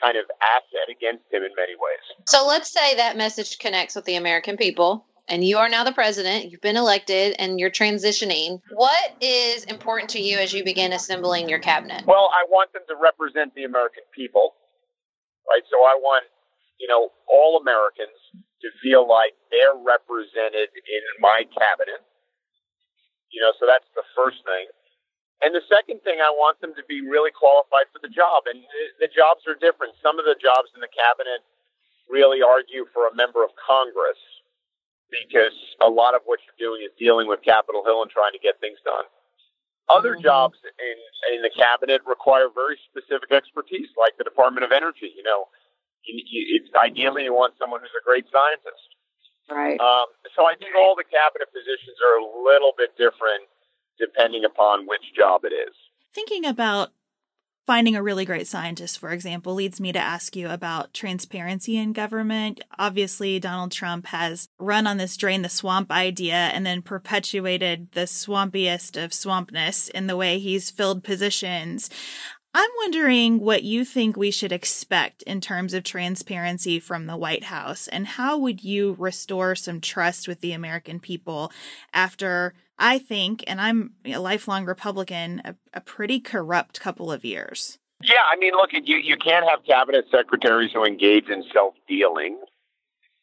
kind 0.01 0.17
of 0.17 0.25
asset 0.41 0.89
against 0.89 1.25
him 1.31 1.43
in 1.43 1.53
many 1.57 1.75
ways. 1.77 2.05
So 2.27 2.47
let's 2.47 2.71
say 2.71 2.97
that 2.97 3.17
message 3.17 3.59
connects 3.59 3.95
with 3.95 4.05
the 4.05 4.17
American 4.17 4.57
people 4.57 5.05
and 5.29 5.45
you 5.45 5.59
are 5.59 5.69
now 5.69 5.85
the 5.85 5.93
president, 5.93 6.51
you've 6.51 6.61
been 6.61 6.77
elected, 6.77 7.37
and 7.39 7.61
you're 7.61 7.71
transitioning. 7.71 8.61
What 8.73 9.17
is 9.21 9.65
important 9.65 10.11
to 10.11 10.21
you 10.21 10.39
as 10.39 10.53
you 10.53 10.65
begin 10.65 10.93
assembling 10.93 11.49
your 11.49 11.59
cabinet? 11.59 12.05
Well, 12.07 12.31
I 12.33 12.45
want 12.49 12.73
them 12.73 12.83
to 12.89 12.97
represent 12.97 13.55
the 13.55 13.65
American 13.65 14.05
people, 14.15 14.55
right? 15.49 15.63
So 15.71 15.77
I 15.85 15.99
want, 16.01 16.25
you 16.81 16.89
know, 16.89 17.11
all 17.29 17.61
Americans 17.61 18.17
to 18.63 18.69
feel 18.83 19.07
like 19.07 19.37
they're 19.51 19.77
represented 19.77 20.73
in 20.75 21.03
my 21.21 21.45
cabinet. 21.55 22.03
You 23.31 23.45
know, 23.45 23.53
so 23.61 23.69
that's 23.69 23.87
the 23.95 24.03
first 24.17 24.41
thing. 24.43 24.73
And 25.45 25.55
the 25.55 25.63
second 25.71 26.03
thing, 26.03 26.19
I 26.19 26.35
want 26.35 26.59
them 26.59 26.75
to 26.75 26.83
be 26.91 26.99
really 27.05 27.31
qualified 27.31 27.87
for 27.95 28.03
the 28.03 28.11
job. 28.11 28.51
And 28.51 28.59
the, 28.99 29.07
jobs 29.07 29.47
are 29.47 29.55
different. 29.55 29.95
Some 30.03 30.19
of 30.19 30.27
the 30.27 30.35
jobs 30.35 30.75
in 30.75 30.83
the 30.83 30.91
cabinet 30.91 31.47
really 32.11 32.43
argue 32.43 32.91
for 32.91 33.07
a 33.07 33.15
member 33.15 33.47
of 33.47 33.55
Congress 33.55 34.19
because 35.11 35.57
a 35.81 35.89
lot 35.89 36.15
of 36.15 36.23
what 36.25 36.41
you're 36.45 36.61
doing 36.61 36.85
is 36.85 36.93
dealing 36.99 37.29
with 37.29 37.41
Capitol 37.43 37.83
Hill 37.85 38.03
and 38.03 38.11
trying 38.11 38.33
to 38.33 38.43
get 38.43 38.61
things 38.61 38.79
done. 38.85 39.05
Other 39.89 40.15
mm-hmm. 40.15 40.29
jobs 40.29 40.61
in 40.65 40.97
in 41.35 41.41
the 41.41 41.53
cabinet 41.53 42.05
require 42.05 42.53
very 42.53 42.77
specific 42.93 43.33
expertise, 43.33 43.89
like 43.97 44.17
the 44.21 44.25
Department 44.25 44.65
of 44.65 44.73
Energy. 44.73 45.09
You 45.17 45.25
know, 45.25 45.49
you, 46.05 46.21
you, 46.29 46.41
it's 46.61 46.69
ideally 46.77 47.25
you 47.25 47.33
want 47.33 47.57
someone 47.57 47.81
who's 47.81 47.97
a 47.97 48.05
great 48.05 48.29
scientist. 48.29 48.89
Right. 49.49 49.81
Um, 49.81 50.13
so 50.37 50.45
I 50.45 50.53
think 50.61 50.77
all 50.77 50.93
the 50.93 51.09
cabinet 51.09 51.49
positions 51.49 51.97
are 52.05 52.21
a 52.21 52.27
little 52.45 52.77
bit 52.77 52.93
different 53.01 53.49
depending 53.97 54.45
upon 54.45 54.87
which 54.87 55.03
job 55.17 55.45
it 55.45 55.57
is. 55.57 55.75
Thinking 56.15 56.45
about 56.45 56.93
finding 57.69 57.95
a 57.95 58.03
really 58.03 58.25
great 58.25 58.47
scientist, 58.47 58.99
for 58.99 59.11
example, 59.11 59.53
leads 59.53 59.79
me 59.79 59.93
to 59.93 59.99
ask 59.99 60.35
you 60.35 60.49
about 60.49 60.95
transparency 60.95 61.77
in 61.77 61.93
government. 61.93 62.63
Obviously, 62.79 63.39
Donald 63.39 63.71
Trump 63.71 64.07
has 64.07 64.49
run 64.59 64.87
on 64.87 64.97
this 64.97 65.19
drain 65.19 65.43
the 65.43 65.51
swamp 65.51 65.93
idea 65.93 66.33
and 66.33 66.65
then 66.65 66.81
perpetuated 66.81 67.93
the 67.93 68.07
swampiest 68.07 68.97
of 68.97 69.11
swampness 69.11 69.91
in 69.91 70.07
the 70.07 70.17
way 70.17 70.39
he's 70.39 70.71
filled 70.71 71.05
positions. 71.05 71.91
I'm 72.55 72.71
wondering 72.79 73.39
what 73.39 73.65
you 73.65 73.85
think 73.85 74.17
we 74.17 74.31
should 74.31 74.51
expect 74.51 75.21
in 75.25 75.43
terms 75.43 75.75
of 75.75 75.85
transparency 75.85 76.81
from 76.81 77.05
the 77.05 77.19
White 77.19 77.45
House 77.45 77.87
and 77.87 78.07
how 78.07 78.39
would 78.39 78.65
you 78.65 78.97
restore 78.99 79.55
some 79.55 79.83
trust 79.83 80.27
with 80.27 80.41
the 80.41 80.53
American 80.53 81.01
people 81.01 81.53
after 81.93 82.55
I 82.79 82.99
think, 82.99 83.45
and 83.47 83.61
I'm 83.61 83.93
a 84.05 84.19
lifelong 84.19 84.65
Republican, 84.65 85.43
a, 85.45 85.55
a 85.75 85.81
pretty 85.81 86.21
corrupt 86.21 86.81
couple 86.81 87.11
of 87.11 87.25
years. 87.25 87.79
Yeah, 88.03 88.23
I 88.33 88.37
mean, 88.37 88.53
look, 88.53 88.71
you 88.73 88.97
you 88.97 89.17
can't 89.17 89.49
have 89.49 89.65
cabinet 89.67 90.05
secretaries 90.11 90.71
who 90.73 90.85
engage 90.85 91.29
in 91.29 91.43
self 91.53 91.75
dealing. 91.89 92.39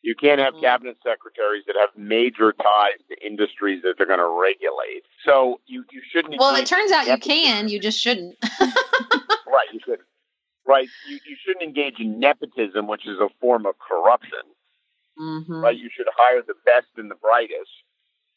You 0.02 0.14
can't 0.14 0.40
have 0.40 0.54
mm-hmm. 0.54 0.64
cabinet 0.64 0.98
secretaries 0.98 1.64
that 1.66 1.76
have 1.80 1.90
major 1.98 2.52
ties 2.52 3.00
to 3.10 3.26
industries 3.26 3.82
that 3.84 3.96
they're 3.98 4.06
going 4.06 4.20
to 4.20 4.40
regulate. 4.40 5.02
So 5.26 5.62
you, 5.66 5.84
you 5.92 6.02
shouldn't. 6.12 6.36
Well, 6.38 6.56
it 6.56 6.68
turns 6.68 6.92
out 6.92 7.08
you 7.08 7.18
can. 7.18 7.70
You 7.70 7.80
just 7.80 8.00
shouldn't. 8.00 8.36
right, 8.60 9.70
you 9.74 9.80
shouldn't. 9.84 10.08
Right, 10.68 10.88
you, 11.10 11.20
you 11.28 11.36
shouldn't 11.44 11.64
engage 11.64 12.00
in 12.00 12.20
nepotism, 12.20 12.88
which 12.88 13.08
is 13.08 13.18
a 13.20 13.30
form 13.40 13.66
of 13.66 13.76
corruption. 13.80 14.46
Mm-hmm. 15.18 15.64
Right, 15.64 15.78
you 15.78 15.90
should 15.96 16.08
hire 16.16 16.42
the 16.46 16.54
best 16.66 16.88
and 16.98 17.10
the 17.10 17.16
brightest 17.16 17.72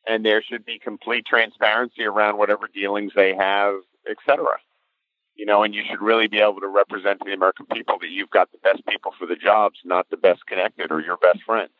and 0.06 0.24
there 0.24 0.42
should 0.42 0.64
be 0.64 0.78
complete 0.78 1.26
transparency 1.26 2.04
around 2.04 2.38
whatever 2.38 2.68
dealings 2.72 3.12
they 3.14 3.34
have, 3.34 3.74
et 4.08 4.16
cetera. 4.26 4.58
You 5.34 5.46
know, 5.46 5.62
and 5.62 5.74
you 5.74 5.82
should 5.88 6.02
really 6.02 6.26
be 6.26 6.40
able 6.40 6.60
to 6.60 6.68
represent 6.68 7.20
to 7.20 7.24
the 7.24 7.32
American 7.32 7.66
people 7.66 7.98
that 8.00 8.08
you've 8.08 8.30
got 8.30 8.50
the 8.50 8.58
best 8.58 8.84
people 8.86 9.12
for 9.18 9.26
the 9.26 9.36
jobs, 9.36 9.78
not 9.84 10.08
the 10.10 10.16
best 10.16 10.44
connected 10.46 10.90
or 10.90 11.00
your 11.00 11.16
best 11.16 11.42
friends. 11.44 11.70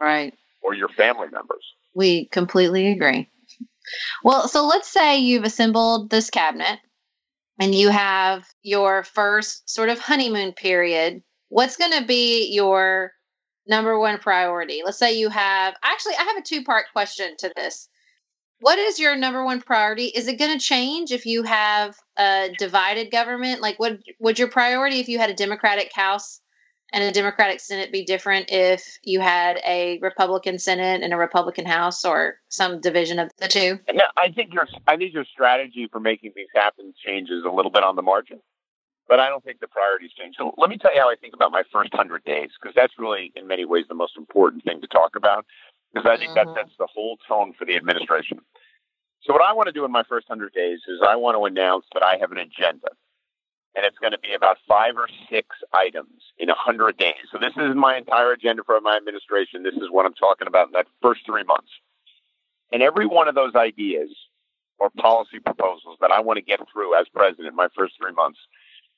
Right. 0.00 0.32
Or 0.62 0.74
your 0.74 0.88
family 0.88 1.28
members. 1.30 1.64
We 1.94 2.26
completely 2.26 2.88
agree. 2.88 3.28
Well, 4.24 4.48
so 4.48 4.66
let's 4.66 4.90
say 4.90 5.18
you've 5.18 5.44
assembled 5.44 6.10
this 6.10 6.30
cabinet 6.30 6.78
and 7.60 7.74
you 7.74 7.90
have 7.90 8.44
your 8.62 9.02
first 9.02 9.68
sort 9.68 9.88
of 9.88 9.98
honeymoon 9.98 10.52
period. 10.52 11.22
What's 11.48 11.76
going 11.76 11.92
to 11.92 12.06
be 12.06 12.52
your 12.52 13.12
number 13.68 13.98
one 13.98 14.18
priority? 14.18 14.82
Let's 14.84 14.98
say 14.98 15.18
you 15.18 15.28
have, 15.28 15.74
actually, 15.82 16.14
I 16.18 16.22
have 16.24 16.36
a 16.38 16.42
two 16.42 16.64
part 16.64 16.86
question 16.92 17.36
to 17.38 17.52
this. 17.54 17.88
What 18.60 18.78
is 18.78 18.98
your 18.98 19.14
number 19.14 19.44
one 19.44 19.60
priority? 19.60 20.06
Is 20.06 20.26
it 20.26 20.38
going 20.38 20.58
to 20.58 20.64
change 20.64 21.12
if 21.12 21.26
you 21.26 21.44
have 21.44 21.96
a 22.16 22.50
divided 22.58 23.12
government? 23.12 23.60
Like, 23.60 23.78
would 23.78 24.02
would 24.18 24.38
your 24.38 24.48
priority 24.48 24.98
if 24.98 25.08
you 25.08 25.18
had 25.18 25.30
a 25.30 25.34
Democratic 25.34 25.92
House 25.94 26.40
and 26.92 27.04
a 27.04 27.12
Democratic 27.12 27.60
Senate 27.60 27.92
be 27.92 28.04
different 28.04 28.46
if 28.50 28.98
you 29.04 29.20
had 29.20 29.60
a 29.64 30.00
Republican 30.00 30.58
Senate 30.58 31.02
and 31.04 31.12
a 31.12 31.16
Republican 31.16 31.66
House, 31.66 32.04
or 32.04 32.34
some 32.48 32.80
division 32.80 33.20
of 33.20 33.30
the 33.38 33.46
two? 33.46 33.78
No, 33.92 34.04
I 34.16 34.32
think 34.32 34.52
your 34.52 34.66
I 34.88 34.96
think 34.96 35.14
your 35.14 35.24
strategy 35.24 35.86
for 35.92 36.00
making 36.00 36.32
things 36.32 36.50
happen 36.52 36.92
changes 37.06 37.44
a 37.46 37.54
little 37.54 37.70
bit 37.70 37.84
on 37.84 37.94
the 37.94 38.02
margin 38.02 38.40
but 39.08 39.18
I 39.18 39.28
don't 39.28 39.42
think 39.42 39.60
the 39.60 39.66
priorities 39.66 40.12
change. 40.12 40.36
So 40.36 40.54
let 40.58 40.68
me 40.68 40.76
tell 40.76 40.94
you 40.94 41.00
how 41.00 41.10
I 41.10 41.16
think 41.16 41.34
about 41.34 41.50
my 41.50 41.62
first 41.72 41.92
100 41.92 42.24
days, 42.24 42.50
because 42.60 42.74
that's 42.76 42.92
really, 42.98 43.32
in 43.34 43.48
many 43.48 43.64
ways, 43.64 43.86
the 43.88 43.94
most 43.94 44.16
important 44.16 44.64
thing 44.64 44.80
to 44.82 44.86
talk 44.86 45.16
about, 45.16 45.46
because 45.92 46.06
I 46.06 46.18
think 46.18 46.32
mm-hmm. 46.32 46.52
that 46.52 46.60
sets 46.66 46.76
the 46.78 46.86
whole 46.86 47.16
tone 47.26 47.54
for 47.58 47.64
the 47.64 47.74
administration. 47.74 48.40
So, 49.22 49.32
what 49.32 49.42
I 49.42 49.52
want 49.54 49.66
to 49.66 49.72
do 49.72 49.84
in 49.84 49.90
my 49.90 50.04
first 50.08 50.28
100 50.28 50.52
days 50.52 50.80
is 50.86 51.00
I 51.02 51.16
want 51.16 51.36
to 51.36 51.44
announce 51.46 51.86
that 51.94 52.02
I 52.02 52.18
have 52.20 52.32
an 52.32 52.38
agenda, 52.38 52.92
and 53.74 53.84
it's 53.84 53.98
going 53.98 54.12
to 54.12 54.18
be 54.18 54.34
about 54.34 54.58
five 54.68 54.96
or 54.96 55.08
six 55.30 55.48
items 55.72 56.22
in 56.38 56.48
100 56.48 56.96
days. 56.98 57.24
So, 57.32 57.38
this 57.40 57.56
is 57.56 57.74
my 57.74 57.96
entire 57.96 58.32
agenda 58.32 58.62
for 58.62 58.78
my 58.80 58.96
administration. 58.96 59.62
This 59.62 59.74
is 59.74 59.88
what 59.90 60.04
I'm 60.04 60.14
talking 60.14 60.46
about 60.46 60.68
in 60.68 60.72
that 60.74 60.86
first 61.00 61.22
three 61.24 61.44
months. 61.44 61.70
And 62.70 62.82
every 62.82 63.06
one 63.06 63.28
of 63.28 63.34
those 63.34 63.54
ideas 63.54 64.10
or 64.78 64.90
policy 64.90 65.40
proposals 65.40 65.96
that 66.00 66.12
I 66.12 66.20
want 66.20 66.36
to 66.36 66.42
get 66.42 66.60
through 66.70 66.94
as 66.94 67.06
president 67.08 67.48
in 67.48 67.56
my 67.56 67.68
first 67.74 67.94
three 67.98 68.12
months 68.12 68.38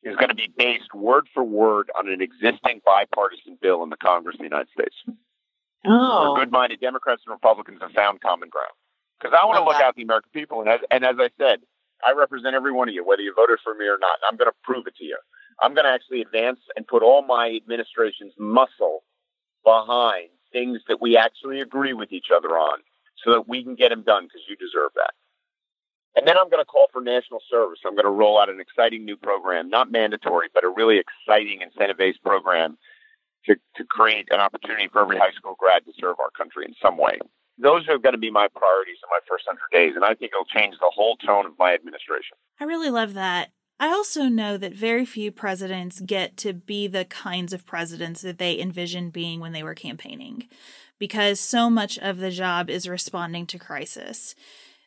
is 0.02 0.16
going 0.16 0.28
to 0.28 0.34
be 0.34 0.52
based 0.56 0.94
word 0.94 1.28
for 1.34 1.44
word 1.44 1.90
on 1.98 2.08
an 2.08 2.20
existing 2.22 2.80
bipartisan 2.86 3.58
bill 3.60 3.82
in 3.82 3.90
the 3.90 3.96
Congress 3.96 4.34
of 4.34 4.38
the 4.38 4.44
United 4.44 4.68
States. 4.72 4.96
Oh. 5.86 6.32
Where 6.32 6.44
good-minded 6.44 6.80
Democrats 6.80 7.22
and 7.26 7.32
Republicans 7.32 7.78
have 7.80 7.92
found 7.92 8.20
common 8.20 8.48
ground. 8.48 8.72
Because 9.18 9.36
I 9.40 9.44
want 9.46 9.56
to 9.56 9.62
oh, 9.62 9.66
look 9.66 9.80
wow. 9.80 9.88
out 9.88 9.96
the 9.96 10.02
American 10.02 10.30
people, 10.32 10.60
and 10.60 10.68
as, 10.68 10.80
and 10.90 11.04
as 11.04 11.16
I 11.18 11.28
said, 11.38 11.60
I 12.06 12.12
represent 12.16 12.54
every 12.54 12.72
one 12.72 12.88
of 12.88 12.94
you, 12.94 13.04
whether 13.04 13.22
you 13.22 13.34
voted 13.34 13.58
for 13.62 13.74
me 13.74 13.84
or 13.86 13.98
not. 13.98 14.16
I'm 14.28 14.36
going 14.36 14.50
to 14.50 14.56
prove 14.64 14.86
it 14.86 14.96
to 14.96 15.04
you. 15.04 15.18
I'm 15.62 15.74
going 15.74 15.84
to 15.84 15.90
actually 15.90 16.22
advance 16.22 16.60
and 16.76 16.86
put 16.86 17.02
all 17.02 17.22
my 17.22 17.58
administration's 17.60 18.32
muscle 18.38 19.04
behind 19.64 20.28
things 20.52 20.80
that 20.88 21.00
we 21.00 21.16
actually 21.16 21.60
agree 21.60 21.92
with 21.92 22.12
each 22.12 22.28
other 22.34 22.48
on 22.56 22.78
so 23.22 23.32
that 23.32 23.48
we 23.48 23.62
can 23.62 23.74
get 23.74 23.90
them 23.90 24.02
done 24.02 24.24
because 24.24 24.40
you 24.48 24.56
deserve 24.56 24.90
that. 24.96 25.12
And 26.16 26.26
then 26.26 26.36
I'm 26.36 26.50
going 26.50 26.60
to 26.62 26.66
call 26.66 26.86
for 26.92 27.00
national 27.00 27.40
service. 27.50 27.78
I'm 27.86 27.94
going 27.94 28.04
to 28.04 28.10
roll 28.10 28.40
out 28.40 28.50
an 28.50 28.60
exciting 28.60 29.04
new 29.04 29.16
program, 29.16 29.70
not 29.70 29.92
mandatory, 29.92 30.48
but 30.52 30.64
a 30.64 30.68
really 30.68 30.98
exciting 30.98 31.62
incentive 31.62 31.98
based 31.98 32.22
program 32.22 32.76
to, 33.46 33.54
to 33.76 33.84
create 33.84 34.28
an 34.30 34.40
opportunity 34.40 34.88
for 34.92 35.02
every 35.02 35.18
high 35.18 35.32
school 35.32 35.54
grad 35.58 35.84
to 35.84 35.92
serve 35.98 36.16
our 36.18 36.30
country 36.36 36.64
in 36.64 36.74
some 36.82 36.98
way. 36.98 37.18
Those 37.58 37.88
are 37.88 37.98
going 37.98 38.14
to 38.14 38.18
be 38.18 38.30
my 38.30 38.48
priorities 38.48 38.98
in 39.02 39.08
my 39.10 39.20
first 39.28 39.46
100 39.46 39.60
days, 39.70 39.94
and 39.94 40.04
I 40.04 40.14
think 40.14 40.32
it'll 40.32 40.44
change 40.46 40.76
the 40.80 40.90
whole 40.94 41.16
tone 41.16 41.46
of 41.46 41.52
my 41.58 41.74
administration. 41.74 42.36
I 42.58 42.64
really 42.64 42.90
love 42.90 43.14
that. 43.14 43.50
I 43.78 43.88
also 43.88 44.24
know 44.24 44.58
that 44.58 44.74
very 44.74 45.06
few 45.06 45.32
presidents 45.32 46.00
get 46.00 46.36
to 46.38 46.52
be 46.52 46.86
the 46.86 47.06
kinds 47.06 47.52
of 47.52 47.66
presidents 47.66 48.20
that 48.22 48.38
they 48.38 48.60
envisioned 48.60 49.12
being 49.12 49.40
when 49.40 49.52
they 49.52 49.62
were 49.62 49.74
campaigning, 49.74 50.48
because 50.98 51.40
so 51.40 51.70
much 51.70 51.98
of 51.98 52.18
the 52.18 52.30
job 52.30 52.68
is 52.68 52.88
responding 52.88 53.46
to 53.46 53.58
crisis. 53.58 54.34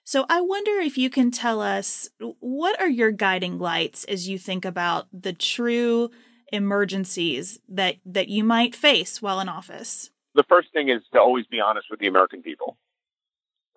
So 0.03 0.25
I 0.29 0.41
wonder 0.41 0.79
if 0.79 0.97
you 0.97 1.09
can 1.09 1.31
tell 1.31 1.61
us 1.61 2.09
what 2.39 2.79
are 2.81 2.89
your 2.89 3.11
guiding 3.11 3.57
lights 3.57 4.03
as 4.05 4.27
you 4.27 4.37
think 4.37 4.65
about 4.65 5.07
the 5.13 5.33
true 5.33 6.11
emergencies 6.51 7.59
that 7.69 7.95
that 8.05 8.29
you 8.29 8.43
might 8.43 8.75
face 8.75 9.21
while 9.21 9.39
in 9.39 9.49
office. 9.49 10.11
The 10.35 10.43
first 10.43 10.73
thing 10.73 10.89
is 10.89 11.01
to 11.13 11.19
always 11.19 11.47
be 11.47 11.61
honest 11.61 11.87
with 11.89 11.99
the 11.99 12.07
American 12.07 12.41
people. 12.41 12.77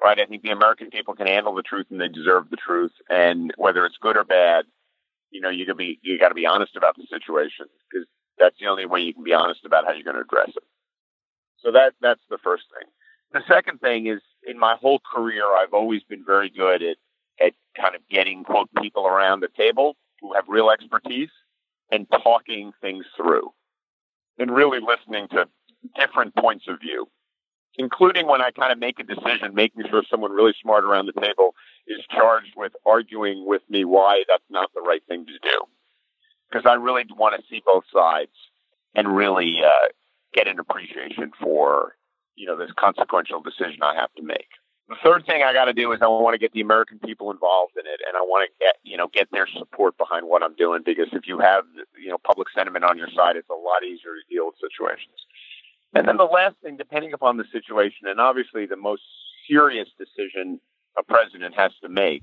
Right? 0.02 0.18
I 0.18 0.26
think 0.26 0.42
the 0.42 0.50
American 0.50 0.90
people 0.90 1.14
can 1.14 1.26
handle 1.26 1.54
the 1.54 1.62
truth 1.62 1.86
and 1.90 2.00
they 2.00 2.08
deserve 2.08 2.50
the 2.50 2.56
truth 2.56 2.92
and 3.08 3.52
whether 3.56 3.86
it's 3.86 3.96
good 3.96 4.16
or 4.16 4.24
bad, 4.24 4.66
you 5.30 5.40
know, 5.40 5.48
you 5.48 5.64
got 5.64 5.72
to 5.72 5.76
be 5.76 5.98
you 6.02 6.18
got 6.18 6.28
to 6.28 6.34
be 6.34 6.46
honest 6.46 6.76
about 6.76 6.96
the 6.96 7.06
situation 7.08 7.66
because 7.88 8.06
that's 8.38 8.56
the 8.60 8.66
only 8.66 8.84
way 8.84 9.00
you 9.00 9.14
can 9.14 9.24
be 9.24 9.32
honest 9.32 9.64
about 9.64 9.86
how 9.86 9.92
you're 9.92 10.04
going 10.04 10.16
to 10.16 10.22
address 10.22 10.50
it. 10.50 10.62
So 11.58 11.72
that 11.72 11.94
that's 12.00 12.20
the 12.28 12.38
first 12.42 12.64
thing. 12.74 12.88
The 13.32 13.42
second 13.48 13.80
thing 13.80 14.06
is 14.06 14.20
in 14.46 14.58
my 14.58 14.76
whole 14.80 15.00
career, 15.14 15.44
I've 15.44 15.74
always 15.74 16.02
been 16.04 16.24
very 16.24 16.48
good 16.48 16.82
at, 16.82 16.96
at 17.44 17.52
kind 17.80 17.94
of 17.94 18.00
getting, 18.08 18.44
quote, 18.44 18.70
people 18.80 19.06
around 19.06 19.40
the 19.40 19.48
table 19.56 19.96
who 20.20 20.34
have 20.34 20.44
real 20.48 20.70
expertise 20.70 21.30
and 21.90 22.06
talking 22.10 22.72
things 22.80 23.04
through 23.16 23.52
and 24.38 24.50
really 24.50 24.78
listening 24.80 25.28
to 25.28 25.48
different 25.98 26.34
points 26.36 26.64
of 26.68 26.80
view, 26.80 27.06
including 27.76 28.26
when 28.26 28.40
I 28.40 28.50
kind 28.50 28.72
of 28.72 28.78
make 28.78 28.98
a 28.98 29.04
decision, 29.04 29.54
making 29.54 29.84
sure 29.90 30.02
someone 30.10 30.32
really 30.32 30.54
smart 30.62 30.84
around 30.84 31.06
the 31.06 31.20
table 31.20 31.54
is 31.86 32.04
charged 32.10 32.52
with 32.56 32.72
arguing 32.84 33.46
with 33.46 33.62
me 33.68 33.84
why 33.84 34.24
that's 34.28 34.42
not 34.50 34.70
the 34.74 34.80
right 34.80 35.02
thing 35.08 35.26
to 35.26 35.32
do. 35.32 35.60
Because 36.50 36.66
I 36.66 36.74
really 36.74 37.04
want 37.16 37.38
to 37.38 37.46
see 37.48 37.62
both 37.64 37.84
sides 37.92 38.32
and 38.94 39.16
really 39.16 39.58
uh, 39.64 39.88
get 40.32 40.48
an 40.48 40.58
appreciation 40.58 41.32
for 41.40 41.96
you 42.36 42.46
know, 42.46 42.56
this 42.56 42.70
consequential 42.78 43.40
decision 43.40 43.82
I 43.82 43.94
have 43.94 44.12
to 44.14 44.22
make. 44.22 44.48
The 44.88 44.96
third 45.02 45.26
thing 45.26 45.42
I 45.42 45.52
got 45.52 45.64
to 45.64 45.72
do 45.72 45.90
is 45.92 45.98
I 46.00 46.06
want 46.06 46.34
to 46.34 46.38
get 46.38 46.52
the 46.52 46.60
American 46.60 47.00
people 47.00 47.32
involved 47.32 47.72
in 47.76 47.86
it, 47.86 48.00
and 48.06 48.16
I 48.16 48.20
want 48.20 48.48
to 48.48 48.64
get 48.64 48.76
you 48.84 48.96
know 48.96 49.08
get 49.12 49.28
their 49.32 49.48
support 49.58 49.98
behind 49.98 50.28
what 50.28 50.44
I'm 50.44 50.54
doing 50.54 50.82
because 50.86 51.08
if 51.12 51.26
you 51.26 51.40
have 51.40 51.64
you 52.00 52.08
know 52.08 52.18
public 52.18 52.48
sentiment 52.54 52.84
on 52.84 52.96
your 52.96 53.08
side, 53.08 53.34
it's 53.34 53.50
a 53.50 53.52
lot 53.52 53.82
easier 53.82 54.14
to 54.14 54.32
deal 54.32 54.46
with 54.46 54.54
situations. 54.60 55.18
And 55.92 56.06
then 56.06 56.18
the 56.18 56.24
last 56.24 56.54
thing, 56.62 56.76
depending 56.76 57.14
upon 57.14 57.36
the 57.36 57.44
situation, 57.50 58.06
and 58.06 58.20
obviously 58.20 58.66
the 58.66 58.76
most 58.76 59.02
serious 59.48 59.88
decision 59.98 60.60
a 60.96 61.02
president 61.02 61.54
has 61.56 61.72
to 61.82 61.88
make 61.88 62.22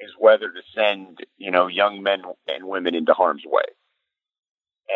is 0.00 0.10
whether 0.18 0.50
to 0.50 0.62
send 0.74 1.18
you 1.38 1.52
know 1.52 1.68
young 1.68 2.02
men 2.02 2.22
and 2.48 2.66
women 2.66 2.96
into 2.96 3.12
harm's 3.12 3.44
way, 3.46 3.70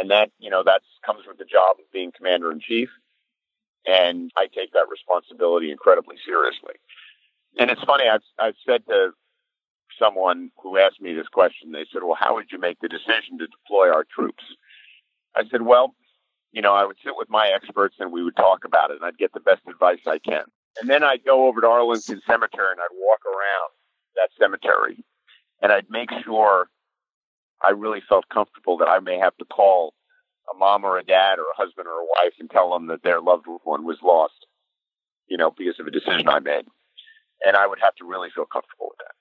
and 0.00 0.10
that 0.10 0.32
you 0.40 0.50
know 0.50 0.64
that 0.64 0.82
comes 1.06 1.20
with 1.28 1.38
the 1.38 1.44
job 1.44 1.76
of 1.78 1.92
being 1.92 2.10
commander 2.10 2.50
in 2.50 2.58
chief 2.58 2.88
and 3.86 4.30
I 4.36 4.46
take 4.46 4.72
that 4.72 4.88
responsibility 4.90 5.70
incredibly 5.70 6.16
seriously. 6.24 6.74
And 7.58 7.70
it's 7.70 7.82
funny, 7.84 8.04
I've, 8.08 8.22
I've 8.38 8.54
said 8.66 8.84
to 8.88 9.10
someone 9.98 10.50
who 10.62 10.78
asked 10.78 11.00
me 11.00 11.14
this 11.14 11.28
question, 11.28 11.72
they 11.72 11.86
said, 11.92 12.02
Well, 12.02 12.16
how 12.18 12.34
would 12.34 12.50
you 12.52 12.58
make 12.58 12.78
the 12.80 12.88
decision 12.88 13.38
to 13.38 13.46
deploy 13.46 13.90
our 13.92 14.04
troops? 14.04 14.44
I 15.34 15.42
said, 15.50 15.62
Well, 15.62 15.94
you 16.52 16.62
know, 16.62 16.74
I 16.74 16.84
would 16.84 16.96
sit 17.04 17.14
with 17.16 17.28
my 17.28 17.50
experts 17.54 17.96
and 17.98 18.12
we 18.12 18.22
would 18.22 18.36
talk 18.36 18.64
about 18.64 18.90
it 18.90 18.96
and 18.96 19.04
I'd 19.04 19.18
get 19.18 19.32
the 19.32 19.40
best 19.40 19.62
advice 19.68 20.00
I 20.06 20.18
can. 20.18 20.44
And 20.80 20.88
then 20.88 21.02
I'd 21.02 21.24
go 21.24 21.46
over 21.46 21.60
to 21.60 21.66
Arlington 21.66 22.20
Cemetery 22.26 22.72
and 22.72 22.80
I'd 22.80 22.96
walk 22.96 23.20
around 23.26 23.70
that 24.16 24.30
cemetery 24.38 25.04
and 25.60 25.72
I'd 25.72 25.90
make 25.90 26.10
sure 26.24 26.68
I 27.62 27.70
really 27.70 28.02
felt 28.08 28.28
comfortable 28.28 28.78
that 28.78 28.88
I 28.88 29.00
may 29.00 29.18
have 29.18 29.36
to 29.38 29.44
call 29.44 29.94
a 30.52 30.56
mom 30.56 30.84
or 30.84 30.98
a 30.98 31.04
dad 31.04 31.38
or 31.38 31.44
a 31.52 31.56
husband 31.56 31.86
or 31.86 32.00
a 32.00 32.04
wife 32.04 32.34
and 32.38 32.50
tell 32.50 32.72
them 32.72 32.86
that 32.88 33.02
their 33.02 33.20
loved 33.20 33.46
one 33.64 33.84
was 33.84 33.98
lost, 34.02 34.46
you 35.28 35.36
know, 35.36 35.50
because 35.56 35.78
of 35.80 35.86
a 35.86 35.90
decision 35.90 36.28
I 36.28 36.40
made. 36.40 36.66
And 37.44 37.56
I 37.56 37.66
would 37.66 37.78
have 37.82 37.94
to 37.96 38.04
really 38.04 38.28
feel 38.34 38.46
comfortable 38.46 38.88
with 38.90 38.98
that. 38.98 39.14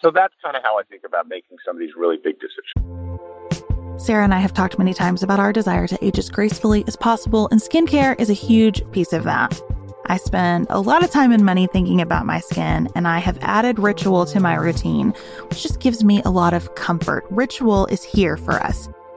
So 0.00 0.10
that's 0.10 0.34
kind 0.42 0.56
of 0.56 0.62
how 0.62 0.78
I 0.78 0.82
think 0.82 1.02
about 1.06 1.28
making 1.28 1.58
some 1.64 1.76
of 1.76 1.80
these 1.80 1.94
really 1.96 2.16
big 2.22 2.36
decisions. 2.40 4.02
Sarah 4.02 4.24
and 4.24 4.34
I 4.34 4.40
have 4.40 4.52
talked 4.52 4.78
many 4.78 4.94
times 4.94 5.22
about 5.22 5.38
our 5.38 5.52
desire 5.52 5.86
to 5.86 6.04
age 6.04 6.18
as 6.18 6.28
gracefully 6.28 6.82
as 6.88 6.96
possible, 6.96 7.48
and 7.52 7.60
skincare 7.60 8.20
is 8.20 8.30
a 8.30 8.34
huge 8.34 8.82
piece 8.90 9.12
of 9.12 9.22
that. 9.24 9.60
I 10.06 10.16
spend 10.16 10.66
a 10.70 10.80
lot 10.80 11.04
of 11.04 11.10
time 11.10 11.30
and 11.30 11.44
money 11.44 11.68
thinking 11.68 12.00
about 12.00 12.26
my 12.26 12.40
skin, 12.40 12.88
and 12.96 13.06
I 13.06 13.18
have 13.18 13.38
added 13.42 13.78
Ritual 13.78 14.26
to 14.26 14.40
my 14.40 14.56
routine, 14.56 15.14
which 15.48 15.62
just 15.62 15.78
gives 15.78 16.02
me 16.02 16.20
a 16.24 16.30
lot 16.30 16.52
of 16.52 16.74
comfort. 16.74 17.24
Ritual 17.30 17.86
is 17.86 18.02
here 18.02 18.36
for 18.36 18.54
us. 18.54 18.88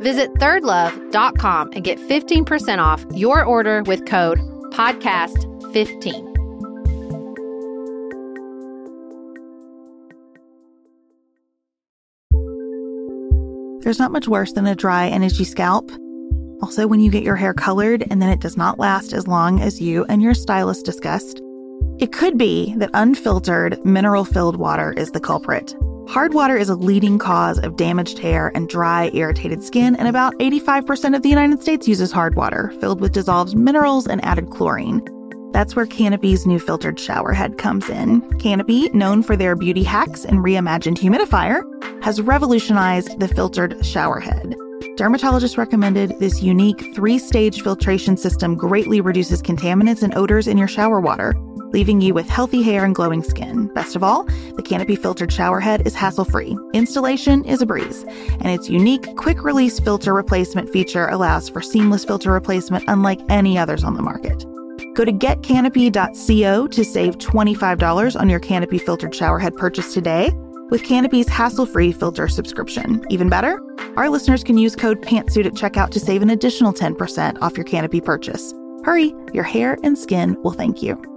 Visit 0.00 0.34
thirdlove.com 0.34 1.70
and 1.72 1.84
get 1.84 1.98
15% 1.98 2.78
off 2.78 3.04
your 3.12 3.44
order 3.44 3.82
with 3.84 4.06
code 4.06 4.38
podcast15. 4.72 6.36
There's 13.82 14.00
not 14.00 14.10
much 14.10 14.26
worse 14.26 14.52
than 14.52 14.66
a 14.66 14.74
dry 14.74 15.04
and 15.04 15.22
itchy 15.22 15.44
scalp. 15.44 15.92
Also, 16.60 16.88
when 16.88 16.98
you 16.98 17.08
get 17.08 17.22
your 17.22 17.36
hair 17.36 17.54
colored 17.54 18.04
and 18.10 18.20
then 18.20 18.30
it 18.30 18.40
does 18.40 18.56
not 18.56 18.80
last 18.80 19.12
as 19.12 19.28
long 19.28 19.60
as 19.60 19.80
you 19.80 20.04
and 20.06 20.20
your 20.20 20.34
stylist 20.34 20.84
discussed, 20.84 21.40
it 22.00 22.12
could 22.12 22.36
be 22.36 22.74
that 22.78 22.90
unfiltered, 22.94 23.84
mineral 23.84 24.24
filled 24.24 24.56
water 24.56 24.92
is 24.94 25.12
the 25.12 25.20
culprit. 25.20 25.76
Hard 26.08 26.34
water 26.34 26.56
is 26.56 26.68
a 26.68 26.76
leading 26.76 27.18
cause 27.18 27.58
of 27.58 27.76
damaged 27.76 28.18
hair 28.18 28.52
and 28.54 28.68
dry, 28.68 29.10
irritated 29.12 29.64
skin, 29.64 29.96
and 29.96 30.06
about 30.06 30.34
85% 30.34 31.16
of 31.16 31.22
the 31.22 31.28
United 31.28 31.60
States 31.60 31.88
uses 31.88 32.12
hard 32.12 32.36
water, 32.36 32.72
filled 32.80 33.00
with 33.00 33.12
dissolved 33.12 33.56
minerals 33.56 34.06
and 34.06 34.24
added 34.24 34.50
chlorine. 34.50 35.02
That's 35.52 35.74
where 35.74 35.84
Canopy's 35.84 36.46
new 36.46 36.60
filtered 36.60 37.00
shower 37.00 37.32
head 37.32 37.58
comes 37.58 37.88
in. 37.88 38.22
Canopy, 38.38 38.88
known 38.90 39.24
for 39.24 39.36
their 39.36 39.56
beauty 39.56 39.82
hacks 39.82 40.24
and 40.24 40.38
reimagined 40.38 40.96
humidifier, 40.96 41.62
has 42.04 42.22
revolutionized 42.22 43.18
the 43.18 43.28
filtered 43.28 43.84
shower 43.84 44.20
head. 44.20 44.54
Dermatologists 44.96 45.58
recommended 45.58 46.18
this 46.20 46.40
unique 46.40 46.94
three 46.94 47.18
stage 47.18 47.62
filtration 47.62 48.16
system 48.16 48.54
greatly 48.54 49.00
reduces 49.00 49.42
contaminants 49.42 50.02
and 50.02 50.14
odors 50.14 50.46
in 50.46 50.56
your 50.56 50.68
shower 50.68 51.00
water, 51.00 51.34
leaving 51.72 52.00
you 52.00 52.14
with 52.14 52.28
healthy 52.28 52.62
hair 52.62 52.84
and 52.84 52.94
glowing 52.94 53.22
skin. 53.22 53.66
Best 53.74 53.96
of 53.96 54.02
all, 54.02 54.24
the 54.54 54.62
Canopy 54.62 54.96
filtered 54.96 55.32
shower 55.32 55.60
head 55.60 55.86
is 55.86 55.94
hassle 55.94 56.24
free. 56.24 56.56
Installation 56.72 57.44
is 57.44 57.62
a 57.62 57.66
breeze, 57.66 58.04
and 58.40 58.46
its 58.46 58.68
unique 58.68 59.16
quick 59.16 59.42
release 59.42 59.78
filter 59.80 60.14
replacement 60.14 60.70
feature 60.70 61.08
allows 61.08 61.48
for 61.48 61.60
seamless 61.60 62.04
filter 62.04 62.32
replacement 62.32 62.84
unlike 62.88 63.20
any 63.28 63.58
others 63.58 63.84
on 63.84 63.94
the 63.94 64.02
market. 64.02 64.44
Go 64.94 65.04
to 65.04 65.12
getcanopy.co 65.12 66.66
to 66.68 66.84
save 66.84 67.18
$25 67.18 68.20
on 68.20 68.28
your 68.28 68.40
Canopy 68.40 68.78
filtered 68.78 69.12
showerhead 69.12 69.56
purchase 69.56 69.92
today 69.92 70.30
with 70.70 70.82
Canopy's 70.84 71.28
hassle-free 71.28 71.92
filter 71.92 72.28
subscription. 72.28 73.04
Even 73.10 73.28
better, 73.28 73.60
our 73.96 74.08
listeners 74.08 74.42
can 74.42 74.58
use 74.58 74.74
code 74.74 75.00
PANTSUIT 75.02 75.46
at 75.46 75.52
checkout 75.52 75.90
to 75.90 76.00
save 76.00 76.22
an 76.22 76.30
additional 76.30 76.72
10% 76.72 77.40
off 77.40 77.56
your 77.56 77.64
Canopy 77.64 78.00
purchase. 78.00 78.52
Hurry, 78.84 79.14
your 79.32 79.44
hair 79.44 79.78
and 79.82 79.98
skin 79.98 80.36
will 80.42 80.52
thank 80.52 80.82
you. 80.82 81.15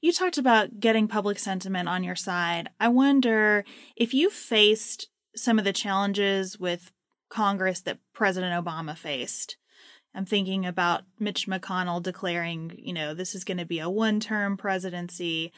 You 0.00 0.12
talked 0.12 0.38
about 0.38 0.78
getting 0.78 1.08
public 1.08 1.40
sentiment 1.40 1.88
on 1.88 2.04
your 2.04 2.14
side. 2.14 2.70
I 2.78 2.88
wonder 2.88 3.64
if 3.96 4.14
you 4.14 4.30
faced 4.30 5.08
some 5.34 5.58
of 5.58 5.64
the 5.64 5.72
challenges 5.72 6.58
with 6.58 6.92
Congress 7.28 7.80
that 7.80 7.98
President 8.14 8.64
Obama 8.64 8.96
faced. 8.96 9.56
I'm 10.14 10.24
thinking 10.24 10.64
about 10.64 11.02
Mitch 11.18 11.48
McConnell 11.48 12.02
declaring, 12.02 12.72
you 12.78 12.92
know, 12.92 13.12
this 13.12 13.34
is 13.34 13.44
going 13.44 13.58
to 13.58 13.66
be 13.66 13.80
a 13.80 13.90
one 13.90 14.20
term 14.20 14.56
presidency. 14.56 15.52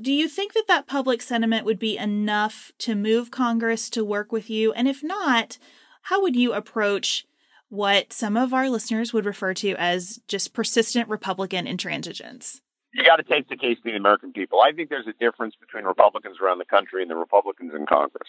Do 0.00 0.12
you 0.12 0.28
think 0.28 0.52
that 0.52 0.68
that 0.68 0.86
public 0.86 1.22
sentiment 1.22 1.64
would 1.64 1.78
be 1.78 1.96
enough 1.96 2.72
to 2.78 2.94
move 2.94 3.30
Congress 3.30 3.88
to 3.90 4.04
work 4.04 4.30
with 4.30 4.50
you? 4.50 4.72
And 4.72 4.88
if 4.88 5.02
not, 5.02 5.58
how 6.02 6.20
would 6.20 6.36
you 6.36 6.52
approach 6.52 7.26
what 7.70 8.12
some 8.12 8.36
of 8.36 8.52
our 8.52 8.68
listeners 8.68 9.12
would 9.12 9.24
refer 9.24 9.54
to 9.54 9.74
as 9.76 10.20
just 10.28 10.52
persistent 10.52 11.08
Republican 11.08 11.66
intransigence? 11.66 12.60
You 12.92 13.04
got 13.04 13.16
to 13.16 13.22
take 13.22 13.48
the 13.48 13.56
case 13.56 13.78
to 13.78 13.90
the 13.90 13.96
American 13.96 14.32
people. 14.32 14.60
I 14.60 14.72
think 14.72 14.90
there's 14.90 15.06
a 15.06 15.14
difference 15.22 15.54
between 15.54 15.84
Republicans 15.84 16.38
around 16.42 16.58
the 16.58 16.64
country 16.64 17.02
and 17.02 17.10
the 17.10 17.16
Republicans 17.16 17.72
in 17.74 17.86
Congress 17.86 18.28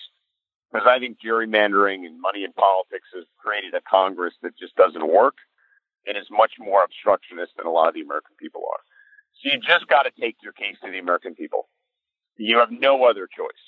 because 0.72 0.88
I 0.88 1.00
think 1.00 1.18
gerrymandering 1.20 2.06
and 2.06 2.22
money 2.22 2.44
in 2.44 2.54
politics 2.54 3.10
has 3.14 3.26
created 3.38 3.74
a 3.74 3.82
Congress 3.82 4.34
that 4.42 4.58
just 4.58 4.76
doesn't 4.76 5.06
work 5.06 5.36
and 6.06 6.18
is 6.18 6.30
much 6.32 6.54
more 6.60 6.84
obstructionist 6.84 7.54
than 7.58 7.66
a 7.66 7.72
lot 7.72 7.90
of 7.90 7.94
the 7.94 8.02
American 8.02 8.36
people 8.40 8.62
are. 8.70 8.84
So 9.42 9.52
you 9.52 9.60
just 9.60 9.88
got 9.88 10.04
to 10.04 10.14
take 10.14 10.38
your 10.42 10.54
case 10.54 10.78
to 10.84 10.92
the 10.92 11.00
American 11.00 11.36
people. 11.36 11.68
You 12.38 12.58
have 12.60 12.72
no 12.72 13.04
other 13.06 13.28
choice. 13.28 13.66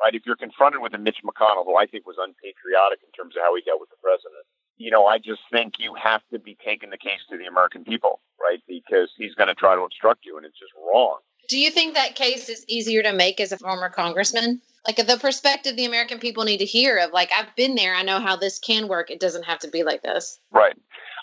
Right? 0.00 0.14
If 0.14 0.22
you're 0.24 0.38
confronted 0.38 0.80
with 0.80 0.94
a 0.94 0.98
Mitch 0.98 1.18
McConnell, 1.26 1.66
who 1.66 1.76
I 1.76 1.86
think 1.86 2.06
was 2.06 2.20
unpatriotic 2.22 3.02
in 3.02 3.10
terms 3.16 3.34
of 3.34 3.42
how 3.42 3.56
he 3.56 3.66
dealt 3.66 3.80
with 3.80 3.90
the 3.90 3.98
president, 3.98 4.46
you 4.78 4.90
know, 4.90 5.06
I 5.06 5.18
just 5.18 5.40
think 5.52 5.74
you 5.78 5.94
have 5.94 6.22
to 6.32 6.38
be 6.38 6.56
taking 6.64 6.90
the 6.90 6.98
case 6.98 7.20
to 7.30 7.36
the 7.36 7.46
American 7.46 7.84
people, 7.84 8.20
right? 8.40 8.60
Because 8.66 9.10
he's 9.16 9.34
going 9.34 9.48
to 9.48 9.54
try 9.54 9.74
to 9.74 9.82
obstruct 9.82 10.24
you, 10.24 10.36
and 10.36 10.46
it's 10.46 10.58
just 10.58 10.72
wrong. 10.76 11.18
Do 11.48 11.58
you 11.58 11.70
think 11.70 11.94
that 11.94 12.14
case 12.14 12.48
is 12.48 12.64
easier 12.68 13.02
to 13.02 13.12
make 13.12 13.40
as 13.40 13.52
a 13.52 13.58
former 13.58 13.88
congressman? 13.88 14.60
Like 14.86 14.96
the 14.96 15.18
perspective 15.18 15.76
the 15.76 15.86
American 15.86 16.18
people 16.18 16.44
need 16.44 16.58
to 16.58 16.64
hear 16.64 16.98
of, 16.98 17.12
like, 17.12 17.30
I've 17.36 17.54
been 17.56 17.74
there, 17.74 17.94
I 17.94 18.02
know 18.02 18.20
how 18.20 18.36
this 18.36 18.58
can 18.58 18.88
work. 18.88 19.10
It 19.10 19.20
doesn't 19.20 19.44
have 19.44 19.58
to 19.60 19.68
be 19.68 19.82
like 19.82 20.02
this. 20.02 20.38
Right. 20.50 20.74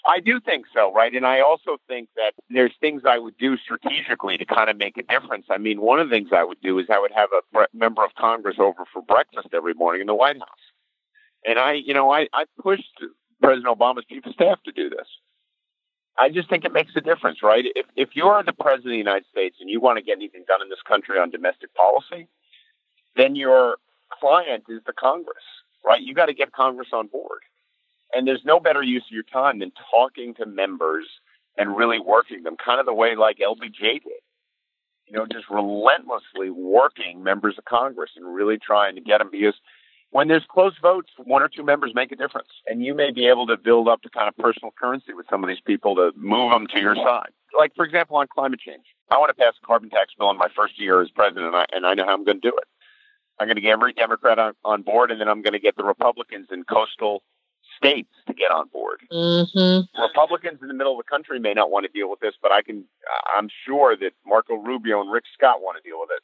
I 0.07 0.19
do 0.19 0.39
think 0.39 0.65
so, 0.73 0.93
right? 0.93 1.13
And 1.13 1.25
I 1.25 1.39
also 1.39 1.77
think 1.87 2.09
that 2.15 2.33
there's 2.49 2.73
things 2.79 3.03
I 3.07 3.17
would 3.17 3.37
do 3.37 3.57
strategically 3.57 4.37
to 4.37 4.45
kind 4.45 4.69
of 4.69 4.77
make 4.77 4.97
a 4.97 5.03
difference. 5.03 5.45
I 5.49 5.57
mean, 5.57 5.81
one 5.81 5.99
of 5.99 6.09
the 6.09 6.15
things 6.15 6.29
I 6.31 6.43
would 6.43 6.61
do 6.61 6.77
is 6.77 6.87
I 6.89 6.99
would 6.99 7.11
have 7.15 7.29
a 7.33 7.65
member 7.73 8.03
of 8.03 8.13
Congress 8.15 8.57
over 8.59 8.83
for 8.93 9.01
breakfast 9.01 9.47
every 9.53 9.73
morning 9.73 10.01
in 10.01 10.07
the 10.07 10.15
White 10.15 10.37
House. 10.37 10.47
And 11.43 11.57
I, 11.57 11.73
you 11.73 11.93
know, 11.93 12.11
I, 12.11 12.27
I 12.33 12.45
pushed 12.61 12.99
President 13.45 13.77
Obama's 13.77 14.05
chief 14.09 14.25
of 14.25 14.33
staff 14.33 14.61
to 14.63 14.71
do 14.71 14.89
this. 14.89 15.07
I 16.17 16.29
just 16.29 16.49
think 16.49 16.63
it 16.63 16.73
makes 16.73 16.95
a 16.95 17.01
difference, 17.01 17.43
right? 17.43 17.65
If 17.75 17.85
if 17.95 18.09
you're 18.13 18.41
the 18.43 18.53
president 18.53 18.87
of 18.87 18.91
the 18.91 18.97
United 18.97 19.25
States 19.31 19.57
and 19.59 19.69
you 19.69 19.81
want 19.81 19.97
to 19.97 20.03
get 20.03 20.17
anything 20.17 20.45
done 20.47 20.61
in 20.61 20.69
this 20.69 20.81
country 20.87 21.19
on 21.19 21.29
domestic 21.29 21.73
policy, 21.75 22.27
then 23.15 23.35
your 23.35 23.77
client 24.19 24.63
is 24.69 24.81
the 24.85 24.93
Congress, 24.93 25.43
right? 25.85 26.01
You 26.01 26.13
got 26.13 26.27
to 26.27 26.33
get 26.33 26.53
Congress 26.53 26.89
on 26.93 27.07
board. 27.07 27.41
And 28.13 28.25
there's 28.25 28.45
no 28.45 28.59
better 28.59 28.81
use 28.81 29.03
of 29.09 29.13
your 29.13 29.23
time 29.23 29.59
than 29.59 29.71
talking 29.93 30.33
to 30.35 30.45
members 30.45 31.05
and 31.57 31.75
really 31.75 31.99
working 31.99 32.43
them, 32.43 32.55
kind 32.63 32.79
of 32.79 32.85
the 32.85 32.93
way 32.93 33.15
like 33.15 33.37
LBJ 33.39 33.79
did. 34.03 34.23
You 35.07 35.13
know, 35.17 35.25
just 35.31 35.49
relentlessly 35.49 36.49
working 36.49 37.23
members 37.23 37.55
of 37.57 37.65
Congress 37.65 38.11
and 38.15 38.33
really 38.33 38.57
trying 38.57 38.95
to 38.95 39.01
get 39.01 39.19
them 39.19 39.29
because 39.31 39.55
when 40.15 40.29
there's 40.29 40.45
close 40.49 40.71
votes, 40.81 41.09
one 41.25 41.41
or 41.41 41.49
two 41.49 41.61
members 41.61 41.91
make 41.93 42.09
a 42.09 42.15
difference. 42.15 42.47
And 42.67 42.81
you 42.81 42.95
may 42.95 43.11
be 43.11 43.27
able 43.27 43.45
to 43.47 43.57
build 43.57 43.89
up 43.89 44.01
the 44.01 44.09
kind 44.09 44.29
of 44.29 44.37
personal 44.37 44.71
currency 44.79 45.13
with 45.13 45.25
some 45.29 45.43
of 45.43 45.49
these 45.49 45.59
people 45.59 45.93
to 45.95 46.13
move 46.15 46.51
them 46.51 46.67
to 46.67 46.79
your 46.79 46.95
side. 46.95 47.31
Like, 47.59 47.75
for 47.75 47.83
example, 47.83 48.15
on 48.15 48.27
climate 48.33 48.61
change. 48.61 48.85
I 49.11 49.17
want 49.17 49.27
to 49.27 49.33
pass 49.33 49.55
a 49.61 49.65
carbon 49.67 49.89
tax 49.89 50.13
bill 50.17 50.31
in 50.31 50.37
my 50.37 50.47
first 50.55 50.79
year 50.79 51.01
as 51.01 51.09
president, 51.09 51.47
and 51.47 51.55
I, 51.57 51.65
and 51.73 51.85
I 51.85 51.95
know 51.95 52.05
how 52.05 52.13
I'm 52.13 52.23
going 52.23 52.39
to 52.39 52.49
do 52.49 52.55
it. 52.55 52.63
I'm 53.41 53.47
going 53.47 53.57
to 53.57 53.61
get 53.61 53.71
every 53.71 53.91
Democrat 53.91 54.39
on, 54.39 54.53
on 54.63 54.83
board, 54.83 55.11
and 55.11 55.19
then 55.19 55.27
I'm 55.27 55.41
going 55.41 55.51
to 55.51 55.59
get 55.59 55.75
the 55.75 55.83
Republicans 55.83 56.47
in 56.49 56.63
coastal 56.63 57.21
states 57.75 58.13
to 58.27 58.33
get 58.33 58.51
on 58.51 58.69
board. 58.69 59.01
Mm-hmm. 59.11 60.01
Republicans 60.01 60.59
in 60.61 60.69
the 60.69 60.73
middle 60.73 60.97
of 60.97 61.05
the 61.05 61.09
country 61.09 61.41
may 61.41 61.53
not 61.53 61.71
want 61.71 61.85
to 61.85 61.91
deal 61.91 62.09
with 62.09 62.21
this, 62.21 62.35
but 62.41 62.53
I 62.53 62.61
can. 62.61 62.85
I'm 63.37 63.49
sure 63.67 63.97
that 63.97 64.11
Marco 64.25 64.55
Rubio 64.55 65.01
and 65.01 65.11
Rick 65.11 65.25
Scott 65.33 65.59
want 65.59 65.75
to 65.75 65.83
deal 65.83 65.99
with 65.99 66.11
it. 66.15 66.23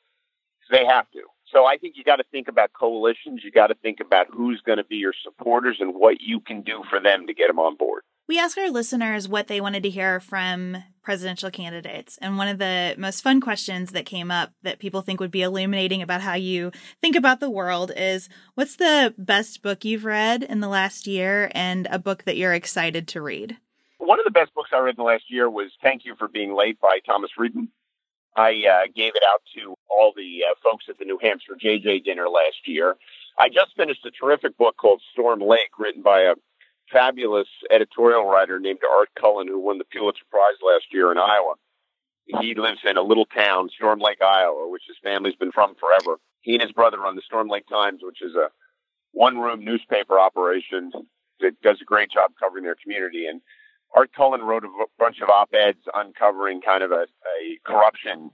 They 0.72 0.86
have 0.86 1.12
to. 1.12 1.24
So 1.52 1.66
I 1.66 1.78
think 1.78 1.96
you 1.98 2.04
got 2.04 2.18
to 2.18 2.24
think 2.32 2.48
about 2.48 2.72
coalitions. 2.74 3.42
You 3.44 3.52
got 3.52 3.68
to 3.68 3.76
think 3.76 4.00
about 4.00 4.28
who's 4.32 4.62
going 4.62 4.78
to 4.78 4.84
be 4.84 4.96
your 4.96 5.14
supporters 5.24 5.78
and 5.80 5.94
what 5.96 6.22
you 6.22 6.40
can 6.40 6.62
do 6.62 6.84
for 6.90 7.00
them 7.00 7.28
to 7.28 7.34
get 7.34 7.48
them 7.48 7.60
on 7.60 7.76
board. 7.76 8.04
We 8.28 8.40
asked 8.40 8.58
our 8.58 8.70
listeners 8.70 9.28
what 9.28 9.48
they 9.48 9.60
wanted 9.60 9.84
to 9.84 9.90
hear 9.90 10.22
from 10.22 10.78
presidential 11.04 11.52
candidates. 11.52 12.18
And 12.22 12.38
one 12.38 12.48
of 12.48 12.60
the 12.60 12.96
most 12.98 13.22
fun 13.22 13.42
questions 13.42 13.92
that 13.92 14.06
came 14.06 14.32
up 14.32 14.54
that 14.64 14.80
people 14.80 15.02
think 15.02 15.20
would 15.20 15.32
be 15.32 15.42
illuminating 15.42 16.02
about 16.02 16.22
how 16.22 16.36
you 16.36 16.72
think 17.02 17.18
about 17.18 17.42
the 17.42 17.50
world 17.50 17.92
is 17.98 18.30
what's 18.56 18.78
the 18.78 19.14
best 19.18 19.62
book 19.62 19.84
you've 19.84 20.06
read 20.06 20.44
in 20.44 20.62
the 20.62 20.70
last 20.70 21.08
year 21.08 21.52
and 21.54 21.88
a 21.92 22.00
book 22.00 22.24
that 22.24 22.38
you're 22.38 22.54
excited 22.54 23.08
to 23.10 23.22
read? 23.22 23.58
One 23.98 24.20
of 24.20 24.26
the 24.26 24.32
best 24.32 24.54
books 24.54 24.70
I 24.74 24.80
read 24.80 24.92
in 24.92 25.04
the 25.04 25.04
last 25.04 25.26
year 25.30 25.50
was 25.50 25.72
Thank 25.84 26.06
You 26.06 26.16
for 26.16 26.28
Being 26.28 26.56
Late 26.56 26.80
by 26.80 27.00
Thomas 27.06 27.32
Friedman. 27.36 27.70
I 28.36 28.52
uh, 28.52 28.88
gave 28.96 29.14
it 29.16 29.24
out 29.28 29.42
to 29.56 29.76
all 29.92 30.14
the 30.16 30.42
uh, 30.50 30.56
folks 30.64 30.86
at 30.90 30.98
the 30.98 31.06
New 31.06 31.20
Hampshire 31.22 31.58
JJ 31.62 32.04
dinner 32.04 32.28
last 32.30 32.66
year. 32.66 32.96
I 33.40 33.50
just 33.50 33.76
finished 33.76 34.06
a 34.06 34.12
terrific 34.12 34.58
book 34.58 34.78
called 34.78 35.02
Storm 35.12 35.40
Lake, 35.42 35.72
written 35.78 36.02
by 36.02 36.22
a 36.22 36.36
fabulous 36.92 37.48
editorial 37.70 38.26
writer 38.26 38.60
named 38.60 38.80
Art 38.90 39.10
Cullen, 39.20 39.48
who 39.48 39.60
won 39.60 39.78
the 39.78 39.86
Pulitzer 39.86 40.26
Prize 40.30 40.60
last 40.66 40.86
year 40.92 41.12
in 41.12 41.18
Iowa. 41.18 41.56
He 42.26 42.54
lives 42.56 42.80
in 42.86 42.98
a 42.98 43.02
little 43.02 43.26
town, 43.26 43.70
Storm 43.76 44.00
Lake, 44.00 44.22
Iowa, 44.22 44.70
which 44.70 44.84
his 44.88 44.98
family's 45.04 45.36
been 45.36 45.52
from 45.52 45.76
forever. 45.76 46.18
He 46.42 46.54
and 46.54 46.62
his 46.62 46.72
brother 46.72 47.00
run 47.00 47.16
the 47.16 47.22
Storm 47.26 47.50
Lake 47.50 47.68
Times, 47.68 48.02
which 48.04 48.22
is 48.22 48.36
a 48.36 48.50
one 49.12 49.38
room 49.38 49.64
newspaper 49.64 50.20
operation 50.20 50.92
that 51.42 51.60
does 51.62 51.80
a 51.82 51.86
great 51.86 52.12
job 52.12 52.32
covering 52.40 52.64
their 52.64 52.78
community. 52.82 53.26
And 53.28 53.42
Art 53.96 54.12
Cullen 54.16 54.42
wrote 54.42 54.64
a 54.64 54.70
bunch 54.98 55.18
of 55.22 55.30
op 55.30 55.54
eds 55.54 55.84
uncovering 55.94 56.62
kind 56.62 56.84
of 56.84 56.92
a, 56.92 57.04
a 57.04 57.60
corruption 57.66 58.32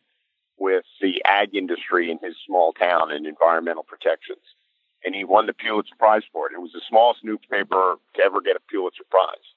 with 0.57 0.85
the 1.01 1.21
ag 1.25 1.55
industry 1.55 2.09
in 2.09 2.19
his 2.21 2.35
small 2.45 2.73
town 2.73 3.11
and 3.11 3.25
environmental 3.25 3.83
protections. 3.83 4.41
And 5.05 5.13
he 5.13 5.23
won 5.23 5.45
the 5.45 5.53
Pulitzer 5.53 5.95
Prize 5.99 6.23
for 6.33 6.47
it. 6.47 6.53
It 6.53 6.61
was 6.61 6.71
the 6.73 6.81
smallest 6.89 7.23
newspaper 7.23 7.95
to 8.15 8.21
ever 8.23 8.41
get 8.41 8.55
a 8.55 8.71
Pulitzer 8.71 9.03
Prize. 9.09 9.47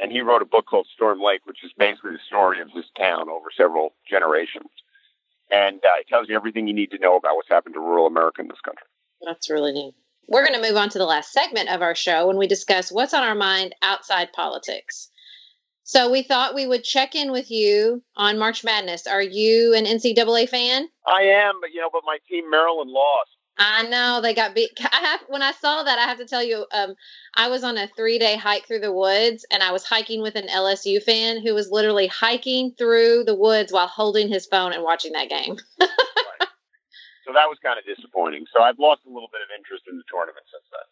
And 0.00 0.10
he 0.12 0.22
wrote 0.22 0.42
a 0.42 0.46
book 0.46 0.66
called 0.66 0.86
Storm 0.94 1.20
Lake, 1.20 1.42
which 1.44 1.64
is 1.64 1.72
basically 1.76 2.12
the 2.12 2.26
story 2.26 2.60
of 2.60 2.70
his 2.70 2.86
town 2.96 3.28
over 3.28 3.48
several 3.54 3.94
generations. 4.08 4.70
And 5.50 5.76
uh, 5.76 6.00
it 6.00 6.08
tells 6.08 6.28
you 6.28 6.36
everything 6.36 6.68
you 6.68 6.74
need 6.74 6.90
to 6.92 6.98
know 6.98 7.16
about 7.16 7.36
what's 7.36 7.48
happened 7.48 7.74
to 7.74 7.80
rural 7.80 8.06
America 8.06 8.40
in 8.40 8.48
this 8.48 8.60
country. 8.64 8.86
That's 9.22 9.50
really 9.50 9.72
neat. 9.72 9.94
We're 10.28 10.46
going 10.46 10.60
to 10.60 10.68
move 10.68 10.76
on 10.76 10.90
to 10.90 10.98
the 10.98 11.06
last 11.06 11.32
segment 11.32 11.70
of 11.70 11.80
our 11.80 11.94
show 11.94 12.26
when 12.26 12.36
we 12.36 12.46
discuss 12.46 12.92
what's 12.92 13.14
on 13.14 13.24
our 13.24 13.34
mind 13.34 13.74
outside 13.82 14.32
politics. 14.32 15.08
So 15.88 16.10
we 16.10 16.20
thought 16.20 16.54
we 16.54 16.66
would 16.66 16.84
check 16.84 17.14
in 17.14 17.32
with 17.32 17.50
you 17.50 18.02
on 18.14 18.38
March 18.38 18.62
Madness. 18.62 19.06
Are 19.06 19.22
you 19.22 19.72
an 19.72 19.86
NCAA 19.86 20.46
fan? 20.46 20.86
I 21.06 21.22
am, 21.22 21.54
but 21.62 21.70
you 21.72 21.80
know, 21.80 21.88
but 21.90 22.02
my 22.04 22.18
team 22.28 22.50
Maryland 22.50 22.90
lost. 22.90 23.30
I 23.56 23.88
know 23.88 24.20
they 24.20 24.34
got 24.34 24.54
beat. 24.54 24.68
I 24.80 25.00
have 25.00 25.20
when 25.28 25.42
I 25.42 25.52
saw 25.52 25.82
that, 25.82 25.98
I 25.98 26.02
have 26.02 26.18
to 26.18 26.26
tell 26.26 26.42
you, 26.42 26.66
um, 26.74 26.94
I 27.36 27.48
was 27.48 27.64
on 27.64 27.78
a 27.78 27.88
three 27.96 28.18
day 28.18 28.36
hike 28.36 28.66
through 28.66 28.80
the 28.80 28.92
woods, 28.92 29.46
and 29.50 29.62
I 29.62 29.72
was 29.72 29.82
hiking 29.82 30.20
with 30.20 30.36
an 30.36 30.48
LSU 30.48 31.02
fan 31.02 31.40
who 31.40 31.54
was 31.54 31.70
literally 31.70 32.06
hiking 32.06 32.74
through 32.76 33.24
the 33.24 33.34
woods 33.34 33.72
while 33.72 33.88
holding 33.88 34.28
his 34.28 34.44
phone 34.44 34.74
and 34.74 34.82
watching 34.82 35.12
that 35.12 35.30
game. 35.30 35.56
right. 35.80 35.88
So 37.24 37.32
that 37.32 37.44
was 37.44 37.58
kind 37.62 37.76
of 37.78 37.84
disappointing. 37.84 38.44
So 38.56 38.62
I've 38.62 38.78
lost 38.78 39.04
a 39.04 39.12
little 39.12 39.28
bit 39.28 39.44
of 39.44 39.48
interest 39.52 39.84
in 39.84 40.00
the 40.00 40.04
tournament 40.08 40.48
since 40.48 40.64
then. 40.72 40.88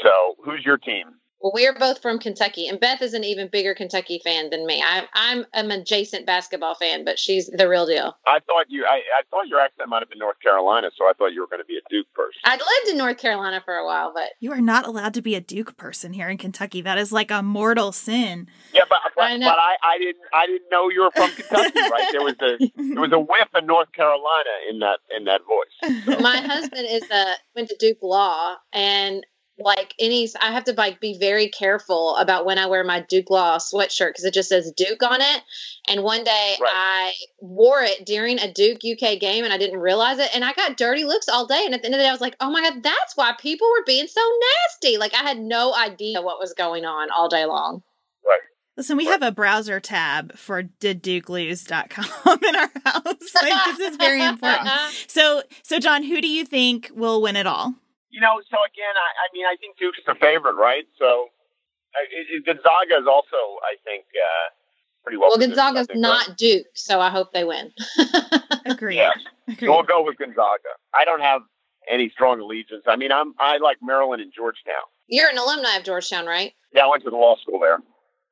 So 0.00 0.36
who's 0.40 0.64
your 0.64 0.78
team? 0.78 1.20
Well, 1.40 1.52
we 1.54 1.66
are 1.66 1.78
both 1.78 2.00
from 2.00 2.18
Kentucky, 2.18 2.68
and 2.68 2.80
Beth 2.80 3.02
is 3.02 3.12
an 3.12 3.22
even 3.22 3.48
bigger 3.48 3.74
Kentucky 3.74 4.20
fan 4.24 4.48
than 4.48 4.66
me. 4.66 4.82
I, 4.82 5.06
I'm 5.12 5.44
an 5.52 5.70
adjacent 5.70 6.24
basketball 6.24 6.74
fan, 6.74 7.04
but 7.04 7.18
she's 7.18 7.48
the 7.48 7.68
real 7.68 7.86
deal. 7.86 8.16
I 8.26 8.38
thought 8.46 8.66
you, 8.68 8.86
I, 8.86 8.96
I 8.96 9.22
thought 9.30 9.46
your 9.46 9.60
accent 9.60 9.90
might 9.90 10.00
have 10.00 10.08
been 10.08 10.18
North 10.18 10.40
Carolina, 10.40 10.90
so 10.96 11.04
I 11.04 11.12
thought 11.12 11.34
you 11.34 11.42
were 11.42 11.46
going 11.46 11.60
to 11.60 11.66
be 11.66 11.76
a 11.76 11.88
Duke 11.90 12.06
person. 12.14 12.40
I'd 12.44 12.60
lived 12.60 12.92
in 12.92 12.96
North 12.96 13.18
Carolina 13.18 13.60
for 13.62 13.74
a 13.74 13.84
while, 13.84 14.12
but 14.14 14.30
you 14.40 14.52
are 14.52 14.60
not 14.60 14.86
allowed 14.86 15.12
to 15.14 15.22
be 15.22 15.34
a 15.34 15.40
Duke 15.40 15.76
person 15.76 16.14
here 16.14 16.30
in 16.30 16.38
Kentucky. 16.38 16.80
That 16.80 16.96
is 16.96 17.12
like 17.12 17.30
a 17.30 17.42
mortal 17.42 17.92
sin. 17.92 18.48
Yeah, 18.72 18.82
but 18.88 18.98
but 19.14 19.24
I, 19.24 19.38
but 19.38 19.58
I, 19.58 19.76
I 19.82 19.98
didn't 19.98 20.22
I 20.32 20.46
didn't 20.46 20.70
know 20.70 20.88
you 20.88 21.02
were 21.02 21.10
from 21.10 21.30
Kentucky, 21.30 21.78
right? 21.90 22.08
There 22.10 22.22
was 22.22 22.34
a 22.40 22.58
there 22.76 23.00
was 23.00 23.12
a 23.12 23.18
whiff 23.18 23.48
of 23.54 23.64
North 23.64 23.92
Carolina 23.92 24.50
in 24.70 24.78
that 24.78 25.00
in 25.16 25.24
that 25.24 25.42
voice. 25.46 26.00
So. 26.04 26.18
My 26.20 26.36
husband 26.36 26.86
is 26.90 27.08
a 27.10 27.34
went 27.54 27.68
to 27.68 27.76
Duke 27.78 28.02
Law, 28.02 28.56
and 28.72 29.24
like 29.58 29.94
any 29.98 30.28
i 30.40 30.52
have 30.52 30.64
to 30.64 30.72
like 30.72 31.00
be 31.00 31.16
very 31.18 31.48
careful 31.48 32.16
about 32.16 32.44
when 32.44 32.58
i 32.58 32.66
wear 32.66 32.82
my 32.82 33.00
duke 33.00 33.30
law 33.30 33.56
sweatshirt 33.56 34.08
because 34.08 34.24
it 34.24 34.34
just 34.34 34.48
says 34.48 34.72
duke 34.76 35.02
on 35.02 35.20
it 35.20 35.42
and 35.88 36.02
one 36.02 36.24
day 36.24 36.56
right. 36.60 36.70
i 36.72 37.12
wore 37.40 37.82
it 37.82 38.04
during 38.04 38.38
a 38.40 38.52
duke 38.52 38.80
uk 38.84 39.20
game 39.20 39.44
and 39.44 39.52
i 39.52 39.58
didn't 39.58 39.78
realize 39.78 40.18
it 40.18 40.30
and 40.34 40.44
i 40.44 40.52
got 40.54 40.76
dirty 40.76 41.04
looks 41.04 41.28
all 41.28 41.46
day 41.46 41.62
and 41.64 41.74
at 41.74 41.82
the 41.82 41.86
end 41.86 41.94
of 41.94 41.98
the 41.98 42.04
day 42.04 42.08
i 42.08 42.12
was 42.12 42.20
like 42.20 42.36
oh 42.40 42.50
my 42.50 42.62
god 42.62 42.82
that's 42.82 43.16
why 43.16 43.32
people 43.40 43.68
were 43.68 43.84
being 43.86 44.06
so 44.06 44.20
nasty 44.80 44.98
like 44.98 45.14
i 45.14 45.22
had 45.22 45.38
no 45.38 45.74
idea 45.74 46.20
what 46.20 46.40
was 46.40 46.52
going 46.54 46.84
on 46.84 47.10
all 47.10 47.28
day 47.28 47.44
long 47.44 47.82
right 48.26 48.40
Listen, 48.76 48.96
we 48.96 49.04
have 49.04 49.22
a 49.22 49.30
browser 49.30 49.78
tab 49.78 50.36
for 50.36 50.64
diddukelose.com 50.64 52.38
in 52.42 52.56
our 52.56 52.70
house. 52.84 53.34
Like 53.40 53.76
this 53.76 53.90
is 53.90 53.96
very 53.96 54.20
important. 54.20 54.68
So, 55.06 55.42
so 55.62 55.78
John, 55.78 56.02
who 56.02 56.20
do 56.20 56.26
you 56.26 56.44
think 56.44 56.90
will 56.92 57.22
win 57.22 57.36
it 57.36 57.46
all? 57.46 57.74
You 58.14 58.20
know, 58.20 58.38
so 58.46 58.62
again, 58.62 58.94
I, 58.94 59.08
I 59.18 59.26
mean, 59.34 59.44
I 59.44 59.58
think 59.58 59.76
Duke's 59.76 59.98
the 60.06 60.14
favorite, 60.14 60.54
right? 60.54 60.86
So 60.98 61.26
it, 61.98 62.26
it, 62.30 62.46
Gonzaga 62.46 63.02
is 63.02 63.10
also, 63.10 63.58
I 63.66 63.74
think, 63.82 64.06
uh, 64.14 64.46
pretty 65.02 65.18
well. 65.18 65.30
Well, 65.34 65.42
Gonzaga's 65.42 65.88
think, 65.88 65.98
not 65.98 66.28
right? 66.28 66.38
Duke, 66.38 66.66
so 66.74 67.00
I 67.00 67.10
hope 67.10 67.32
they 67.32 67.42
win. 67.42 67.72
Agreed. 68.66 69.02
Yeah, 69.02 69.10
Agreed. 69.48 69.68
we'll 69.68 69.82
go 69.82 70.04
with 70.04 70.16
Gonzaga. 70.16 70.78
I 70.94 71.04
don't 71.04 71.22
have 71.22 71.42
any 71.90 72.08
strong 72.10 72.38
allegiance. 72.38 72.84
I 72.86 72.94
mean, 72.94 73.10
I'm 73.10 73.34
I 73.40 73.58
like 73.58 73.78
Maryland 73.82 74.22
and 74.22 74.32
Georgetown. 74.32 74.86
You're 75.08 75.28
an 75.28 75.36
alumni 75.36 75.76
of 75.76 75.82
Georgetown, 75.82 76.24
right? 76.24 76.52
Yeah, 76.72 76.84
I 76.84 76.86
went 76.86 77.02
to 77.02 77.10
the 77.10 77.16
law 77.16 77.34
school 77.42 77.58
there. 77.58 77.78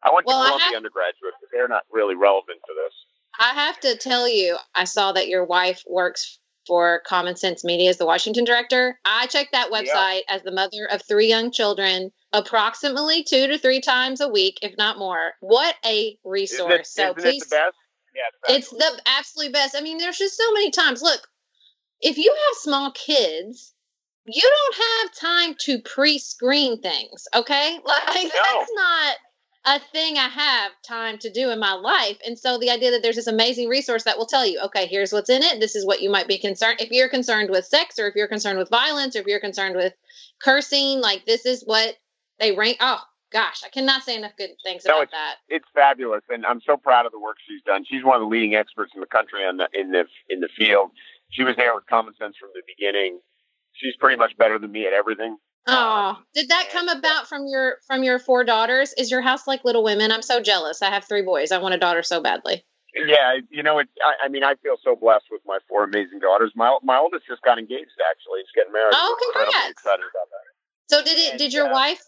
I 0.03 0.15
went 0.15 0.27
well, 0.27 0.43
to 0.43 0.47
Columbia 0.47 0.67
have, 0.67 0.77
undergraduate, 0.77 1.35
but 1.41 1.51
they're 1.53 1.69
not 1.69 1.83
really 1.91 2.15
relevant 2.15 2.61
to 2.67 2.73
this. 2.73 2.95
I 3.39 3.55
have 3.55 3.81
to 3.81 3.97
tell 3.97 4.29
you, 4.29 4.57
I 4.75 4.85
saw 4.85 5.13
that 5.13 5.29
your 5.29 5.45
wife 5.45 5.83
works 5.89 6.39
for 6.67 7.03
Common 7.07 7.37
Sense 7.37 7.65
Media 7.65 7.91
as 7.91 7.99
the 7.99 8.07
Washington 8.07 8.45
director. 8.45 8.99
I 9.05 9.27
check 9.27 9.49
that 9.53 9.71
website 9.71 10.23
yeah. 10.29 10.37
as 10.37 10.43
the 10.43 10.53
mother 10.53 10.87
of 10.91 11.03
three 11.03 11.29
young 11.29 11.51
children 11.51 12.13
approximately 12.33 13.25
two 13.25 13.47
to 13.49 13.59
three 13.59 13.81
times 13.81 14.21
a 14.21 14.29
week, 14.29 14.59
if 14.63 14.77
not 14.79 14.99
more. 14.99 15.33
What 15.41 15.75
a 15.85 16.17
resource. 16.25 16.73
It, 16.73 16.87
so 16.87 17.15
please. 17.15 17.43
It 17.43 17.51
the 17.51 17.57
best? 17.57 17.77
Yeah, 18.15 18.57
it's, 18.57 18.73
it's 18.73 18.79
the 18.79 19.01
absolute 19.07 19.53
best. 19.53 19.75
I 19.77 19.81
mean, 19.81 19.99
there's 19.99 20.19
just 20.19 20.37
so 20.37 20.53
many 20.53 20.71
times. 20.71 21.03
Look, 21.03 21.27
if 22.01 22.19
you 22.19 22.31
have 22.31 22.57
small 22.59 22.91
kids, 22.93 23.73
you 24.27 24.43
don't 24.43 24.77
have 24.77 25.15
time 25.15 25.55
to 25.61 25.81
pre-screen 25.81 26.81
things, 26.81 27.27
okay? 27.35 27.79
Like 27.85 28.07
no. 28.07 28.23
that's 28.23 28.73
not 28.75 29.17
a 29.65 29.79
thing 29.79 30.17
I 30.19 30.29
have 30.29 30.73
time 30.87 31.19
to 31.19 31.31
do 31.31 31.51
in 31.51 31.61
my 31.61 31.73
life. 31.75 32.19
And 32.27 32.37
so 32.39 32.59
the 32.59 32.71
idea 32.71 32.91
that 32.93 33.03
there's 33.03 33.17
this 33.17 33.27
amazing 33.29 33.69
resource 33.69 34.05
that 34.05 34.19
will 34.19 34.27
tell 34.27 34.45
you, 34.45 34.61
okay, 34.65 34.87
here's 34.87 35.13
what's 35.13 35.31
in 35.31 35.43
it. 35.43 35.61
This 35.61 35.77
is 35.77 35.87
what 35.87 36.03
you 36.03 36.11
might 36.11 36.27
be 36.27 36.39
concerned. 36.39 36.81
If 36.81 36.91
you're 36.91 37.09
concerned 37.09 37.51
with 37.51 37.65
sex 37.65 37.99
or 37.99 38.09
if 38.09 38.15
you're 38.17 38.27
concerned 38.29 38.59
with 38.59 38.69
violence 38.71 39.15
or 39.15 39.21
if 39.21 39.27
you're 39.27 39.41
concerned 39.41 39.77
with 39.77 39.93
cursing, 40.43 41.01
like 41.01 41.25
this 41.27 41.47
is 41.47 41.63
what 41.65 41.95
they 42.41 42.53
rank. 42.53 42.79
Oh, 42.81 43.01
gosh, 43.33 43.63
I 43.65 43.69
cannot 43.69 44.03
say 44.03 44.17
enough 44.17 44.33
good 44.37 44.51
things 44.65 44.85
No, 44.85 44.95
about 44.95 45.03
it's- 45.05 45.13
that. 45.13 45.55
It's 45.55 45.69
fabulous, 45.75 46.23
and 46.29 46.45
I'm 46.45 46.61
so 46.61 46.77
proud 46.77 47.07
of 47.07 47.13
the 47.13 47.21
work 47.21 47.37
she's 47.47 47.63
done. 47.63 47.85
She's 47.89 48.03
one 48.05 48.17
of 48.17 48.23
the 48.23 48.27
leading 48.29 48.55
experts 48.57 48.93
in 48.95 49.01
the 49.01 49.07
country 49.07 49.45
on 49.45 49.59
the 49.59 49.69
in 49.73 49.93
the 49.93 50.05
in 50.29 50.41
the 50.41 50.49
field. 50.59 50.91
She 51.31 51.45
was 51.45 51.55
there 51.57 51.75
with 51.75 51.87
common 51.87 52.15
sense 52.19 52.37
from 52.39 52.51
the 52.53 52.63
beginning. 52.67 53.21
She's 53.75 53.97
pretty 53.97 54.17
much 54.17 54.37
better 54.37 54.59
than 54.59 54.71
me 54.73 54.87
at 54.87 54.93
everything. 54.93 55.37
Oh, 55.67 56.19
did 56.35 56.49
that 56.49 56.71
come 56.73 56.89
about 56.89 57.29
from 57.29 57.47
your 57.47 57.77
from 57.87 58.03
your 58.03 58.19
four 58.19 58.43
daughters? 58.45 58.93
Is 58.99 59.11
your 59.11 59.21
house 59.21 59.47
like 59.47 59.65
Little 59.65 59.85
Women? 59.85 60.11
I'm 60.11 60.23
so 60.23 60.41
jealous. 60.41 60.83
I 60.83 60.91
have 60.91 61.05
three 61.05 61.23
boys. 61.23 61.53
I 61.53 61.59
want 61.59 61.75
a 61.75 61.79
daughter 61.79 62.03
so 62.03 62.21
badly. 62.21 62.65
Yeah, 62.95 63.39
you 63.51 63.63
know, 63.63 63.79
it's. 63.79 63.91
I, 64.05 64.27
I 64.27 64.29
mean, 64.29 64.45
I 64.45 64.55
feel 64.57 64.75
so 64.85 64.97
blessed 64.97 65.27
with 65.31 65.41
my 65.47 65.59
four 65.69 65.85
amazing 65.85 66.19
daughters. 66.21 66.53
My 66.57 66.77
my 66.83 66.99
oldest 66.99 67.27
just 67.27 67.43
got 67.43 67.59
engaged. 67.59 67.91
Actually, 68.11 68.41
she's 68.43 68.53
getting 68.55 68.73
married. 68.73 68.93
Oh, 68.95 69.17
We're 69.35 69.45
congrats. 69.45 69.71
Excited 69.71 70.03
about 70.03 70.29
that. 70.31 70.97
So 70.97 71.05
did 71.05 71.19
it? 71.19 71.31
And, 71.31 71.39
Did 71.39 71.53
your 71.55 71.69
uh, 71.69 71.73
wife 71.73 72.03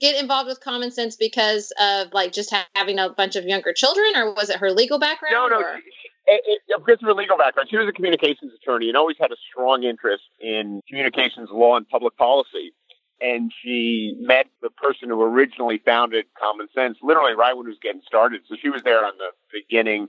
get 0.00 0.20
involved 0.20 0.48
with 0.48 0.60
Common 0.60 0.90
Sense 0.90 1.14
because 1.16 1.72
of 1.80 2.12
like 2.12 2.32
just 2.32 2.50
ha- 2.50 2.66
having 2.74 2.98
a 2.98 3.10
bunch 3.10 3.36
of 3.36 3.44
younger 3.44 3.72
children, 3.72 4.16
or 4.16 4.34
was 4.34 4.50
it 4.50 4.56
her 4.56 4.72
legal 4.72 4.98
background? 4.98 5.34
No, 5.34 5.46
no. 5.46 5.56
or- 5.60 5.76
She, 5.76 5.90
it, 6.26 6.40
it, 6.46 6.60
because 6.84 7.02
of 7.02 7.06
her 7.06 7.14
legal 7.14 7.36
background, 7.36 7.68
she 7.70 7.76
was 7.76 7.86
a 7.86 7.92
communications 7.92 8.50
attorney 8.60 8.88
and 8.88 8.96
always 8.96 9.16
had 9.20 9.30
a 9.30 9.36
strong 9.52 9.84
interest 9.84 10.24
in 10.40 10.80
communications 10.88 11.50
law 11.52 11.76
and 11.76 11.86
public 11.88 12.16
policy. 12.16 12.72
And 13.20 13.52
she 13.62 14.16
met 14.20 14.46
the 14.60 14.70
person 14.70 15.08
who 15.08 15.22
originally 15.22 15.80
founded 15.84 16.26
Common 16.38 16.68
Sense, 16.74 16.98
literally 17.02 17.34
right 17.34 17.56
when 17.56 17.66
it 17.66 17.70
was 17.70 17.78
getting 17.82 18.02
started. 18.06 18.42
So 18.48 18.56
she 18.60 18.68
was 18.68 18.82
there 18.82 19.04
on 19.04 19.12
the 19.18 19.30
beginning. 19.52 20.08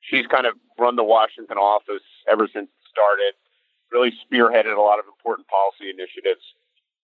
She's 0.00 0.26
kind 0.26 0.46
of 0.46 0.54
run 0.78 0.96
the 0.96 1.04
Washington 1.04 1.58
office 1.58 2.02
ever 2.30 2.48
since 2.52 2.68
it 2.68 2.84
started. 2.90 3.34
Really 3.92 4.12
spearheaded 4.24 4.76
a 4.76 4.80
lot 4.80 4.98
of 4.98 5.04
important 5.06 5.48
policy 5.48 5.88
initiatives, 5.88 6.44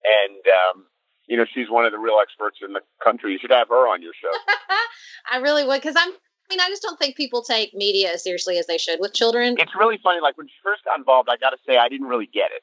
and 0.05 0.43
um, 0.53 0.85
you 1.27 1.37
know 1.37 1.47
she's 1.49 1.71
one 1.71 1.87
of 1.87 1.93
the 1.93 1.99
real 1.99 2.19
experts 2.21 2.59
in 2.61 2.75
the 2.75 2.81
country. 3.03 3.33
You 3.33 3.39
should 3.39 3.53
have 3.53 3.69
her 3.69 3.89
on 3.89 4.03
your 4.03 4.13
show. 4.13 4.29
I 5.33 5.39
really 5.39 5.65
would 5.65 5.81
because 5.81 5.97
I'm. 5.97 6.11
I 6.13 6.47
mean, 6.53 6.61
I 6.61 6.69
just 6.69 6.83
don't 6.83 6.99
think 6.99 7.17
people 7.17 7.43
take 7.43 7.73
media 7.73 8.13
as 8.13 8.23
seriously 8.23 8.59
as 8.59 8.67
they 8.67 8.77
should 8.77 9.01
with 9.01 9.15
children. 9.15 9.57
it's 9.59 9.73
really 9.79 9.99
funny. 10.03 10.21
Like 10.21 10.37
when 10.37 10.47
she 10.47 10.55
first 10.63 10.85
got 10.85 10.99
involved, 10.99 11.31
I 11.31 11.39
got 11.39 11.51
to 11.51 11.57
say 11.67 11.79
I 11.79 11.89
didn't 11.89 12.07
really 12.07 12.29
get 12.29 12.51
it. 12.53 12.63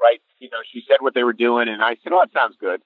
Right? 0.00 0.20
You 0.38 0.48
know, 0.50 0.58
she 0.72 0.82
said 0.86 0.98
what 1.00 1.14
they 1.14 1.24
were 1.24 1.32
doing, 1.32 1.68
and 1.68 1.82
I 1.82 1.96
said, 2.02 2.12
"Oh, 2.12 2.20
that 2.20 2.32
sounds 2.32 2.56
good," 2.60 2.80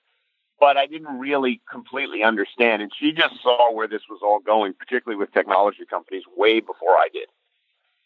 but 0.58 0.76
I 0.76 0.86
didn't 0.86 1.18
really 1.18 1.60
completely 1.70 2.22
understand. 2.22 2.82
And 2.82 2.90
she 2.98 3.12
just 3.12 3.34
saw 3.42 3.72
where 3.72 3.88
this 3.88 4.02
was 4.08 4.20
all 4.22 4.40
going, 4.40 4.74
particularly 4.74 5.18
with 5.18 5.32
technology 5.32 5.84
companies, 5.88 6.22
way 6.36 6.60
before 6.60 6.96
I 6.96 7.08
did. 7.12 7.28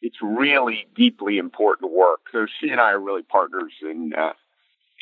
It's 0.03 0.17
really 0.23 0.87
deeply 0.95 1.39
important 1.39 1.93
work. 1.93 2.21
So 2.33 2.47
she 2.61 2.71
and 2.71 2.81
I 2.81 2.93
are 2.93 3.01
really 3.01 3.23
partners 3.23 3.73
in 3.83 4.13
uh, 4.17 4.33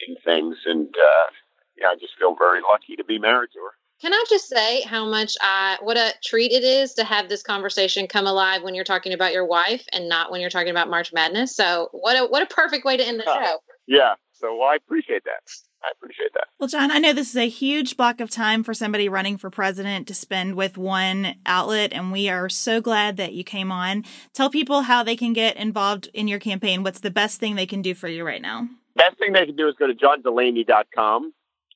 in 0.07 0.17
things, 0.25 0.57
and 0.67 0.89
uh, 0.89 1.31
yeah, 1.79 1.89
I 1.89 1.95
just 1.95 2.19
feel 2.19 2.37
very 2.39 2.61
lucky 2.71 2.97
to 2.97 3.05
be 3.05 3.19
married 3.19 3.51
to 3.55 3.61
her. 3.61 3.73
Can 4.01 4.13
I 4.13 4.25
just 4.29 4.49
say 4.49 4.83
how 4.83 5.07
much 5.07 5.35
I 5.41 5.79
what 5.81 5.97
a 5.97 6.13
treat 6.23 6.53
it 6.53 6.65
is 6.65 6.95
to 6.95 7.05
have 7.05 7.29
this 7.29 7.43
conversation 7.43 8.07
come 8.07 8.27
alive 8.27 8.63
when 8.63 8.75
you're 8.75 8.85
talking 8.85 9.13
about 9.13 9.33
your 9.33 9.47
wife 9.47 9.85
and 9.93 10.09
not 10.09 10.31
when 10.31 10.41
you're 10.41 10.51
talking 10.51 10.71
about 10.71 10.91
March 10.91 11.13
Madness. 11.13 11.55
So 11.55 11.89
what 11.93 12.17
a 12.17 12.27
what 12.27 12.43
a 12.43 12.47
perfect 12.47 12.85
way 12.85 12.97
to 12.97 13.07
end 13.07 13.21
the 13.21 13.25
show. 13.25 13.59
Yeah. 13.87 14.15
So 14.33 14.57
well, 14.57 14.69
I 14.69 14.77
appreciate 14.77 15.25
that. 15.25 15.43
I 15.83 15.89
appreciate 15.93 16.33
that. 16.33 16.47
Well, 16.59 16.69
John, 16.69 16.91
I 16.91 16.99
know 16.99 17.13
this 17.13 17.31
is 17.31 17.37
a 17.37 17.49
huge 17.49 17.97
block 17.97 18.21
of 18.21 18.31
time 18.31 18.65
for 18.65 18.73
somebody 18.73 19.09
running 19.09 19.37
for 19.37 19.51
president 19.51 20.09
to 20.09 20.15
spend 20.15 20.55
with 20.55 20.79
one 20.79 21.37
outlet, 21.45 21.93
and 21.93 22.11
we 22.11 22.29
are 22.31 22.49
so 22.49 22.81
glad 22.81 23.19
that 23.19 23.35
you 23.35 23.45
came 23.45 23.71
on. 23.71 24.05
Tell 24.33 24.49
people 24.49 24.83
how 24.83 25.03
they 25.03 25.15
can 25.15 25.35
get 25.35 25.57
involved 25.57 26.09
in 26.15 26.27
your 26.27 26.39
campaign. 26.39 26.83
What's 26.83 27.01
the 27.01 27.11
best 27.11 27.39
thing 27.39 27.55
they 27.55 27.67
can 27.67 27.83
do 27.83 27.95
for 27.95 28.09
you 28.09 28.25
right 28.25 28.41
now? 28.41 28.69
best 28.97 29.19
thing 29.19 29.33
they 29.33 29.47
can 29.47 29.57
do 29.57 29.69
is 29.69 29.75
go 29.79 29.87
to 29.87 29.95
johndelaney.com 29.95 31.33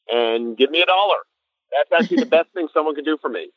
and 0.09 0.57
give 0.57 0.71
me 0.71 0.81
a 0.81 0.87
dollar. 0.87 1.17
That's 1.73 2.01
actually 2.01 2.19
the 2.19 2.27
best 2.31 2.51
thing 2.55 2.69
someone 2.73 2.95
can 2.95 3.05
do 3.05 3.19
for 3.21 3.29
me. 3.29 3.51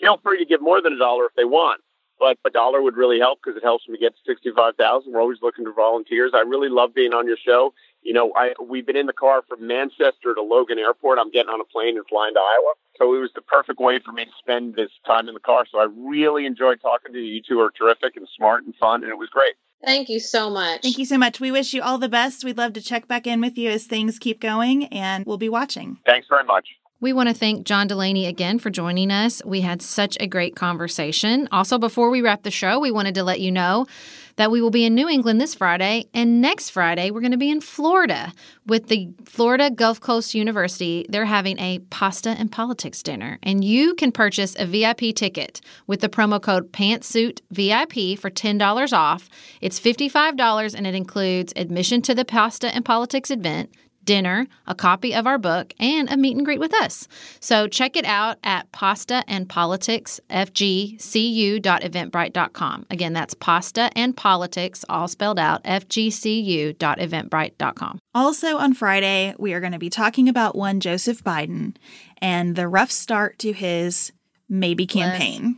Feel 0.00 0.18
free 0.22 0.38
to 0.38 0.44
give 0.44 0.62
more 0.62 0.80
than 0.80 0.92
a 0.92 0.98
dollar 0.98 1.26
if 1.26 1.32
they 1.36 1.44
want, 1.44 1.80
but 2.18 2.38
a 2.44 2.50
dollar 2.50 2.82
would 2.82 2.96
really 2.96 3.18
help 3.18 3.40
because 3.42 3.56
it 3.56 3.64
helps 3.64 3.88
me 3.88 3.98
get 3.98 4.14
to 4.14 4.20
65,000. 4.26 5.12
We're 5.12 5.20
always 5.20 5.38
looking 5.42 5.64
for 5.64 5.72
volunteers. 5.72 6.32
I 6.34 6.40
really 6.40 6.68
love 6.68 6.94
being 6.94 7.12
on 7.12 7.26
your 7.26 7.36
show. 7.36 7.74
You 8.02 8.12
know, 8.12 8.32
I 8.36 8.54
we've 8.62 8.86
been 8.86 8.96
in 8.96 9.06
the 9.06 9.12
car 9.12 9.42
from 9.48 9.66
Manchester 9.66 10.34
to 10.34 10.42
Logan 10.42 10.78
Airport. 10.78 11.18
I'm 11.18 11.30
getting 11.30 11.50
on 11.50 11.60
a 11.60 11.64
plane 11.64 11.96
and 11.96 12.06
flying 12.08 12.34
to 12.34 12.40
Iowa. 12.40 12.74
So 12.96 13.14
it 13.14 13.18
was 13.18 13.30
the 13.34 13.42
perfect 13.42 13.80
way 13.80 14.00
for 14.04 14.12
me 14.12 14.24
to 14.24 14.30
spend 14.38 14.74
this 14.74 14.90
time 15.06 15.28
in 15.28 15.34
the 15.34 15.40
car. 15.40 15.64
So 15.70 15.78
I 15.78 15.86
really 15.96 16.46
enjoyed 16.46 16.80
talking 16.80 17.12
to 17.12 17.18
you. 17.18 17.34
You 17.34 17.42
two 17.46 17.60
are 17.60 17.70
terrific 17.70 18.16
and 18.16 18.26
smart 18.36 18.64
and 18.64 18.74
fun, 18.76 19.02
and 19.02 19.10
it 19.10 19.18
was 19.18 19.28
great. 19.28 19.54
Thank 19.84 20.08
you 20.08 20.18
so 20.18 20.50
much. 20.50 20.82
Thank 20.82 20.98
you 20.98 21.04
so 21.04 21.18
much. 21.18 21.38
We 21.38 21.52
wish 21.52 21.72
you 21.72 21.82
all 21.82 21.98
the 21.98 22.08
best. 22.08 22.44
We'd 22.44 22.58
love 22.58 22.72
to 22.72 22.80
check 22.80 23.06
back 23.06 23.26
in 23.26 23.40
with 23.40 23.56
you 23.56 23.70
as 23.70 23.86
things 23.86 24.18
keep 24.18 24.40
going, 24.40 24.86
and 24.86 25.24
we'll 25.24 25.38
be 25.38 25.48
watching. 25.48 25.98
Thanks 26.04 26.26
very 26.28 26.44
much. 26.44 26.66
We 27.00 27.12
want 27.12 27.28
to 27.28 27.34
thank 27.34 27.64
John 27.64 27.86
Delaney 27.86 28.26
again 28.26 28.58
for 28.58 28.70
joining 28.70 29.12
us. 29.12 29.40
We 29.44 29.60
had 29.60 29.82
such 29.82 30.16
a 30.18 30.26
great 30.26 30.56
conversation. 30.56 31.48
Also, 31.52 31.78
before 31.78 32.10
we 32.10 32.22
wrap 32.22 32.42
the 32.42 32.50
show, 32.50 32.80
we 32.80 32.90
wanted 32.90 33.14
to 33.14 33.22
let 33.22 33.38
you 33.38 33.52
know 33.52 33.86
that 34.34 34.50
we 34.50 34.60
will 34.60 34.72
be 34.72 34.84
in 34.84 34.96
New 34.96 35.08
England 35.08 35.40
this 35.40 35.54
Friday, 35.54 36.06
and 36.12 36.40
next 36.40 36.70
Friday, 36.70 37.10
we're 37.10 37.20
going 37.20 37.32
to 37.32 37.36
be 37.36 37.50
in 37.50 37.60
Florida 37.60 38.32
with 38.66 38.88
the 38.88 39.10
Florida 39.24 39.70
Gulf 39.70 40.00
Coast 40.00 40.34
University. 40.34 41.06
They're 41.08 41.24
having 41.24 41.58
a 41.60 41.78
pasta 41.90 42.30
and 42.30 42.50
politics 42.50 43.00
dinner, 43.02 43.38
and 43.44 43.64
you 43.64 43.94
can 43.94 44.10
purchase 44.10 44.56
a 44.58 44.66
VIP 44.66 45.14
ticket 45.14 45.60
with 45.86 46.00
the 46.00 46.08
promo 46.08 46.42
code 46.42 46.72
PANTSUIT 46.72 47.42
VIP 47.52 48.18
for 48.18 48.30
$10 48.30 48.92
off. 48.92 49.28
It's 49.60 49.78
$55 49.78 50.74
and 50.74 50.86
it 50.86 50.96
includes 50.96 51.52
admission 51.54 52.02
to 52.02 52.14
the 52.14 52.24
pasta 52.24 52.74
and 52.74 52.84
politics 52.84 53.30
event 53.30 53.70
dinner, 54.08 54.48
a 54.66 54.74
copy 54.74 55.14
of 55.14 55.26
our 55.26 55.36
book, 55.36 55.74
and 55.78 56.10
a 56.10 56.16
meet 56.16 56.34
and 56.34 56.46
greet 56.46 56.58
with 56.58 56.72
us. 56.72 57.06
So 57.40 57.68
check 57.68 57.94
it 57.94 58.06
out 58.06 58.38
at 58.42 58.72
pasta 58.72 59.22
and 59.28 59.46
politics 59.46 60.18
fgcu.eventbrite.com. 60.30 62.86
Again, 62.90 63.12
that's 63.12 63.34
pasta 63.34 63.90
and 63.94 64.16
politics, 64.16 64.82
all 64.88 65.08
spelled 65.08 65.38
out, 65.38 65.62
fgcu.eventbrite.com. 65.64 67.98
Also 68.14 68.56
on 68.56 68.72
Friday, 68.72 69.34
we 69.38 69.52
are 69.52 69.60
going 69.60 69.72
to 69.72 69.78
be 69.78 69.90
talking 69.90 70.30
about 70.30 70.56
one 70.56 70.80
Joseph 70.80 71.22
Biden 71.22 71.76
and 72.22 72.56
the 72.56 72.66
rough 72.66 72.90
start 72.90 73.38
to 73.40 73.52
his 73.52 74.10
maybe 74.48 74.86
campaign. 74.86 75.56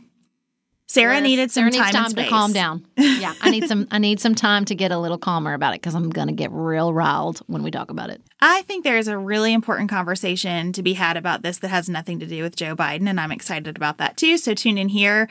Sarah 0.91 1.15
Liz, 1.15 1.23
needed 1.23 1.51
some 1.51 1.71
Sarah 1.71 1.85
time, 1.85 1.93
time 1.93 2.13
to 2.15 2.27
calm 2.27 2.51
down. 2.51 2.85
Yeah, 2.97 3.33
I 3.39 3.49
need 3.49 3.67
some. 3.67 3.87
I 3.91 3.97
need 3.97 4.19
some 4.19 4.35
time 4.35 4.65
to 4.65 4.75
get 4.75 4.91
a 4.91 4.97
little 4.97 5.17
calmer 5.17 5.53
about 5.53 5.73
it 5.73 5.81
because 5.81 5.95
I'm 5.95 6.09
going 6.09 6.27
to 6.27 6.33
get 6.33 6.51
real 6.51 6.93
riled 6.93 7.39
when 7.47 7.63
we 7.63 7.71
talk 7.71 7.91
about 7.91 8.09
it. 8.09 8.21
I 8.41 8.63
think 8.63 8.83
there 8.83 8.97
is 8.97 9.07
a 9.07 9.17
really 9.17 9.53
important 9.53 9.89
conversation 9.89 10.73
to 10.73 10.83
be 10.83 10.93
had 10.93 11.17
about 11.17 11.43
this 11.43 11.59
that 11.59 11.69
has 11.69 11.87
nothing 11.87 12.19
to 12.19 12.25
do 12.25 12.43
with 12.43 12.55
Joe 12.55 12.75
Biden, 12.75 13.07
and 13.07 13.19
I'm 13.19 13.31
excited 13.31 13.77
about 13.77 13.99
that 13.99 14.17
too. 14.17 14.37
So 14.37 14.53
tune 14.53 14.77
in 14.77 14.89
here 14.89 15.29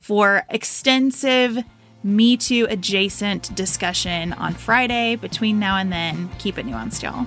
for 0.00 0.44
extensive 0.48 1.58
Me 2.02 2.36
Too 2.36 2.66
adjacent 2.70 3.54
discussion 3.54 4.32
on 4.34 4.54
Friday. 4.54 5.16
Between 5.16 5.58
now 5.58 5.76
and 5.76 5.92
then, 5.92 6.30
keep 6.38 6.56
it 6.56 6.66
nuanced, 6.66 7.02
y'all. 7.02 7.26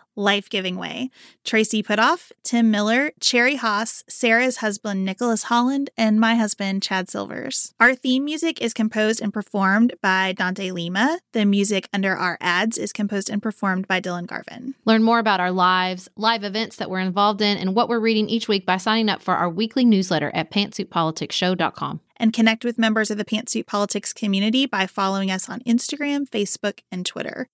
life 0.15 0.49
giving 0.49 0.75
way 0.75 1.09
Tracy 1.43 1.81
Putoff, 1.81 2.31
Tim 2.43 2.69
Miller, 2.69 3.11
Cherry 3.19 3.55
Haas, 3.55 4.03
Sarah's 4.07 4.57
husband 4.57 5.05
Nicholas 5.05 5.43
Holland, 5.43 5.89
and 5.97 6.19
my 6.19 6.35
husband 6.35 6.83
Chad 6.83 7.09
Silvers. 7.09 7.73
Our 7.79 7.95
theme 7.95 8.25
music 8.25 8.61
is 8.61 8.73
composed 8.73 9.21
and 9.21 9.33
performed 9.33 9.93
by 10.01 10.33
Dante 10.33 10.71
Lima. 10.71 11.19
The 11.31 11.45
music 11.45 11.89
under 11.93 12.15
our 12.15 12.37
ads 12.39 12.77
is 12.77 12.93
composed 12.93 13.29
and 13.29 13.41
performed 13.41 13.87
by 13.87 14.01
Dylan 14.01 14.27
Garvin. 14.27 14.75
Learn 14.85 15.03
more 15.03 15.19
about 15.19 15.39
our 15.39 15.51
lives, 15.51 16.09
live 16.15 16.43
events 16.43 16.75
that 16.75 16.89
we're 16.89 16.99
involved 16.99 17.41
in, 17.41 17.57
and 17.57 17.75
what 17.75 17.89
we're 17.89 17.99
reading 17.99 18.29
each 18.29 18.47
week 18.47 18.65
by 18.65 18.77
signing 18.77 19.09
up 19.09 19.21
for 19.21 19.35
our 19.35 19.49
weekly 19.49 19.85
newsletter 19.85 20.31
at 20.33 20.51
pantsuitpoliticsshow.com. 20.51 22.01
And 22.17 22.33
connect 22.33 22.63
with 22.63 22.77
members 22.77 23.09
of 23.09 23.17
the 23.17 23.25
Pantsuit 23.25 23.65
Politics 23.65 24.13
community 24.13 24.67
by 24.67 24.85
following 24.85 25.31
us 25.31 25.49
on 25.49 25.61
Instagram, 25.61 26.29
Facebook, 26.29 26.81
and 26.91 27.03
Twitter. 27.03 27.49